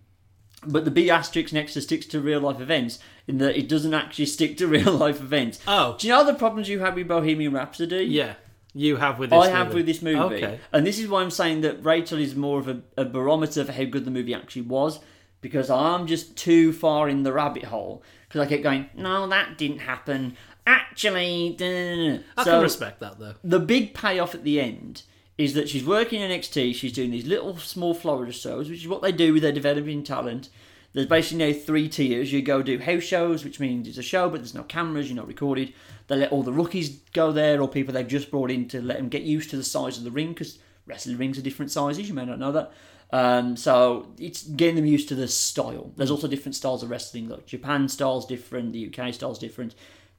but 0.67 0.85
the 0.85 0.91
B 0.91 1.09
asterisk 1.09 1.53
next 1.53 1.73
to 1.73 1.81
sticks 1.81 2.05
to 2.07 2.19
real 2.19 2.39
life 2.41 2.59
events 2.59 2.99
in 3.27 3.37
that 3.39 3.57
it 3.57 3.67
doesn't 3.69 3.93
actually 3.93 4.25
stick 4.25 4.57
to 4.57 4.67
real 4.77 4.93
life 4.93 5.19
events. 5.19 5.59
Oh, 5.67 5.95
Do 5.99 6.07
you 6.07 6.13
know 6.13 6.25
the 6.25 6.33
problems 6.33 6.69
you 6.69 6.79
had 6.79 6.95
with 6.95 7.07
Bohemian 7.07 7.53
Rhapsody? 7.53 8.05
yeah. 8.05 8.35
You 8.77 8.97
have 8.97 9.19
with 9.19 9.29
this. 9.29 9.41
I 9.41 9.47
have 9.51 9.67
movie. 9.67 9.77
with 9.77 9.85
this 9.85 10.01
movie. 10.01 10.19
Okay. 10.43 10.59
And 10.73 10.85
this 10.85 10.99
is 10.99 11.07
why 11.07 11.21
I'm 11.21 11.31
saying 11.31 11.61
that 11.61 11.85
Rachel 11.85 12.19
is 12.19 12.35
more 12.35 12.59
of 12.59 12.67
a, 12.67 12.81
a 12.97 13.05
barometer 13.05 13.63
for 13.63 13.71
how 13.71 13.85
good 13.85 14.03
the 14.03 14.11
movie 14.11 14.33
actually 14.33 14.63
was, 14.63 14.99
because 15.39 15.69
I'm 15.69 16.07
just 16.07 16.35
too 16.35 16.73
far 16.73 17.07
in 17.07 17.23
the 17.23 17.31
rabbit 17.31 17.63
hole. 17.63 18.03
Because 18.27 18.41
I 18.41 18.49
kept 18.49 18.63
going, 18.63 18.89
no, 18.93 19.29
that 19.29 19.57
didn't 19.57 19.79
happen. 19.79 20.35
Actually, 20.67 21.55
da, 21.57 21.65
da, 21.65 21.95
da, 21.95 22.17
da." 22.17 22.23
I 22.35 22.43
so 22.43 22.51
can 22.51 22.61
respect 22.63 22.99
that 22.99 23.17
though. 23.17 23.35
the 23.45 23.59
big 23.61 23.93
payoff 23.93 24.35
at 24.35 24.43
the 24.43 24.59
end 24.59 25.03
is 25.37 25.53
that 25.53 25.69
she's 25.69 25.85
working 25.85 26.21
in 26.21 26.31
NXT. 26.31 26.75
She's 26.75 26.93
doing 26.93 27.11
these 27.11 27.25
little 27.25 27.57
small 27.57 27.93
Florida 27.93 28.31
shows, 28.31 28.69
which 28.69 28.81
is 28.81 28.87
what 28.87 29.01
they 29.01 29.11
do 29.11 29.33
with 29.33 29.41
their 29.41 29.51
developing 29.51 30.03
talent. 30.03 30.49
There's 30.93 31.07
basically 31.07 31.51
now 31.51 31.59
three 31.59 31.89
tiers. 31.89 32.31
You 32.31 32.41
go 32.41 32.61
do 32.61 32.79
house 32.79 33.03
shows, 33.03 33.43
which 33.43 33.59
means 33.59 33.85
it's 33.87 33.97
a 33.97 34.03
show, 34.03 34.29
but 34.29 34.37
there's 34.37 34.53
no 34.53 34.63
cameras, 34.63 35.09
you're 35.09 35.17
not 35.17 35.27
recorded. 35.27 35.73
They 36.07 36.15
let 36.15 36.31
all 36.31 36.43
the 36.43 36.53
rookies 36.53 36.89
go 37.11 37.33
there, 37.33 37.61
or 37.61 37.67
people 37.67 37.93
they've 37.93 38.07
just 38.07 38.31
brought 38.31 38.49
in 38.49 38.69
to 38.69 38.81
let 38.81 38.97
them 38.97 39.09
get 39.09 39.23
used 39.23 39.49
to 39.49 39.57
the 39.57 39.63
size 39.63 39.97
of 39.97 40.05
the 40.05 40.11
ring, 40.11 40.29
because 40.29 40.57
wrestling 40.87 41.17
rings 41.17 41.37
are 41.37 41.41
different 41.41 41.71
sizes. 41.71 42.07
You 42.07 42.13
may 42.13 42.25
not 42.25 42.39
know 42.39 42.53
that. 42.53 42.71
Um, 43.11 43.57
so 43.57 44.07
it's 44.17 44.43
getting 44.43 44.75
them 44.75 44.85
used 44.85 45.09
to 45.09 45.15
the 45.15 45.27
style. 45.27 45.91
There's 45.97 46.11
also 46.11 46.29
different 46.29 46.55
styles 46.55 46.81
of 46.81 46.89
wrestling. 46.89 47.27
Like 47.27 47.45
Japan 47.45 47.89
style's 47.89 48.25
different, 48.25 48.71
the 48.71 48.87
UK 48.93 49.13
style's 49.13 49.39
different. 49.39 49.75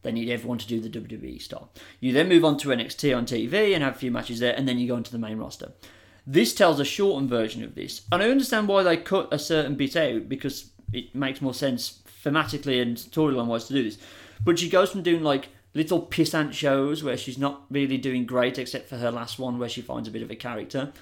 They 0.06 0.12
need 0.12 0.30
everyone 0.30 0.58
to 0.58 0.68
do 0.68 0.78
the 0.78 0.88
WWE 0.88 1.42
style. 1.42 1.68
You 1.98 2.12
then 2.12 2.28
move 2.28 2.44
on 2.44 2.58
to 2.58 2.68
NXT 2.68 3.16
on 3.16 3.26
TV 3.26 3.74
and 3.74 3.82
have 3.82 3.96
a 3.96 3.98
few 3.98 4.12
matches 4.12 4.38
there, 4.38 4.54
and 4.54 4.68
then 4.68 4.78
you 4.78 4.86
go 4.86 4.96
into 4.96 5.10
the 5.10 5.18
main 5.18 5.36
roster. 5.36 5.72
This 6.24 6.54
tells 6.54 6.78
a 6.78 6.84
shortened 6.84 7.28
version 7.28 7.64
of 7.64 7.74
this, 7.74 8.02
and 8.12 8.22
I 8.22 8.30
understand 8.30 8.68
why 8.68 8.84
they 8.84 8.98
cut 8.98 9.26
a 9.32 9.38
certain 9.40 9.74
bit 9.74 9.96
out 9.96 10.28
because 10.28 10.70
it 10.92 11.12
makes 11.12 11.42
more 11.42 11.54
sense 11.54 12.02
thematically 12.24 12.80
and 12.80 12.96
storyline 12.96 13.46
wise 13.46 13.66
to 13.66 13.74
do 13.74 13.82
this. 13.82 13.98
But 14.44 14.60
she 14.60 14.70
goes 14.70 14.92
from 14.92 15.02
doing 15.02 15.24
like 15.24 15.48
little 15.74 16.00
pissant 16.00 16.52
shows 16.52 17.02
where 17.02 17.16
she's 17.16 17.36
not 17.36 17.64
really 17.68 17.98
doing 17.98 18.26
great, 18.26 18.60
except 18.60 18.88
for 18.88 18.98
her 18.98 19.10
last 19.10 19.40
one 19.40 19.58
where 19.58 19.68
she 19.68 19.82
finds 19.82 20.06
a 20.06 20.12
bit 20.12 20.22
of 20.22 20.30
a 20.30 20.36
character, 20.36 20.92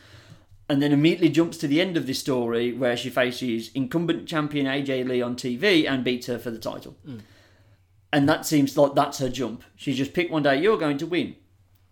and 0.71 0.81
then 0.81 0.93
immediately 0.93 1.29
jumps 1.29 1.59
to 1.59 1.69
the 1.69 1.83
end 1.83 1.99
of 1.99 2.07
this 2.07 2.21
story 2.21 2.73
where 2.73 2.97
she 2.97 3.11
faces 3.11 3.71
incumbent 3.75 4.27
champion 4.27 4.65
AJ 4.65 5.07
Lee 5.07 5.21
on 5.21 5.37
TV 5.37 5.87
and 5.87 6.05
beats 6.05 6.27
her 6.27 6.39
for 6.39 6.51
the 6.51 6.59
title. 6.59 6.97
Mm. 7.07 7.21
And 8.15 8.29
that 8.29 8.47
seems 8.47 8.79
like 8.79 8.95
that's 8.95 9.19
her 9.19 9.29
jump. 9.29 9.65
She 9.75 9.93
just 9.93 10.15
picked 10.15 10.31
one 10.31 10.45
day, 10.45 10.63
you're 10.63 10.79
going 10.79 10.99
to 10.99 11.07
win. 11.07 11.35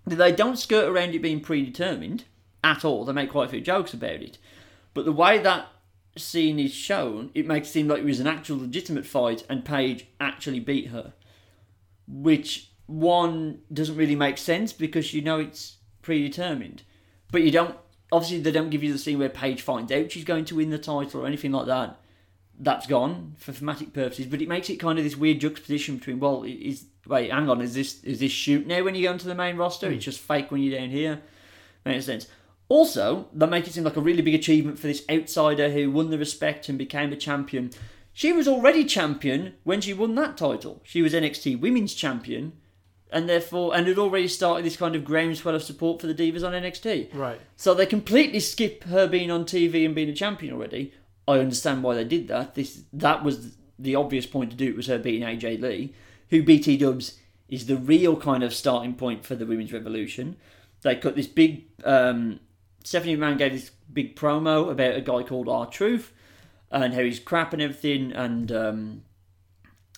They 0.07 0.31
don't 0.31 0.57
skirt 0.57 0.89
around 0.89 1.17
it 1.17 1.19
being 1.21 1.41
predetermined 1.41 2.27
at 2.63 2.85
all. 2.85 3.05
They 3.05 3.13
make 3.13 3.33
quite 3.33 3.49
a 3.49 3.51
few 3.51 3.61
jokes 3.61 3.93
about 3.93 4.23
it. 4.23 4.39
But 4.95 5.05
the 5.05 5.11
way 5.11 5.39
that 5.39 5.67
scene 6.17 6.61
is 6.61 6.73
shown, 6.73 7.33
it 7.35 7.49
makes 7.49 7.71
it 7.71 7.73
seem 7.73 7.89
like 7.89 7.99
it 7.99 8.05
was 8.05 8.21
an 8.21 8.29
actual 8.29 8.59
legitimate 8.59 9.05
fight 9.05 9.45
and 9.51 9.65
Paige 9.65 10.07
actually 10.21 10.61
beat 10.61 10.91
her. 10.91 11.13
Which, 12.07 12.71
one, 12.87 13.63
doesn't 13.73 13.97
really 13.97 14.15
make 14.15 14.39
sense 14.39 14.73
because 14.73 15.13
you 15.13 15.23
know 15.23 15.41
it's 15.41 15.79
predetermined. 16.03 16.85
But 17.33 17.43
you 17.43 17.51
don't, 17.51 17.77
obviously, 18.13 18.39
they 18.39 18.53
don't 18.53 18.71
give 18.71 18.85
you 18.85 18.93
the 18.93 18.99
scene 19.01 19.19
where 19.19 19.29
Paige 19.29 19.61
finds 19.61 19.91
out 19.91 20.13
she's 20.13 20.23
going 20.23 20.45
to 20.45 20.55
win 20.55 20.71
the 20.71 20.79
title 20.79 21.23
or 21.23 21.27
anything 21.27 21.51
like 21.51 21.67
that. 21.67 21.99
That's 22.59 22.87
gone 22.87 23.35
for 23.39 23.53
thematic 23.53 23.93
purposes, 23.93 24.27
but 24.27 24.43
it 24.43 24.49
makes 24.49 24.71
it 24.71 24.77
kind 24.77 24.99
of 24.99 25.05
this 25.05 25.17
weird 25.17 25.41
juxtaposition 25.41 25.97
between, 25.97 26.21
well, 26.21 26.45
is 26.45 26.85
wait, 27.07 27.31
hang 27.31 27.49
on, 27.49 27.61
is 27.61 27.75
this 27.75 28.03
is 28.05 28.21
this 28.21 28.33
shoot 28.33 28.67
now 28.67 28.83
when 28.83 28.95
you 28.95 29.03
go 29.03 29.13
into 29.13 29.27
the 29.27 29.35
main 29.35 29.57
roster? 29.57 29.87
It's 29.87 30.05
hmm. 30.05 30.11
just 30.11 30.21
fake 30.21 30.51
when 30.51 30.63
you're 30.63 30.79
down 30.79 30.91
here. 30.91 31.23
Makes 31.85 32.07
sense. 32.07 32.29
Also, 32.69 33.29
that 33.35 33.51
makes 33.51 33.69
it 33.69 33.75
seem 33.75 33.85
like 33.85 33.97
a 33.97 34.01
really 34.01 34.23
big 34.23 34.35
achievement 34.35 34.79
for 34.79 34.87
this 34.87 35.05
outsider 35.11 35.71
who 35.71 35.91
won 35.91 36.11
the 36.11 36.19
respect 36.19 36.69
and 36.69 36.79
became 36.79 37.13
a 37.13 37.17
champion. 37.17 37.71
She 38.13 38.33
was 38.33 38.47
already 38.47 38.85
champion 38.85 39.55
when 39.65 39.81
she 39.81 39.93
won 39.93 40.15
that 40.15 40.37
title. 40.37 40.81
She 40.85 41.03
was 41.03 41.13
NXT 41.13 41.61
Women's 41.61 41.95
Champion, 41.95 42.53
and 43.11 43.29
therefore, 43.29 43.75
and 43.75 43.87
had 43.87 43.99
already 43.99 44.29
started 44.29 44.65
this 44.65 44.77
kind 44.77 44.95
of 44.95 45.05
groundswell 45.05 45.55
of 45.55 45.63
support 45.63 46.01
for 46.01 46.07
the 46.07 46.15
divas 46.15 46.47
on 46.47 46.53
NXT. 46.53 47.15
Right. 47.15 47.41
So 47.57 47.75
they 47.75 47.87
completely 47.87 48.41
skip 48.41 48.85
her 48.85 49.07
being 49.07 49.31
on 49.31 49.45
TV 49.45 49.85
and 49.85 49.95
being 49.95 50.09
a 50.09 50.15
champion 50.15 50.55
already. 50.55 50.95
I 51.27 51.39
understand 51.39 51.83
why 51.83 51.95
they 51.95 52.05
did 52.05 52.29
that. 52.29 52.55
This 52.55 52.83
that 52.93 53.23
was 53.23 53.57
the 53.79 53.95
obvious 53.95 54.27
point 54.27 54.51
to 54.51 54.57
do. 54.57 54.69
It 54.69 54.77
was 54.77 54.87
her 54.87 54.99
beating 54.99 55.27
AJ 55.27 55.61
Lee, 55.61 55.95
who 56.31 56.43
BT 56.43 56.77
Dubs 56.77 57.19
is 57.49 57.67
the 57.67 57.77
real 57.77 58.17
kind 58.17 58.43
of 58.43 58.55
starting 58.55 58.95
point 58.95 59.25
for 59.25 59.35
the 59.35 59.47
women's 59.47 59.73
revolution. 59.73 60.37
They 60.83 60.97
cut 60.97 61.17
this 61.17 61.27
big. 61.27 61.65
Um, 61.85 62.41
Stephanie 62.85 63.17
McMahon 63.17 63.39
gave 63.39 63.53
this 63.53 63.71
big 63.93 64.17
promo 64.17 64.71
about 64.71 64.97
a 64.97 65.01
guy 65.01 65.23
called 65.23 65.49
R 65.49 65.67
Truth 65.67 66.13
and 66.71 66.95
how 66.95 67.03
he's 67.03 67.21
crap 67.21 67.53
and 67.53 67.61
everything, 67.63 68.13
and 68.13 68.51
um, 68.51 69.03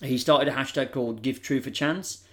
he 0.01 0.17
started 0.17 0.49
a 0.49 0.55
hashtag 0.55 0.91
called 0.91 1.21
Give 1.21 1.41
Truth 1.41 1.65
a 1.65 1.71
Chance. 1.71 2.23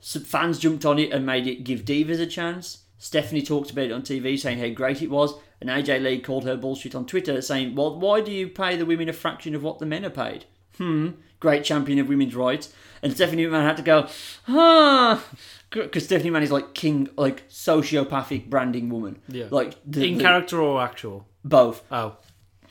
Some 0.00 0.24
fans 0.24 0.58
jumped 0.58 0.84
on 0.84 0.98
it 0.98 1.12
and 1.12 1.24
made 1.24 1.46
it 1.46 1.64
Give 1.64 1.84
Divas 1.84 2.20
a 2.20 2.26
Chance. 2.26 2.82
Stephanie 2.98 3.42
talked 3.42 3.70
about 3.70 3.86
it 3.86 3.92
on 3.92 4.02
TV, 4.02 4.38
saying 4.38 4.58
how 4.58 4.68
great 4.68 5.00
it 5.00 5.10
was, 5.10 5.34
and 5.66 5.70
AJ 5.86 6.02
Lee 6.02 6.20
called 6.20 6.44
her 6.44 6.56
bullshit 6.56 6.94
on 6.94 7.06
Twitter, 7.06 7.40
saying, 7.40 7.74
"Well, 7.74 7.98
why 7.98 8.20
do 8.20 8.30
you 8.30 8.48
pay 8.48 8.76
the 8.76 8.86
women 8.86 9.08
a 9.08 9.12
fraction 9.12 9.54
of 9.54 9.62
what 9.62 9.78
the 9.78 9.86
men 9.86 10.04
are 10.04 10.10
paid?" 10.10 10.44
Hmm. 10.78 11.10
Great 11.40 11.64
champion 11.64 11.98
of 11.98 12.08
women's 12.08 12.34
rights, 12.34 12.72
and 13.02 13.12
Stephanie 13.12 13.44
McMahon 13.44 13.62
had 13.64 13.76
to 13.76 13.82
go, 13.82 14.08
ah, 14.48 15.22
because 15.70 16.04
Stephanie 16.04 16.30
McMahon 16.30 16.42
is 16.42 16.50
like 16.52 16.72
king, 16.74 17.08
like 17.16 17.48
sociopathic 17.50 18.48
branding 18.48 18.88
woman. 18.88 19.18
Yeah. 19.28 19.46
Like 19.50 19.74
the, 19.86 20.06
In 20.08 20.18
the- 20.18 20.24
character 20.24 20.60
or 20.60 20.80
actual? 20.82 21.26
both 21.44 21.82
Oh. 21.92 22.16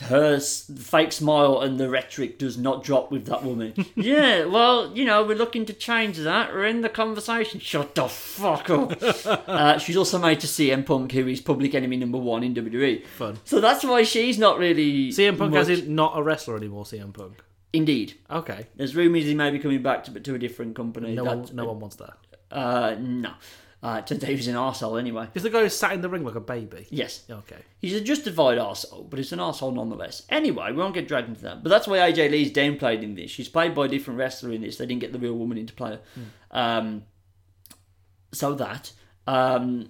Her 0.01 0.39
fake 0.39 1.11
smile 1.11 1.59
and 1.61 1.79
the 1.79 1.89
rhetoric 1.89 2.37
does 2.37 2.57
not 2.57 2.83
drop 2.83 3.11
with 3.11 3.25
that 3.27 3.43
woman. 3.43 3.73
yeah, 3.95 4.45
well, 4.45 4.91
you 4.95 5.05
know, 5.05 5.23
we're 5.23 5.37
looking 5.37 5.65
to 5.67 5.73
change 5.73 6.17
that. 6.17 6.53
We're 6.53 6.65
in 6.65 6.81
the 6.81 6.89
conversation. 6.89 7.59
Shut 7.59 7.95
the 7.95 8.07
fuck 8.07 8.69
up. 8.69 8.97
uh, 9.47 9.77
she's 9.77 9.97
also 9.97 10.19
made 10.19 10.39
to 10.41 10.47
CM 10.47 10.85
Punk, 10.85 11.11
who 11.11 11.27
is 11.27 11.41
public 11.41 11.73
enemy 11.75 11.97
number 11.97 12.17
one 12.17 12.43
in 12.43 12.53
WWE. 12.53 13.05
Fun. 13.05 13.39
So 13.45 13.61
that's 13.61 13.83
why 13.83 14.03
she's 14.03 14.37
not 14.37 14.57
really. 14.59 15.09
CM 15.09 15.37
Punk 15.37 15.53
much- 15.53 15.69
as 15.69 15.79
in 15.79 15.95
not 15.95 16.17
a 16.17 16.23
wrestler 16.23 16.57
anymore. 16.57 16.85
CM 16.85 17.13
Punk. 17.13 17.41
Indeed. 17.71 18.13
Okay. 18.29 18.67
There's 18.75 18.95
rumours 18.95 19.23
he 19.23 19.33
may 19.33 19.49
be 19.49 19.59
coming 19.59 19.81
back 19.81 20.03
to, 20.05 20.19
to 20.19 20.35
a 20.35 20.39
different 20.39 20.75
company. 20.75 21.13
No 21.15 21.23
That- 21.23 21.37
one. 21.37 21.55
No 21.55 21.65
one 21.65 21.79
wants 21.79 21.95
that. 21.97 22.13
Uh, 22.51 22.95
no. 22.99 23.31
Uh, 23.83 23.99
turns 24.01 24.23
out 24.23 24.29
he 24.29 24.35
was 24.37 24.47
an 24.47 24.55
arsehole 24.55 24.97
anyway. 24.97 25.27
Is 25.33 25.43
the 25.43 25.49
guy 25.49 25.61
who 25.61 25.67
sat 25.67 25.91
in 25.91 25.99
the 25.99 26.07
ring 26.07 26.23
like 26.23 26.35
a 26.35 26.39
baby? 26.39 26.87
Yes. 26.89 27.23
Okay. 27.29 27.57
He's 27.79 27.93
a 27.93 27.99
justified 27.99 28.57
arsehole, 28.57 29.09
but 29.09 29.19
he's 29.19 29.33
an 29.33 29.39
arsehole 29.39 29.75
nonetheless. 29.75 30.23
Anyway, 30.29 30.71
we 30.71 30.77
won't 30.77 30.93
get 30.93 31.05
dragged 31.07 31.27
into 31.27 31.41
that. 31.41 31.63
But 31.63 31.69
that's 31.69 31.85
why 31.85 31.97
AJ 31.97 32.31
Lee's 32.31 32.51
downplayed 32.53 33.03
in 33.03 33.15
this. 33.15 33.29
She's 33.29 33.49
played 33.49 33.75
by 33.75 33.85
a 33.85 33.89
different 33.89 34.19
wrestler 34.19 34.53
in 34.53 34.61
this. 34.61 34.77
They 34.77 34.85
didn't 34.85 35.01
get 35.01 35.11
the 35.11 35.19
real 35.19 35.33
woman 35.33 35.57
into 35.57 35.73
play 35.73 35.91
her. 35.91 36.01
Um, 36.51 37.03
so 38.31 38.53
that, 38.55 38.93
um, 39.27 39.89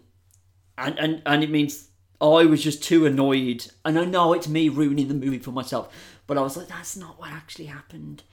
and 0.77 0.97
and 0.97 1.21
and 1.25 1.43
it 1.43 1.51
means 1.51 1.89
I 2.19 2.45
was 2.45 2.63
just 2.63 2.83
too 2.83 3.05
annoyed, 3.05 3.67
and 3.85 3.99
I 3.99 4.05
know 4.05 4.33
it's 4.33 4.47
me 4.47 4.69
ruining 4.69 5.07
the 5.07 5.13
movie 5.13 5.39
for 5.39 5.51
myself, 5.51 5.93
but 6.25 6.37
I 6.37 6.41
was 6.41 6.57
like, 6.57 6.67
that's 6.67 6.97
not 6.97 7.19
what 7.19 7.29
actually 7.31 7.65
happened, 7.65 8.23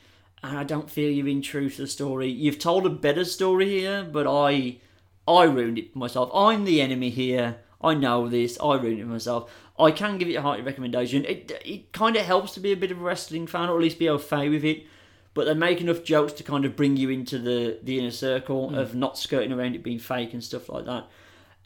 and 0.42 0.56
I 0.56 0.64
don't 0.64 0.90
feel 0.90 1.10
you're 1.10 1.28
in 1.28 1.42
true 1.42 1.68
to 1.68 1.82
the 1.82 1.86
story. 1.86 2.28
You've 2.28 2.58
told 2.58 2.86
a 2.86 2.90
better 2.90 3.24
story 3.24 3.68
here, 3.68 4.02
but 4.04 4.26
I, 4.26 4.78
I 5.26 5.44
ruined 5.44 5.78
it 5.78 5.92
for 5.92 5.98
myself. 5.98 6.30
I'm 6.34 6.64
the 6.64 6.80
enemy 6.80 7.10
here. 7.10 7.58
I 7.82 7.94
know 7.94 8.28
this. 8.28 8.58
I 8.60 8.74
ruined 8.74 8.98
it 8.98 9.02
for 9.02 9.08
myself. 9.08 9.50
I 9.78 9.90
can 9.90 10.18
give 10.18 10.28
it 10.28 10.34
a 10.34 10.42
hearty 10.42 10.62
recommendation. 10.62 11.24
It 11.24 11.50
it 11.64 11.92
kind 11.92 12.16
of 12.16 12.26
helps 12.26 12.52
to 12.54 12.60
be 12.60 12.72
a 12.72 12.76
bit 12.76 12.90
of 12.90 13.00
a 13.00 13.04
wrestling 13.04 13.46
fan, 13.46 13.68
or 13.68 13.76
at 13.76 13.82
least 13.82 13.98
be 13.98 14.10
okay 14.10 14.48
with 14.48 14.64
it. 14.64 14.84
But 15.32 15.44
they 15.44 15.54
make 15.54 15.80
enough 15.80 16.02
jokes 16.02 16.32
to 16.34 16.42
kind 16.42 16.64
of 16.64 16.76
bring 16.76 16.96
you 16.96 17.08
into 17.08 17.38
the 17.38 17.78
the 17.82 17.98
inner 17.98 18.10
circle 18.10 18.74
of 18.76 18.94
not 18.94 19.16
skirting 19.16 19.52
around 19.52 19.74
it 19.74 19.82
being 19.82 19.98
fake 19.98 20.32
and 20.34 20.42
stuff 20.44 20.68
like 20.68 20.84
that. 20.86 21.06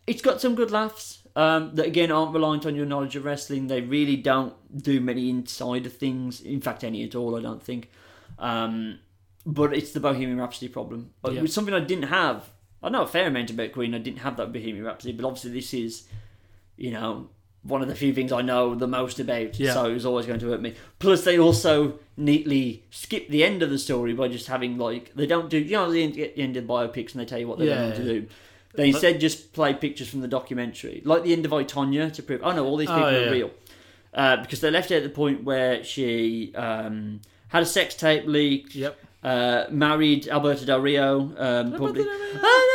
It's 0.07 0.23
got 0.23 0.41
some 0.41 0.55
good 0.55 0.71
laughs 0.71 1.23
um, 1.35 1.75
that 1.75 1.87
again 1.87 2.13
aren't 2.13 2.35
reliant 2.35 2.67
on 2.67 2.75
your 2.77 2.87
knowledge 2.87 3.17
of 3.17 3.25
wrestling. 3.25 3.67
They 3.67 3.81
really 3.81 4.17
don't 4.17 4.55
do 4.83 5.01
many 5.01 5.31
insider 5.31 5.89
things. 5.89 6.41
In 6.41 6.61
fact, 6.61 6.85
any 6.85 7.03
at 7.05 7.15
all. 7.15 7.37
I 7.37 7.41
don't 7.43 7.63
think. 7.63 7.91
Um, 8.39 9.01
but 9.47 9.75
it's 9.75 9.93
the 9.93 10.01
Bohemian 10.01 10.39
Rhapsody 10.41 10.69
problem. 10.69 11.11
But 11.23 11.33
Yeah. 11.33 11.41
It 11.41 11.43
was 11.43 11.55
something 11.55 11.75
I 11.75 11.81
didn't 11.81 12.09
have. 12.09 12.51
I 12.85 12.89
know 12.91 13.03
a 13.03 13.07
fair 13.07 13.27
amount 13.27 13.51
about 13.51 13.73
Queen. 13.73 13.95
I 13.95 13.99
didn't 13.99 14.19
have 14.21 14.37
that 14.37 14.53
Bohemian 14.53 14.85
Rhapsody, 14.85 15.13
but 15.15 15.25
obviously 15.27 15.51
this 15.53 15.73
is, 15.75 16.05
you 16.77 16.91
know, 16.91 17.29
one 17.63 17.81
of 17.81 17.89
the 17.89 17.95
few 17.95 18.13
things 18.13 18.31
I 18.31 18.43
know 18.43 18.75
the 18.75 18.87
most 18.87 19.19
about. 19.19 19.59
Yeah. 19.59 19.73
So 19.73 19.87
it 19.87 19.95
was 19.95 20.05
always 20.05 20.27
going 20.27 20.39
to 20.41 20.51
hurt 20.51 20.61
me. 20.61 20.75
Plus, 20.99 21.25
they 21.25 21.39
also 21.39 21.99
neatly 22.17 22.85
skip 22.91 23.29
the 23.29 23.43
end 23.43 23.63
of 23.63 23.71
the 23.71 23.79
story 23.79 24.13
by 24.13 24.29
just 24.29 24.47
having 24.49 24.77
like 24.79 25.15
they 25.15 25.27
don't 25.27 25.49
do 25.49 25.59
you 25.59 25.73
know 25.73 25.91
the 25.91 26.03
end, 26.03 26.15
the 26.15 26.39
end 26.39 26.57
of 26.57 26.65
biopics 26.65 27.13
and 27.13 27.21
they 27.21 27.25
tell 27.25 27.39
you 27.39 27.49
what 27.49 27.59
they're 27.59 27.69
Yeah. 27.69 27.91
going 27.91 27.95
to 27.95 28.05
do. 28.21 28.27
They 28.75 28.89
instead 28.89 29.21
just 29.21 29.53
play 29.53 29.73
pictures 29.73 30.09
from 30.09 30.21
the 30.21 30.29
documentary, 30.29 31.01
like 31.05 31.23
the 31.23 31.33
end 31.33 31.45
of 31.47 31.53
I 31.53 31.63
Tonya, 31.65 32.13
to 32.13 32.23
prove 32.23 32.41
oh 32.45 32.53
no, 32.53 32.65
all 32.67 32.77
these 32.77 32.89
people 32.89 33.05
Oh, 33.05 33.11
yeah. 33.11 33.29
are 33.29 33.33
real. 33.33 33.51
Uh, 34.13 34.37
because 34.43 34.61
they 34.61 34.71
left 34.71 34.91
it 34.91 34.97
at 34.97 35.03
the 35.05 35.09
point 35.11 35.43
where 35.45 35.83
she 35.85 36.53
um, 36.57 37.21
had 37.49 37.63
a 37.63 37.67
sex 37.67 37.95
tape 37.95 38.27
leaked, 38.27 38.75
Yep. 38.75 38.97
uh, 39.23 39.65
married 39.71 40.29
Alberto 40.29 40.65
Del 40.65 40.81
Rio, 40.81 41.21
um, 41.39 41.73
public, 41.73 42.05
Del 42.05 42.05
Rio. 42.05 42.33
Del 42.33 42.43
Rio! 42.43 42.74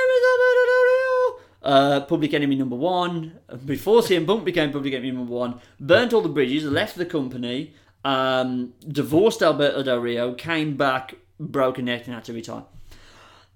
Uh, 1.63 2.01
public 2.01 2.33
enemy 2.33 2.55
number 2.55 2.75
one. 2.75 3.39
Before 3.65 4.01
CM 4.01 4.25
Punk 4.25 4.45
became 4.45 4.71
public 4.71 4.93
enemy 4.93 5.11
number 5.11 5.33
one, 5.33 5.59
burnt 5.79 6.13
all 6.13 6.21
the 6.21 6.29
bridges, 6.29 6.63
left 6.65 6.95
the 6.95 7.05
company, 7.05 7.73
um, 8.03 8.73
divorced 8.87 9.41
Alberto 9.41 9.83
Del 9.83 9.99
Rio, 9.99 10.33
came 10.33 10.77
back, 10.77 11.15
broke 11.39 11.77
a 11.77 11.81
neck, 11.81 12.05
and 12.05 12.15
had 12.15 12.23
to 12.25 12.33
retire. 12.33 12.63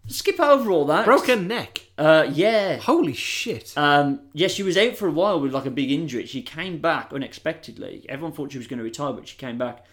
Skip 0.07 0.39
over 0.39 0.69
all 0.69 0.85
that. 0.85 1.05
Broken 1.05 1.47
neck. 1.47 1.81
Uh, 1.97 2.27
yeah. 2.29 2.75
Holy 2.75 3.13
shit. 3.13 3.73
Um, 3.77 4.19
yeah, 4.33 4.49
she 4.49 4.61
was 4.61 4.75
out 4.75 4.97
for 4.97 5.07
a 5.07 5.11
while 5.11 5.39
with 5.39 5.53
like 5.53 5.65
a 5.65 5.71
big 5.71 5.91
injury. 5.91 6.25
She 6.25 6.41
came 6.41 6.79
back 6.79 7.13
unexpectedly. 7.13 8.05
Everyone 8.09 8.33
thought 8.33 8.51
she 8.51 8.57
was 8.57 8.67
going 8.67 8.79
to 8.79 8.83
retire, 8.83 9.13
but 9.13 9.29
she 9.29 9.37
came 9.37 9.57
back. 9.57 9.85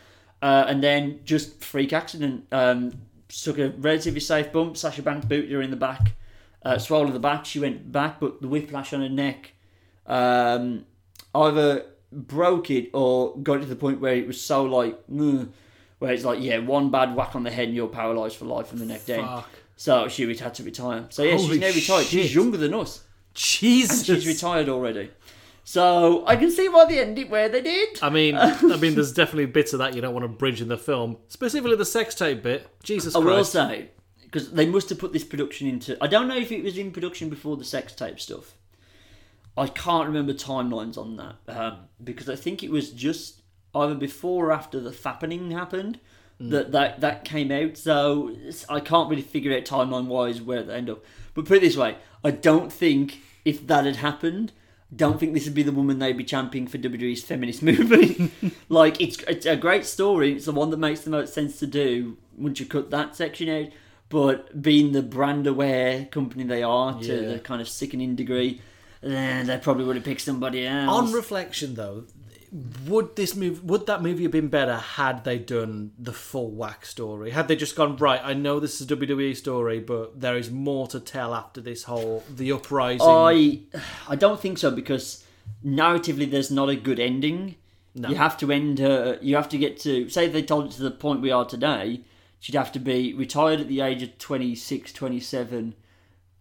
Uh, 0.43 0.65
and 0.67 0.83
then 0.83 1.21
just 1.25 1.63
freak 1.63 1.93
accident. 1.93 2.47
Um, 2.51 2.93
took 3.29 3.59
a 3.59 3.69
relatively 3.71 4.19
safe 4.19 4.53
bump. 4.53 4.77
Sasha 4.77 5.03
Banks 5.03 5.27
booted 5.27 5.53
her 5.53 5.63
in 5.63 5.71
the 5.71 5.77
back. 5.77 6.15
Uh, 6.63 6.79
swallowed 6.79 7.13
the 7.13 7.21
back. 7.21 7.47
She 7.47 7.59
went 7.59 7.91
back, 7.91 8.21
but 8.21 8.43
the 8.43 8.49
whiplash 8.49 8.93
on 8.93 9.01
her 9.01 9.09
neck 9.09 9.53
um, 10.07 10.85
either 11.35 11.87
broke 12.13 12.71
it 12.71 12.91
or 12.93 13.37
got 13.39 13.59
it 13.59 13.61
to 13.61 13.67
the 13.67 13.77
point 13.77 14.01
where 14.01 14.15
it 14.15 14.27
was 14.27 14.41
so 14.41 14.65
like, 14.65 14.99
where 15.07 16.13
it's 16.13 16.25
like, 16.25 16.41
yeah, 16.43 16.59
one 16.59 16.91
bad 16.91 17.15
whack 17.15 17.35
on 17.35 17.45
the 17.45 17.51
head 17.51 17.69
and 17.69 17.77
you're 17.77 17.89
paralysed 17.89 18.37
for 18.37 18.45
life 18.45 18.67
from 18.69 18.79
the 18.79 18.87
neck 18.87 19.07
down. 19.07 19.45
So 19.77 20.09
she 20.09 20.27
had 20.37 20.55
to 20.55 20.63
retire. 20.63 21.07
So 21.09 21.23
yeah, 21.23 21.37
Holy 21.37 21.49
she's 21.49 21.61
now 21.61 21.67
retired. 21.69 22.07
shit. 22.07 22.23
She's 22.25 22.35
younger 22.35 22.59
than 22.59 22.75
us. 22.75 23.03
Jesus. 23.33 24.07
And 24.09 24.19
she's 24.19 24.27
retired 24.27 24.69
already. 24.69 25.11
So 25.65 26.27
I 26.27 26.37
can 26.37 26.51
see 26.51 26.69
why 26.69 26.85
they 26.87 27.01
ended 27.01 27.27
it 27.27 27.31
where 27.31 27.49
they 27.49 27.63
did. 27.63 27.99
I 28.03 28.11
mean, 28.11 28.35
I 28.37 28.77
mean, 28.77 28.95
there's 28.95 29.13
definitely 29.13 29.47
bits 29.47 29.73
of 29.73 29.79
that 29.79 29.95
you 29.95 30.01
don't 30.01 30.13
want 30.13 30.25
to 30.25 30.29
bridge 30.29 30.61
in 30.61 30.69
the 30.69 30.77
film, 30.77 31.17
specifically 31.29 31.77
the 31.77 31.85
sex 31.85 32.15
tape 32.15 32.43
bit. 32.43 32.67
Jesus 32.83 33.15
I 33.15 33.21
will 33.21 33.45
say 33.45 33.91
because 34.31 34.53
they 34.53 34.67
must 34.67 34.89
have 34.91 34.99
put 34.99 35.13
this 35.13 35.25
production 35.25 35.67
into. 35.67 35.97
I 36.01 36.07
don't 36.07 36.29
know 36.29 36.37
if 36.37 36.53
it 36.53 36.63
was 36.63 36.79
in 36.79 36.93
production 36.93 37.29
before 37.29 37.57
the 37.57 37.65
sex 37.65 37.93
tape 37.95 38.21
stuff. 38.21 38.55
I 39.57 39.67
can't 39.67 40.07
remember 40.07 40.33
timelines 40.33 40.97
on 40.97 41.17
that 41.17 41.37
um, 41.49 41.79
because 42.03 42.29
I 42.29 42.37
think 42.37 42.63
it 42.63 42.71
was 42.71 42.91
just 42.91 43.43
either 43.75 43.95
before 43.95 44.47
or 44.47 44.53
after 44.53 44.81
the 44.81 44.91
fappening 44.91 45.53
happened 45.53 45.99
that, 46.41 46.73
that 46.73 47.01
that 47.01 47.25
came 47.25 47.51
out. 47.51 47.77
So 47.77 48.35
I 48.69 48.81
can't 48.81 49.11
really 49.11 49.23
figure 49.23 49.57
out 49.57 49.65
timeline 49.65 50.07
wise 50.07 50.41
where 50.41 50.63
they 50.63 50.75
end 50.75 50.91
up. 50.91 51.05
But 51.35 51.45
put 51.47 51.59
it 51.59 51.61
this 51.61 51.77
way, 51.77 51.97
I 52.25 52.31
don't 52.31 52.73
think 52.73 53.19
if 53.45 53.67
that 53.67 53.85
had 53.85 53.97
happened. 53.97 54.53
Don't 54.95 55.21
think 55.21 55.35
this 55.35 55.45
would 55.45 55.55
be 55.55 55.63
the 55.63 55.71
woman 55.71 56.01
they'd 56.01 56.17
be 56.17 56.25
championing 56.25 56.67
for 56.67 56.79
WWE's 56.79 57.23
feminist 57.23 57.63
movement. 57.63 58.33
like 58.69 59.01
it's 59.01 59.23
it's 59.29 59.47
a 59.47 59.57
great 59.57 59.85
story. 59.85 60.33
It's 60.33 60.47
the 60.47 60.53
one 60.53 60.71
that 60.71 60.79
makes 60.79 61.01
the 61.01 61.11
most 61.11 61.35
sense 61.35 61.59
to 61.61 61.67
do 61.67 62.17
once 62.37 62.59
you 62.59 62.67
cut 62.67 62.91
that 62.91 63.15
section 63.15 63.49
out. 63.49 63.69
But 64.11 64.61
being 64.61 64.93
the 64.93 65.03
brand 65.03 65.47
aware 65.47 66.05
company 66.07 66.45
they 66.45 66.63
are 66.63 67.01
to 67.01 67.15
Yeah. 67.23 67.33
the 67.33 67.39
kind 67.39 67.63
of 67.63 67.69
sickening 67.69 68.17
degree, 68.17 68.61
then 69.01 69.47
they 69.47 69.57
probably 69.57 69.85
would 69.85 69.97
have 69.97 70.05
picked 70.05 70.21
somebody 70.21 70.67
else. 70.67 70.91
On 70.91 71.13
reflection, 71.13 71.75
though, 71.75 72.05
would 72.89 73.15
this 73.15 73.37
movie, 73.37 73.61
would 73.63 73.87
that 73.87 74.03
movie 74.03 74.25
have 74.25 74.33
been 74.33 74.49
better 74.49 74.77
had 74.77 75.23
they 75.23 75.39
done 75.39 75.93
the 75.97 76.13
full 76.13 76.51
whack 76.51 76.85
story? 76.85 77.31
Had 77.31 77.47
they 77.47 77.55
just 77.55 77.77
gone 77.77 77.97
right? 77.99 78.21
I 78.23 78.35
know 78.35 78.59
this 78.59 78.81
is 78.81 78.91
a 78.91 78.97
WWE 78.97 79.37
story, 79.37 79.79
but 79.79 80.21
there 80.21 80.37
is 80.37 80.51
more 80.51 80.89
to 80.89 80.99
tell 80.99 81.33
after 81.33 81.61
this 81.61 81.85
whole 81.85 82.25
the 82.29 82.51
uprising. 82.51 83.07
I 83.07 83.61
I 84.09 84.17
don't 84.17 84.41
think 84.41 84.59
so 84.59 84.73
because 84.73 85.25
narratively 85.65 86.29
there's 86.29 86.51
not 86.51 86.69
a 86.69 86.75
good 86.77 86.99
ending. 86.99 87.55
You 87.95 88.15
have 88.17 88.37
to 88.39 88.51
end 88.51 88.79
her. 88.81 89.19
You 89.21 89.37
have 89.37 89.49
to 89.51 89.59
get 89.59 89.79
to 89.81 90.09
say 90.09 90.27
they 90.29 90.43
told 90.43 90.67
it 90.67 90.73
to 90.73 90.83
the 90.83 90.91
point 90.91 91.21
we 91.21 91.31
are 91.31 91.45
today. 91.45 92.03
She'd 92.41 92.55
have 92.55 92.73
to 92.73 92.79
be 92.81 93.13
retired 93.13 93.61
at 93.61 93.69
the 93.69 93.83
age 93.83 94.03
of 94.03 94.17
26, 94.19 94.93
27, 94.93 95.75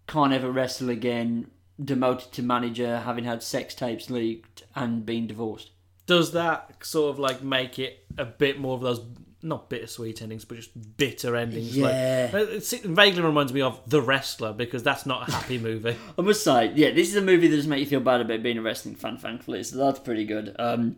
can't 0.07 0.33
ever 0.33 0.49
wrestle 0.49 0.89
again, 0.89 1.51
demoted 1.83 2.31
to 2.31 2.41
manager, 2.41 3.01
having 3.01 3.25
had 3.25 3.43
sex 3.43 3.75
tapes 3.75 4.09
leaked, 4.09 4.63
and 4.75 5.05
been 5.05 5.27
divorced. 5.27 5.71
Does 6.05 6.31
that 6.31 6.83
sort 6.83 7.11
of 7.11 7.19
like 7.19 7.43
make 7.43 7.77
it 7.77 8.05
a 8.17 8.25
bit 8.25 8.59
more 8.59 8.75
of 8.75 8.81
those 8.81 9.01
not 9.41 9.69
bittersweet 9.69 10.21
endings, 10.21 10.45
but 10.45 10.55
just 10.55 10.97
bitter 10.97 11.35
endings? 11.35 11.77
Yeah. 11.77 12.29
Like, 12.31 12.49
it 12.49 12.81
vaguely 12.83 13.21
reminds 13.21 13.51
me 13.53 13.61
of 13.61 13.81
The 13.85 14.01
Wrestler 14.01 14.53
because 14.53 14.81
that's 14.83 15.05
not 15.05 15.27
a 15.27 15.31
happy 15.33 15.57
movie. 15.59 15.97
I 16.17 16.21
must 16.21 16.43
say, 16.45 16.71
yeah, 16.75 16.91
this 16.91 17.09
is 17.09 17.17
a 17.17 17.21
movie 17.21 17.49
that 17.49 17.55
doesn't 17.57 17.69
make 17.69 17.81
you 17.81 17.85
feel 17.85 17.99
bad 17.99 18.21
about 18.21 18.41
being 18.41 18.57
a 18.57 18.61
wrestling 18.61 18.95
fan, 18.95 19.17
thankfully, 19.17 19.63
so 19.63 19.77
that's 19.77 19.99
pretty 19.99 20.25
good. 20.25 20.55
Um, 20.57 20.95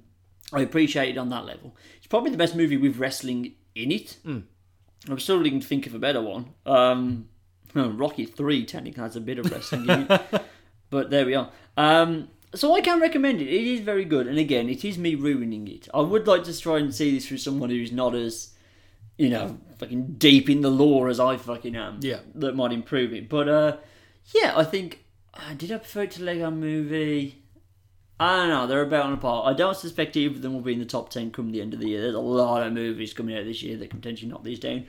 I 0.54 0.62
appreciate 0.62 1.10
it 1.10 1.18
on 1.18 1.30
that 1.30 1.46
level. 1.46 1.76
It's 1.98 2.08
probably 2.08 2.30
the 2.32 2.38
best 2.38 2.56
movie 2.56 2.78
with 2.78 2.98
wrestling 2.98 3.56
in 3.74 3.92
it. 3.92 4.18
I'm 5.10 5.20
struggling 5.20 5.60
to 5.60 5.68
think 5.68 5.88
of 5.88 5.96
a 5.96 6.00
better 6.00 6.22
one. 6.22 6.54
Um, 6.66 7.28
Rocky 7.74 8.26
3 8.26 8.66
technically 8.66 9.02
has 9.02 9.16
a 9.16 9.22
bit 9.22 9.40
of 9.40 9.50
wrestling 9.52 9.90
in 9.90 10.08
it, 10.10 10.22
but 10.90 11.10
there 11.10 11.26
we 11.26 11.36
are. 11.36 11.50
Um, 11.78 12.30
so 12.54 12.76
I 12.76 12.82
can 12.82 13.00
recommend 13.00 13.42
it. 13.42 13.48
It 13.48 13.66
is 13.66 13.80
very 13.80 14.06
good, 14.06 14.28
and 14.28 14.38
again, 14.38 14.70
it 14.70 14.84
is 14.84 14.98
me 14.98 15.16
ruining 15.16 15.68
it. 15.68 15.88
I 15.94 16.02
would 16.02 16.28
like 16.28 16.44
to 16.44 16.60
try 16.60 16.78
and 16.80 16.94
see 16.94 17.12
this 17.12 17.28
through 17.28 17.38
someone 17.38 17.70
who's 17.70 17.92
not 17.92 18.14
as, 18.14 18.52
you 19.18 19.30
know, 19.30 19.58
fucking 19.78 20.16
deep 20.18 20.50
in 20.50 20.62
the 20.62 20.70
lore 20.70 21.08
as 21.08 21.20
I 21.20 21.38
fucking 21.38 21.76
am. 21.76 22.00
Yeah. 22.02 22.20
that 22.36 22.56
might 22.56 22.74
improve 22.74 23.14
it. 23.14 23.30
But 23.30 23.48
uh, 23.48 23.78
yeah, 24.36 24.54
I 24.56 24.64
think 24.66 25.06
uh, 25.34 25.54
did 25.56 25.72
I 25.72 25.78
prefer 25.78 26.04
it 26.04 26.12
to 26.12 26.24
Lego 26.24 26.52
Movie? 26.52 27.41
I 28.22 28.38
don't 28.38 28.50
know. 28.50 28.68
They're 28.68 28.84
about 28.84 29.08
on 29.08 29.14
a 29.14 29.18
par. 29.18 29.50
I 29.50 29.54
don't 29.54 29.76
suspect 29.76 30.16
either 30.16 30.36
of 30.36 30.44
them 30.44 30.54
will 30.54 30.62
be 30.62 30.74
in 30.74 30.80
the 30.80 30.86
top 30.86 31.10
ten 31.10 31.32
come 31.32 31.52
the 31.52 31.60
end 31.60 31.74
of 31.74 31.80
the 31.80 31.90
year. 31.90 32.02
There's 32.04 32.14
a 32.14 32.20
lot 32.20 32.62
of 32.62 32.72
movies 32.72 33.16
coming 33.16 33.36
out 33.36 33.46
this 33.46 33.64
year 33.64 33.78
that 33.78 33.90
can 33.90 34.00
potentially 34.00 34.32
knock 34.32 34.44
these 34.44 34.60
down. 34.60 34.86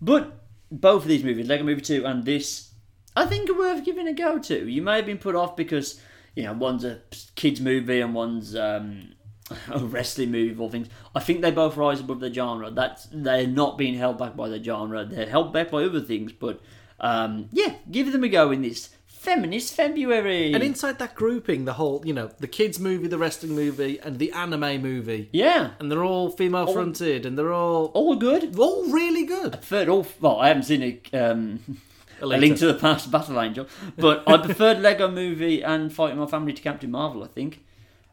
But 0.00 0.38
both 0.70 1.02
of 1.02 1.08
these 1.08 1.24
movies, 1.24 1.48
Lego 1.48 1.64
Movie 1.64 1.80
Two 1.80 2.06
and 2.06 2.24
this, 2.24 2.70
I 3.16 3.26
think 3.26 3.50
are 3.50 3.58
worth 3.58 3.84
giving 3.84 4.06
a 4.06 4.12
go 4.12 4.38
to. 4.38 4.70
You 4.70 4.82
may 4.82 4.94
have 4.94 5.06
been 5.06 5.18
put 5.18 5.34
off 5.34 5.56
because 5.56 6.00
you 6.36 6.44
know 6.44 6.52
one's 6.52 6.84
a 6.84 7.00
kids 7.34 7.60
movie 7.60 8.02
and 8.02 8.14
one's 8.14 8.54
um, 8.54 9.14
a 9.72 9.80
wrestling 9.80 10.30
movie 10.30 10.52
of 10.52 10.60
all 10.60 10.70
things. 10.70 10.86
I 11.12 11.18
think 11.18 11.40
they 11.40 11.50
both 11.50 11.76
rise 11.76 11.98
above 11.98 12.20
their 12.20 12.32
genre. 12.32 12.70
That's 12.70 13.08
they're 13.10 13.48
not 13.48 13.78
being 13.78 13.96
held 13.96 14.16
back 14.16 14.36
by 14.36 14.48
their 14.48 14.62
genre. 14.62 15.04
They're 15.04 15.28
held 15.28 15.52
back 15.52 15.72
by 15.72 15.82
other 15.82 16.02
things. 16.02 16.30
But 16.30 16.60
um, 17.00 17.48
yeah, 17.50 17.74
give 17.90 18.12
them 18.12 18.22
a 18.22 18.28
go 18.28 18.52
in 18.52 18.62
this 18.62 18.90
feminist 19.20 19.74
February. 19.74 20.54
And 20.54 20.62
inside 20.62 20.98
that 20.98 21.14
grouping, 21.14 21.66
the 21.66 21.74
whole, 21.74 22.02
you 22.06 22.14
know, 22.14 22.30
the 22.38 22.48
kids 22.48 22.80
movie, 22.80 23.06
the 23.06 23.18
wrestling 23.18 23.54
movie, 23.54 24.00
and 24.00 24.18
the 24.18 24.32
anime 24.32 24.80
movie. 24.80 25.28
yeah, 25.32 25.72
And 25.78 25.92
they're 25.92 26.02
all 26.04 26.30
female 26.30 26.72
fronted 26.72 27.26
and 27.26 27.36
they're 27.36 27.52
all 27.52 27.86
all 27.92 28.16
good. 28.16 28.58
all 28.58 28.90
really 28.90 29.26
good. 29.26 29.52
preferred 29.52 29.88
all. 29.90 30.06
Well, 30.20 30.38
I 30.40 30.48
haven't 30.48 30.62
seen 30.62 30.82
a, 30.82 31.18
um, 31.18 31.60
a 32.22 32.26
Link 32.26 32.58
to 32.58 32.66
the 32.66 32.74
Past 32.74 33.10
Battle 33.10 33.38
Angel, 33.40 33.66
but 33.98 34.26
I 34.26 34.38
preferred 34.38 34.80
Lego 34.80 35.10
Movie 35.10 35.62
and 35.62 35.92
Fighting 35.92 36.18
My 36.18 36.26
Family 36.26 36.54
to 36.54 36.62
Captain 36.62 36.90
Marvel. 36.90 37.22
I 37.22 37.26
think. 37.26 37.62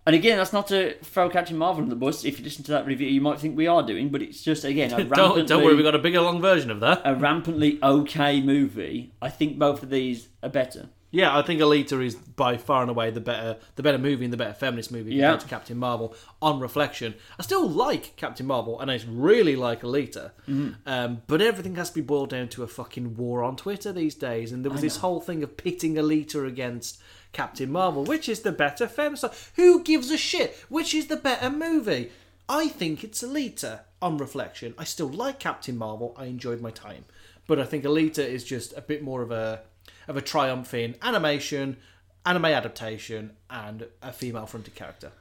And 0.06 0.16
again, 0.16 0.38
that's 0.38 0.54
not 0.54 0.68
to 0.68 0.94
throw 1.04 1.30
Captain 1.30 1.58
Marvel 1.58 1.84
on 1.84 1.90
the 1.90 1.96
bus. 1.96 2.24
If 2.24 2.40
you 2.40 2.46
listen 2.46 2.64
to 2.66 2.72
that 2.72 2.86
review, 2.86 3.10
you 3.10 3.20
might 3.20 3.40
think 3.40 3.58
we 3.58 3.68
are 3.68 3.84
doing, 3.84 4.08
but 4.10 4.22
it's 4.22 4.42
just 4.42 4.64
again 4.66 4.92
a 4.94 5.04
Don't, 5.16 5.48
don't 5.48 5.64
worry, 5.64 5.76
we've 5.76 5.84
got 5.86 5.96
a 5.96 6.00
bigger 6.00 6.22
long 6.22 6.42
version 6.42 6.70
of 6.70 6.80
that. 6.82 7.02
a 7.06 7.16
rampantly 7.16 7.80
okay 7.82 8.42
movie. 8.42 9.14
I 9.22 9.30
think 9.30 9.58
both 9.58 9.84
of 9.84 9.90
these 9.90 10.28
are 10.44 10.50
better. 10.50 10.90
Yeah, 11.10 11.38
I 11.38 11.42
think 11.42 11.62
Alita 11.62 12.04
is 12.04 12.16
by 12.16 12.58
far 12.58 12.82
and 12.82 12.92
away 12.92 13.12
the 13.12 13.22
better, 13.22 13.58
the 13.76 13.84
better 13.84 13.98
movie 13.98 14.26
and 14.26 14.34
the 14.34 14.38
better 14.38 14.54
feminist 14.54 14.92
movie 14.92 15.16
Yeah. 15.16 15.30
compared 15.30 15.40
to 15.42 15.48
Captain 15.48 15.78
Marvel. 15.78 16.14
On 16.42 16.60
reflection, 16.60 17.16
I 17.40 17.44
still 17.44 17.68
like 17.68 18.16
Captain 18.18 18.46
Marvel 18.46 18.80
and 18.80 18.92
I 18.92 19.00
really 19.08 19.56
like 19.56 19.82
Alita, 19.82 20.32
Mm-hmm. 20.50 20.70
um, 20.86 21.22
but 21.28 21.42
everything 21.42 21.76
has 21.76 21.90
to 21.90 21.96
be 21.96 22.02
boiled 22.02 22.30
down 22.32 22.50
to 22.50 22.64
a 22.64 22.68
fucking 22.68 23.16
war 23.16 23.42
on 23.44 23.56
Twitter 23.56 23.94
these 23.94 24.16
days. 24.16 24.52
And 24.52 24.66
there 24.66 24.72
was 24.72 24.82
this 24.82 24.98
whole 24.98 25.22
thing 25.22 25.44
of 25.44 25.56
pitting 25.56 25.96
Alita 25.96 26.46
against 26.46 27.00
Captain 27.32 27.72
Marvel, 27.72 28.04
which 28.04 28.28
is 28.28 28.42
the 28.42 28.52
better 28.52 28.88
feminist? 28.88 29.26
Who 29.56 29.84
gives 29.84 30.12
a 30.12 30.18
shit? 30.18 30.56
Which 30.70 30.94
is 30.94 31.08
the 31.08 31.16
better 31.18 31.50
movie? 31.50 32.12
I 32.50 32.68
think 32.68 33.04
it's 33.04 33.24
Alita. 33.24 33.82
On 34.02 34.18
reflection, 34.18 34.74
I 34.78 34.84
still 34.84 35.08
like 35.10 35.40
Captain 35.40 35.76
Marvel. 35.78 36.14
I 36.18 36.26
enjoyed 36.26 36.62
my 36.62 36.70
time, 36.72 37.06
but 37.48 37.60
I 37.60 37.64
think 37.66 37.84
Alita 37.84 38.20
is 38.26 38.44
just 38.44 38.78
a 38.78 38.82
bit 38.82 39.02
more 39.02 39.22
of 39.24 39.32
a 39.32 39.62
of 40.08 40.18
a 40.18 40.22
triumph 40.22 40.74
in 40.74 40.96
animation, 41.02 41.78
anime 42.26 42.46
adaptation, 42.46 43.32
and 43.50 43.88
a 44.02 44.12
female 44.12 44.46
fronted 44.46 44.76
character. 44.76 45.12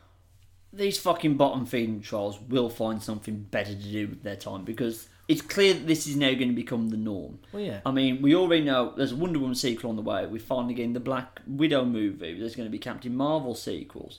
These 0.72 0.98
fucking 0.98 1.36
bottom 1.36 1.64
feeding 1.64 2.00
trolls 2.00 2.38
will 2.40 2.68
find 2.68 3.02
something 3.02 3.46
better 3.50 3.70
to 3.74 3.74
do 3.82 4.08
with 4.08 4.22
their 4.22 4.36
time 4.36 4.64
because 4.64 5.08
it's 5.28 5.40
clear 5.42 5.72
that 5.74 5.86
this 5.86 6.06
is 6.06 6.16
now 6.16 6.34
going 6.34 6.48
to 6.48 6.54
become 6.54 6.90
the 6.90 6.96
norm. 6.96 7.38
Well, 7.52 7.62
yeah. 7.62 7.80
I 7.86 7.90
mean, 7.92 8.20
we 8.20 8.34
already 8.34 8.62
know 8.64 8.92
there's 8.96 9.12
a 9.12 9.16
Wonder 9.16 9.38
Woman 9.38 9.54
sequel 9.54 9.90
on 9.90 9.96
the 9.96 10.02
way. 10.02 10.26
We're 10.26 10.38
finally 10.38 10.74
getting 10.74 10.92
the 10.92 11.00
Black 11.00 11.40
Widow 11.46 11.84
movie. 11.84 12.38
There's 12.38 12.54
going 12.56 12.66
to 12.66 12.70
be 12.70 12.78
Captain 12.78 13.16
Marvel 13.16 13.54
sequels. 13.54 14.18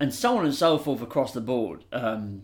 And 0.00 0.12
so 0.12 0.36
on 0.38 0.44
and 0.44 0.54
so 0.54 0.78
forth 0.78 1.00
across 1.02 1.32
the 1.32 1.40
board. 1.40 1.84
Um, 1.92 2.42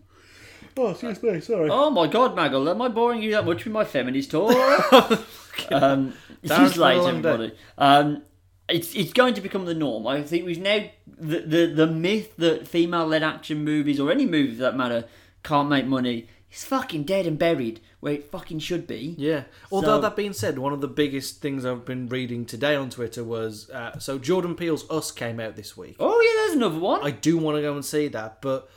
Oh, 0.77 0.91
excuse 0.91 1.23
me, 1.23 1.41
sorry. 1.41 1.69
oh 1.71 1.89
my 1.91 2.09
god, 2.09 2.35
Maggle, 2.35 2.69
am 2.69 2.83
I 2.83 2.89
boring 2.89 3.23
you 3.23 3.31
that 3.33 3.45
much 3.47 3.65
with 3.65 3.73
my 3.73 3.85
feminist 3.85 4.33
talk? 4.33 4.51
um, 5.71 6.15
it 6.43 6.49
Darren's 6.49 6.77
late, 6.77 6.95
been 6.95 7.01
a 7.01 7.03
long 7.03 7.23
day. 7.23 7.29
everybody. 7.31 7.59
Um, 7.79 8.23
it's 8.69 8.95
it's 8.95 9.13
going 9.13 9.35
to 9.35 9.41
become 9.41 9.67
the 9.67 9.75
norm. 9.75 10.07
I 10.07 10.23
think 10.23 10.47
we've 10.47 10.59
now 10.61 10.85
the 11.07 11.41
the, 11.41 11.67
the 11.67 11.87
myth 11.87 12.37
that 12.39 12.67
female 12.67 13.07
led 13.07 13.23
action 13.23 13.65
movies 13.65 14.01
or 14.01 14.11
any 14.11 14.27
movie 14.27 14.55
for 14.55 14.63
that 14.63 14.77
matter 14.77 15.05
can't 15.43 15.69
make 15.69 15.85
money 15.87 16.29
is 16.51 16.65
fucking 16.65 17.05
dead 17.05 17.27
and 17.27 17.39
buried 17.39 17.81
where 18.01 18.15
it 18.15 18.31
fucking 18.31 18.59
should 18.61 18.87
be. 18.87 19.15
Yeah. 19.19 19.45
Although 19.71 19.97
So- 19.97 20.01
that 20.03 20.17
being 20.17 20.33
said, 20.33 20.59
one 20.59 20.73
of 20.73 20.81
the 20.81 20.89
biggest 20.89 21.41
things 21.41 21.65
I've 21.65 21.85
been 21.85 22.09
reading 22.09 22.47
today 22.47 22.75
on 22.75 22.91
Twitter 22.91 23.25
was 23.25 23.69
uh, 23.71 23.99
so 23.99 24.19
Jordan 24.19 24.55
Peele's 24.55 24.89
Us 24.91 25.11
came 25.11 25.41
out 25.41 25.57
this 25.57 25.77
week. 25.77 25.97
Oh 26.01 26.21
yeah, 26.21 26.43
there's 26.47 26.57
another 26.57 26.79
one. 26.79 27.05
I 27.05 27.11
do 27.11 27.37
want 27.37 27.57
to 27.59 27.63
go 27.63 27.75
and 27.75 27.85
see 27.85 28.09
that, 28.09 28.41
but 28.41 28.71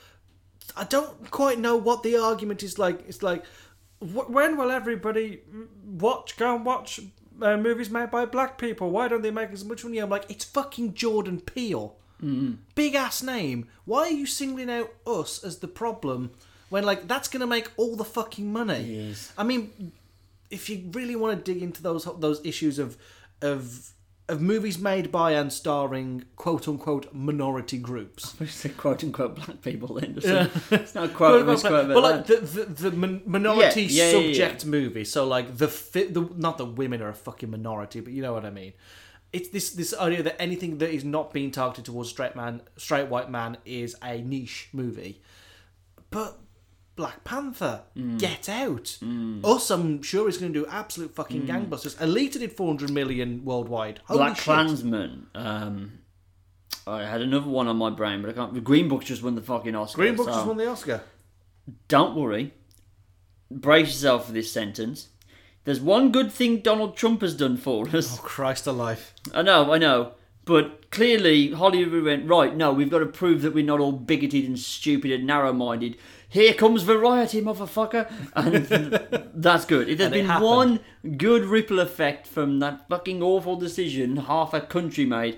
I 0.75 0.83
don't 0.83 1.31
quite 1.31 1.59
know 1.59 1.75
what 1.77 2.03
the 2.03 2.17
argument 2.17 2.61
is 2.63 2.77
like. 2.77 3.07
It's 3.07 3.23
like, 3.23 3.43
when 3.99 4.57
will 4.57 4.71
everybody 4.71 5.41
watch, 5.85 6.37
go 6.37 6.55
and 6.55 6.65
watch 6.65 6.99
uh, 7.41 7.57
movies 7.57 7.89
made 7.89 8.11
by 8.11 8.25
black 8.25 8.57
people? 8.57 8.89
Why 8.91 9.07
don't 9.07 9.21
they 9.21 9.31
make 9.31 9.51
as 9.51 9.65
much 9.65 9.83
money? 9.83 9.97
I'm 9.97 10.09
like, 10.09 10.25
it's 10.29 10.45
fucking 10.45 10.93
Jordan 10.93 11.41
Peele. 11.41 11.95
Big 12.75 12.95
ass 12.95 13.21
name. 13.21 13.67
Why 13.85 14.01
are 14.01 14.09
you 14.09 14.25
singling 14.25 14.69
out 14.69 14.91
us 15.05 15.43
as 15.43 15.59
the 15.59 15.67
problem 15.67 16.31
when, 16.69 16.83
like, 16.83 17.07
that's 17.07 17.27
going 17.27 17.41
to 17.41 17.47
make 17.47 17.69
all 17.77 17.95
the 17.95 18.03
fucking 18.03 18.51
money? 18.51 18.81
Yes. 18.81 19.31
I 19.37 19.43
mean, 19.43 19.91
if 20.49 20.69
you 20.69 20.89
really 20.91 21.15
want 21.15 21.43
to 21.43 21.53
dig 21.53 21.61
into 21.61 21.83
those 21.83 22.07
those 22.19 22.43
issues 22.45 22.79
of 22.79 22.97
of 23.41 23.91
of 24.29 24.41
movies 24.41 24.77
made 24.77 25.11
by 25.11 25.31
and 25.31 25.51
starring 25.53 26.25
quote 26.35 26.67
unquote 26.67 27.13
minority 27.13 27.77
groups, 27.77 28.35
We 28.39 28.47
said 28.47 28.75
quote 28.77 29.03
unquote 29.03 29.35
black 29.35 29.61
people 29.61 29.95
then. 29.95 30.15
Just 30.15 30.71
It's 30.71 30.95
not 30.95 31.05
a 31.05 31.13
quote, 31.13 31.45
but, 31.45 31.53
it's 31.53 31.61
quote 31.61 31.87
but 31.87 32.03
like 32.03 32.25
the 32.25 32.35
the, 32.37 32.89
the 32.89 32.91
min- 32.91 33.21
minority 33.25 33.83
Yeah, 33.83 34.03
yeah, 34.03 34.11
yeah, 34.11 34.19
yeah. 34.19 34.33
subject 34.33 34.65
movie. 34.65 35.05
So 35.05 35.25
like 35.25 35.57
the, 35.57 35.67
fi- 35.67 36.07
the 36.07 36.29
not 36.35 36.57
that 36.57 36.65
women 36.65 37.01
are 37.01 37.09
a 37.09 37.13
fucking 37.13 37.49
minority, 37.49 37.99
but 38.01 38.11
you 38.13 38.21
know 38.21 38.33
what 38.33 38.45
I 38.45 38.49
mean. 38.49 38.73
It's 39.33 39.49
this 39.49 39.69
this 39.71 39.93
idea 39.93 40.23
that 40.23 40.41
anything 40.41 40.77
that 40.79 40.89
is 40.89 41.03
not 41.03 41.31
being 41.33 41.51
targeted 41.51 41.85
towards 41.85 42.09
straight 42.09 42.35
man, 42.35 42.61
straight 42.77 43.07
white 43.07 43.29
man, 43.29 43.57
is 43.65 43.95
a 44.03 44.21
niche 44.21 44.69
movie. 44.73 45.21
But 46.09 46.37
Black 46.97 47.23
Panther, 47.23 47.83
Mm. 47.95 48.19
Get 48.19 48.49
Out, 48.49 48.97
Us, 49.45 49.69
I'm 49.69 50.01
sure 50.01 50.27
is 50.27 50.37
going 50.37 50.51
to 50.51 50.59
do 50.63 50.65
absolute 50.69 51.15
fucking 51.15 51.43
gangbusters. 51.47 51.95
Alita 51.97 52.33
did 52.39 52.51
400 52.51 52.91
million 52.91 53.45
worldwide. 53.45 54.01
Holy 54.05 54.19
Mm. 54.19 54.23
Black 54.25 54.35
shit. 54.35 54.43
Klansman. 54.43 55.27
Um, 55.33 55.99
I 56.85 57.03
had 57.03 57.21
another 57.21 57.47
one 57.49 57.67
on 57.67 57.77
my 57.77 57.89
brain, 57.91 58.21
but 58.21 58.29
I 58.31 58.33
can't. 58.33 58.61
Green 58.63 58.89
Book 58.89 59.05
just 59.05 59.23
won 59.23 59.35
the 59.35 59.41
fucking 59.41 59.75
Oscar. 59.75 59.97
Green 60.01 60.15
Book 60.15 60.25
so 60.27 60.33
just 60.33 60.45
won 60.47 60.57
the 60.57 60.67
Oscar. 60.67 61.01
Don't 61.87 62.15
worry. 62.15 62.53
Brace 63.51 63.87
yourself 63.87 64.25
for 64.25 64.31
this 64.33 64.51
sentence. 64.51 65.07
There's 65.65 65.79
one 65.81 66.11
good 66.11 66.31
thing 66.31 66.61
Donald 66.61 66.95
Trump 66.97 67.21
has 67.21 67.35
done 67.35 67.57
for 67.57 67.87
us. 67.89 68.17
Oh 68.17 68.21
Christ 68.23 68.67
alive! 68.67 69.13
I 69.33 69.41
know, 69.41 69.71
I 69.71 69.77
know. 69.77 70.13
But 70.47 70.89
clearly, 70.91 71.51
Hollywood 71.51 72.03
went, 72.05 72.27
right, 72.27 72.55
no, 72.55 72.71
we've 72.71 72.89
got 72.89 72.99
to 72.99 73.05
prove 73.05 73.41
that 73.41 73.53
we're 73.53 73.65
not 73.65 73.81
all 73.81 73.91
bigoted 73.91 74.45
and 74.45 74.57
stupid 74.57 75.11
and 75.11 75.27
narrow 75.27 75.51
minded. 75.51 75.97
Here 76.29 76.53
comes 76.53 76.83
variety, 76.83 77.41
motherfucker. 77.41 78.09
And 78.35 79.29
that's 79.33 79.65
good. 79.65 79.89
If 79.89 79.97
there's 79.97 80.07
And 80.07 80.13
been 80.13 80.25
happened. 80.25 80.45
one 80.45 80.79
good 81.17 81.43
ripple 81.43 81.79
effect 81.79 82.27
from 82.27 82.59
that 82.59 82.87
fucking 82.87 83.21
awful 83.21 83.57
decision 83.57 84.15
half 84.17 84.53
a 84.53 84.61
country 84.61 85.05
made, 85.05 85.37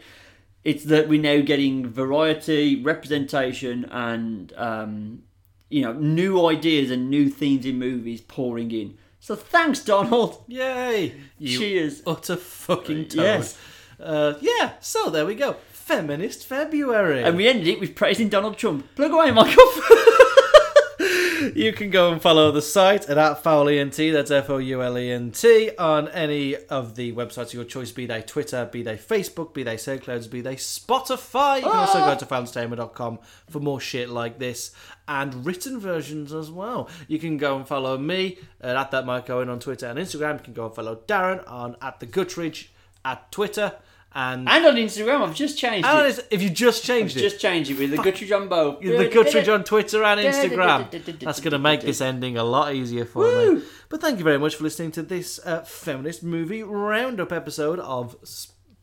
it's 0.64 0.84
that 0.86 1.10
we're 1.10 1.22
now 1.22 1.42
getting 1.42 1.88
variety, 1.90 2.82
representation, 2.82 3.86
and, 3.86 4.54
um, 4.58 5.24
you 5.70 5.82
know, 5.82 5.94
new 5.94 6.46
ideas 6.46 6.92
and 6.92 7.10
new 7.10 7.30
themes 7.30 7.66
in 7.66 7.80
movies 7.80 8.22
pouring 8.22 8.70
in. 8.72 8.96
So 9.20 9.36
thanks, 9.36 9.84
Donald. 9.84 10.44
Yay! 10.48 11.14
You 11.40 11.58
Cheers. 11.60 12.04
utter 12.06 12.36
fucking 12.36 13.08
toad. 13.10 13.22
Yes. 13.24 13.58
Uh, 14.00 14.34
yeah, 14.42 14.74
so 14.80 15.10
there 15.10 15.26
we 15.26 15.36
go. 15.36 15.58
Feminist 15.72 16.46
February. 16.46 17.24
And 17.24 17.36
we 17.36 17.48
ended 17.48 17.68
it 17.68 17.80
with 17.80 17.96
praising 17.96 18.30
Donald 18.30 18.58
Trump. 18.58 18.96
Plug 18.96 19.12
away, 19.12 19.32
Michael. 19.32 19.66
you 21.56 21.74
can 21.74 21.90
go 21.90 22.12
and 22.12 22.22
follow 22.22 22.52
the 22.52 22.62
site 22.62 23.10
at, 23.10 23.18
at 23.18 23.44
FoulEnt, 23.44 24.14
that's 24.14 24.32
F 24.32 24.50
O 24.50 24.58
U 24.58 24.82
L 24.84 24.98
E 24.98 25.12
N 25.12 25.32
T, 25.32 25.72
on 25.78 26.08
any 26.10 26.56
of 26.56 26.96
the 26.96 27.14
websites 27.14 27.48
of 27.48 27.54
your 27.56 27.64
choice, 27.64 27.92
be 27.92 28.06
they 28.06 28.22
Twitter, 28.22 28.66
be 28.72 28.84
they 28.84 28.98
Facebook, 28.98 29.54
be 29.54 29.64
they 29.64 29.76
SoundClouds, 29.76 30.30
be 30.30 30.42
they 30.42 30.56
Spotify. 30.56 31.58
You 31.58 31.64
can 31.64 31.76
also 31.76 32.00
go 32.00 32.16
to 32.16 32.26
foulstatement.com 32.26 33.20
for 33.50 33.60
more 33.60 33.80
shit 33.80 34.10
like 34.10 34.40
this 34.40 34.72
and 35.08 35.46
written 35.46 35.80
versions 35.80 36.34
as 36.34 36.52
well. 36.52 36.90
You 37.08 37.20
can 37.20 37.38
go 37.38 37.58
and 37.58 37.68
follow 37.68 37.98
me 37.98 38.38
at, 38.62 38.76
at 38.76 38.92
that 38.92 39.06
Mike 39.06 39.30
Owen 39.30 39.50
on 39.50 39.60
Twitter 39.60 39.88
and 39.88 39.98
Instagram. 39.98 40.38
You 40.38 40.44
can 40.44 40.54
go 40.54 40.66
and 40.66 40.76
follow 40.76 40.98
Darren 41.08 41.50
on 41.50 41.78
at 41.82 42.00
the 42.00 42.08
Guttridge 42.08 42.68
at 43.04 43.32
Twitter. 43.32 43.74
And, 44.12 44.50
and 44.50 44.66
on 44.66 44.76
Instagram, 44.76 45.22
I've 45.22 45.36
just 45.36 45.58
changed 45.58 45.88
and 45.88 46.08
it. 46.08 46.28
If 46.32 46.42
you 46.42 46.50
just 46.50 46.84
changed 46.84 47.16
I've 47.16 47.24
it, 47.24 47.30
just 47.30 47.40
changed 47.40 47.70
it 47.70 47.78
with 47.78 47.92
the 47.92 47.98
Guthrie 47.98 48.28
Jumbo. 48.28 48.80
The 48.80 49.08
Guthrie 49.08 49.48
on 49.50 49.64
Twitter 49.64 50.04
and 50.04 50.20
Instagram. 50.20 51.20
That's 51.20 51.40
going 51.40 51.52
to 51.52 51.60
make 51.60 51.82
this 51.82 52.02
ending 52.10 52.36
a 52.36 52.44
lot 52.44 52.74
easier 52.74 53.06
for 53.06 53.20
Woo! 53.20 53.56
me. 53.58 53.62
But 53.88 54.02
thank 54.02 54.18
you 54.18 54.24
very 54.24 54.40
much 54.40 54.56
for 54.56 54.64
listening 54.64 54.92
to 54.94 55.04
this 55.04 55.40
uh, 55.46 55.62
feminist 55.62 56.24
movie 56.24 56.64
roundup 56.64 57.32
episode 57.32 57.80
of. 57.80 58.16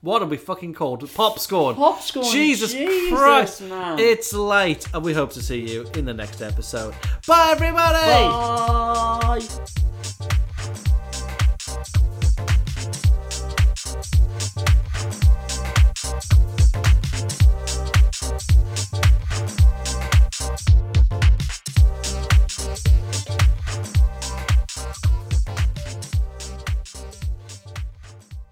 What 0.01 0.22
are 0.22 0.27
we 0.27 0.37
fucking 0.37 0.74
called? 0.74 1.12
Popcorn. 1.14 1.74
Popscorn. 1.74 2.31
Jesus, 2.31 2.70
Jesus 2.72 3.18
Christ, 3.18 3.62
man. 3.62 3.99
It's 3.99 4.33
late, 4.33 4.87
and 4.95 5.03
we 5.03 5.12
hope 5.12 5.33
to 5.33 5.43
see 5.43 5.68
you 5.68 5.87
in 5.97 6.05
the 6.05 6.14
next 6.14 6.41
episode. 6.43 6.95
Bye, 7.27 7.49
everybody. 7.53 8.07
Bye. 8.07 9.41
Bye. 14.55 14.65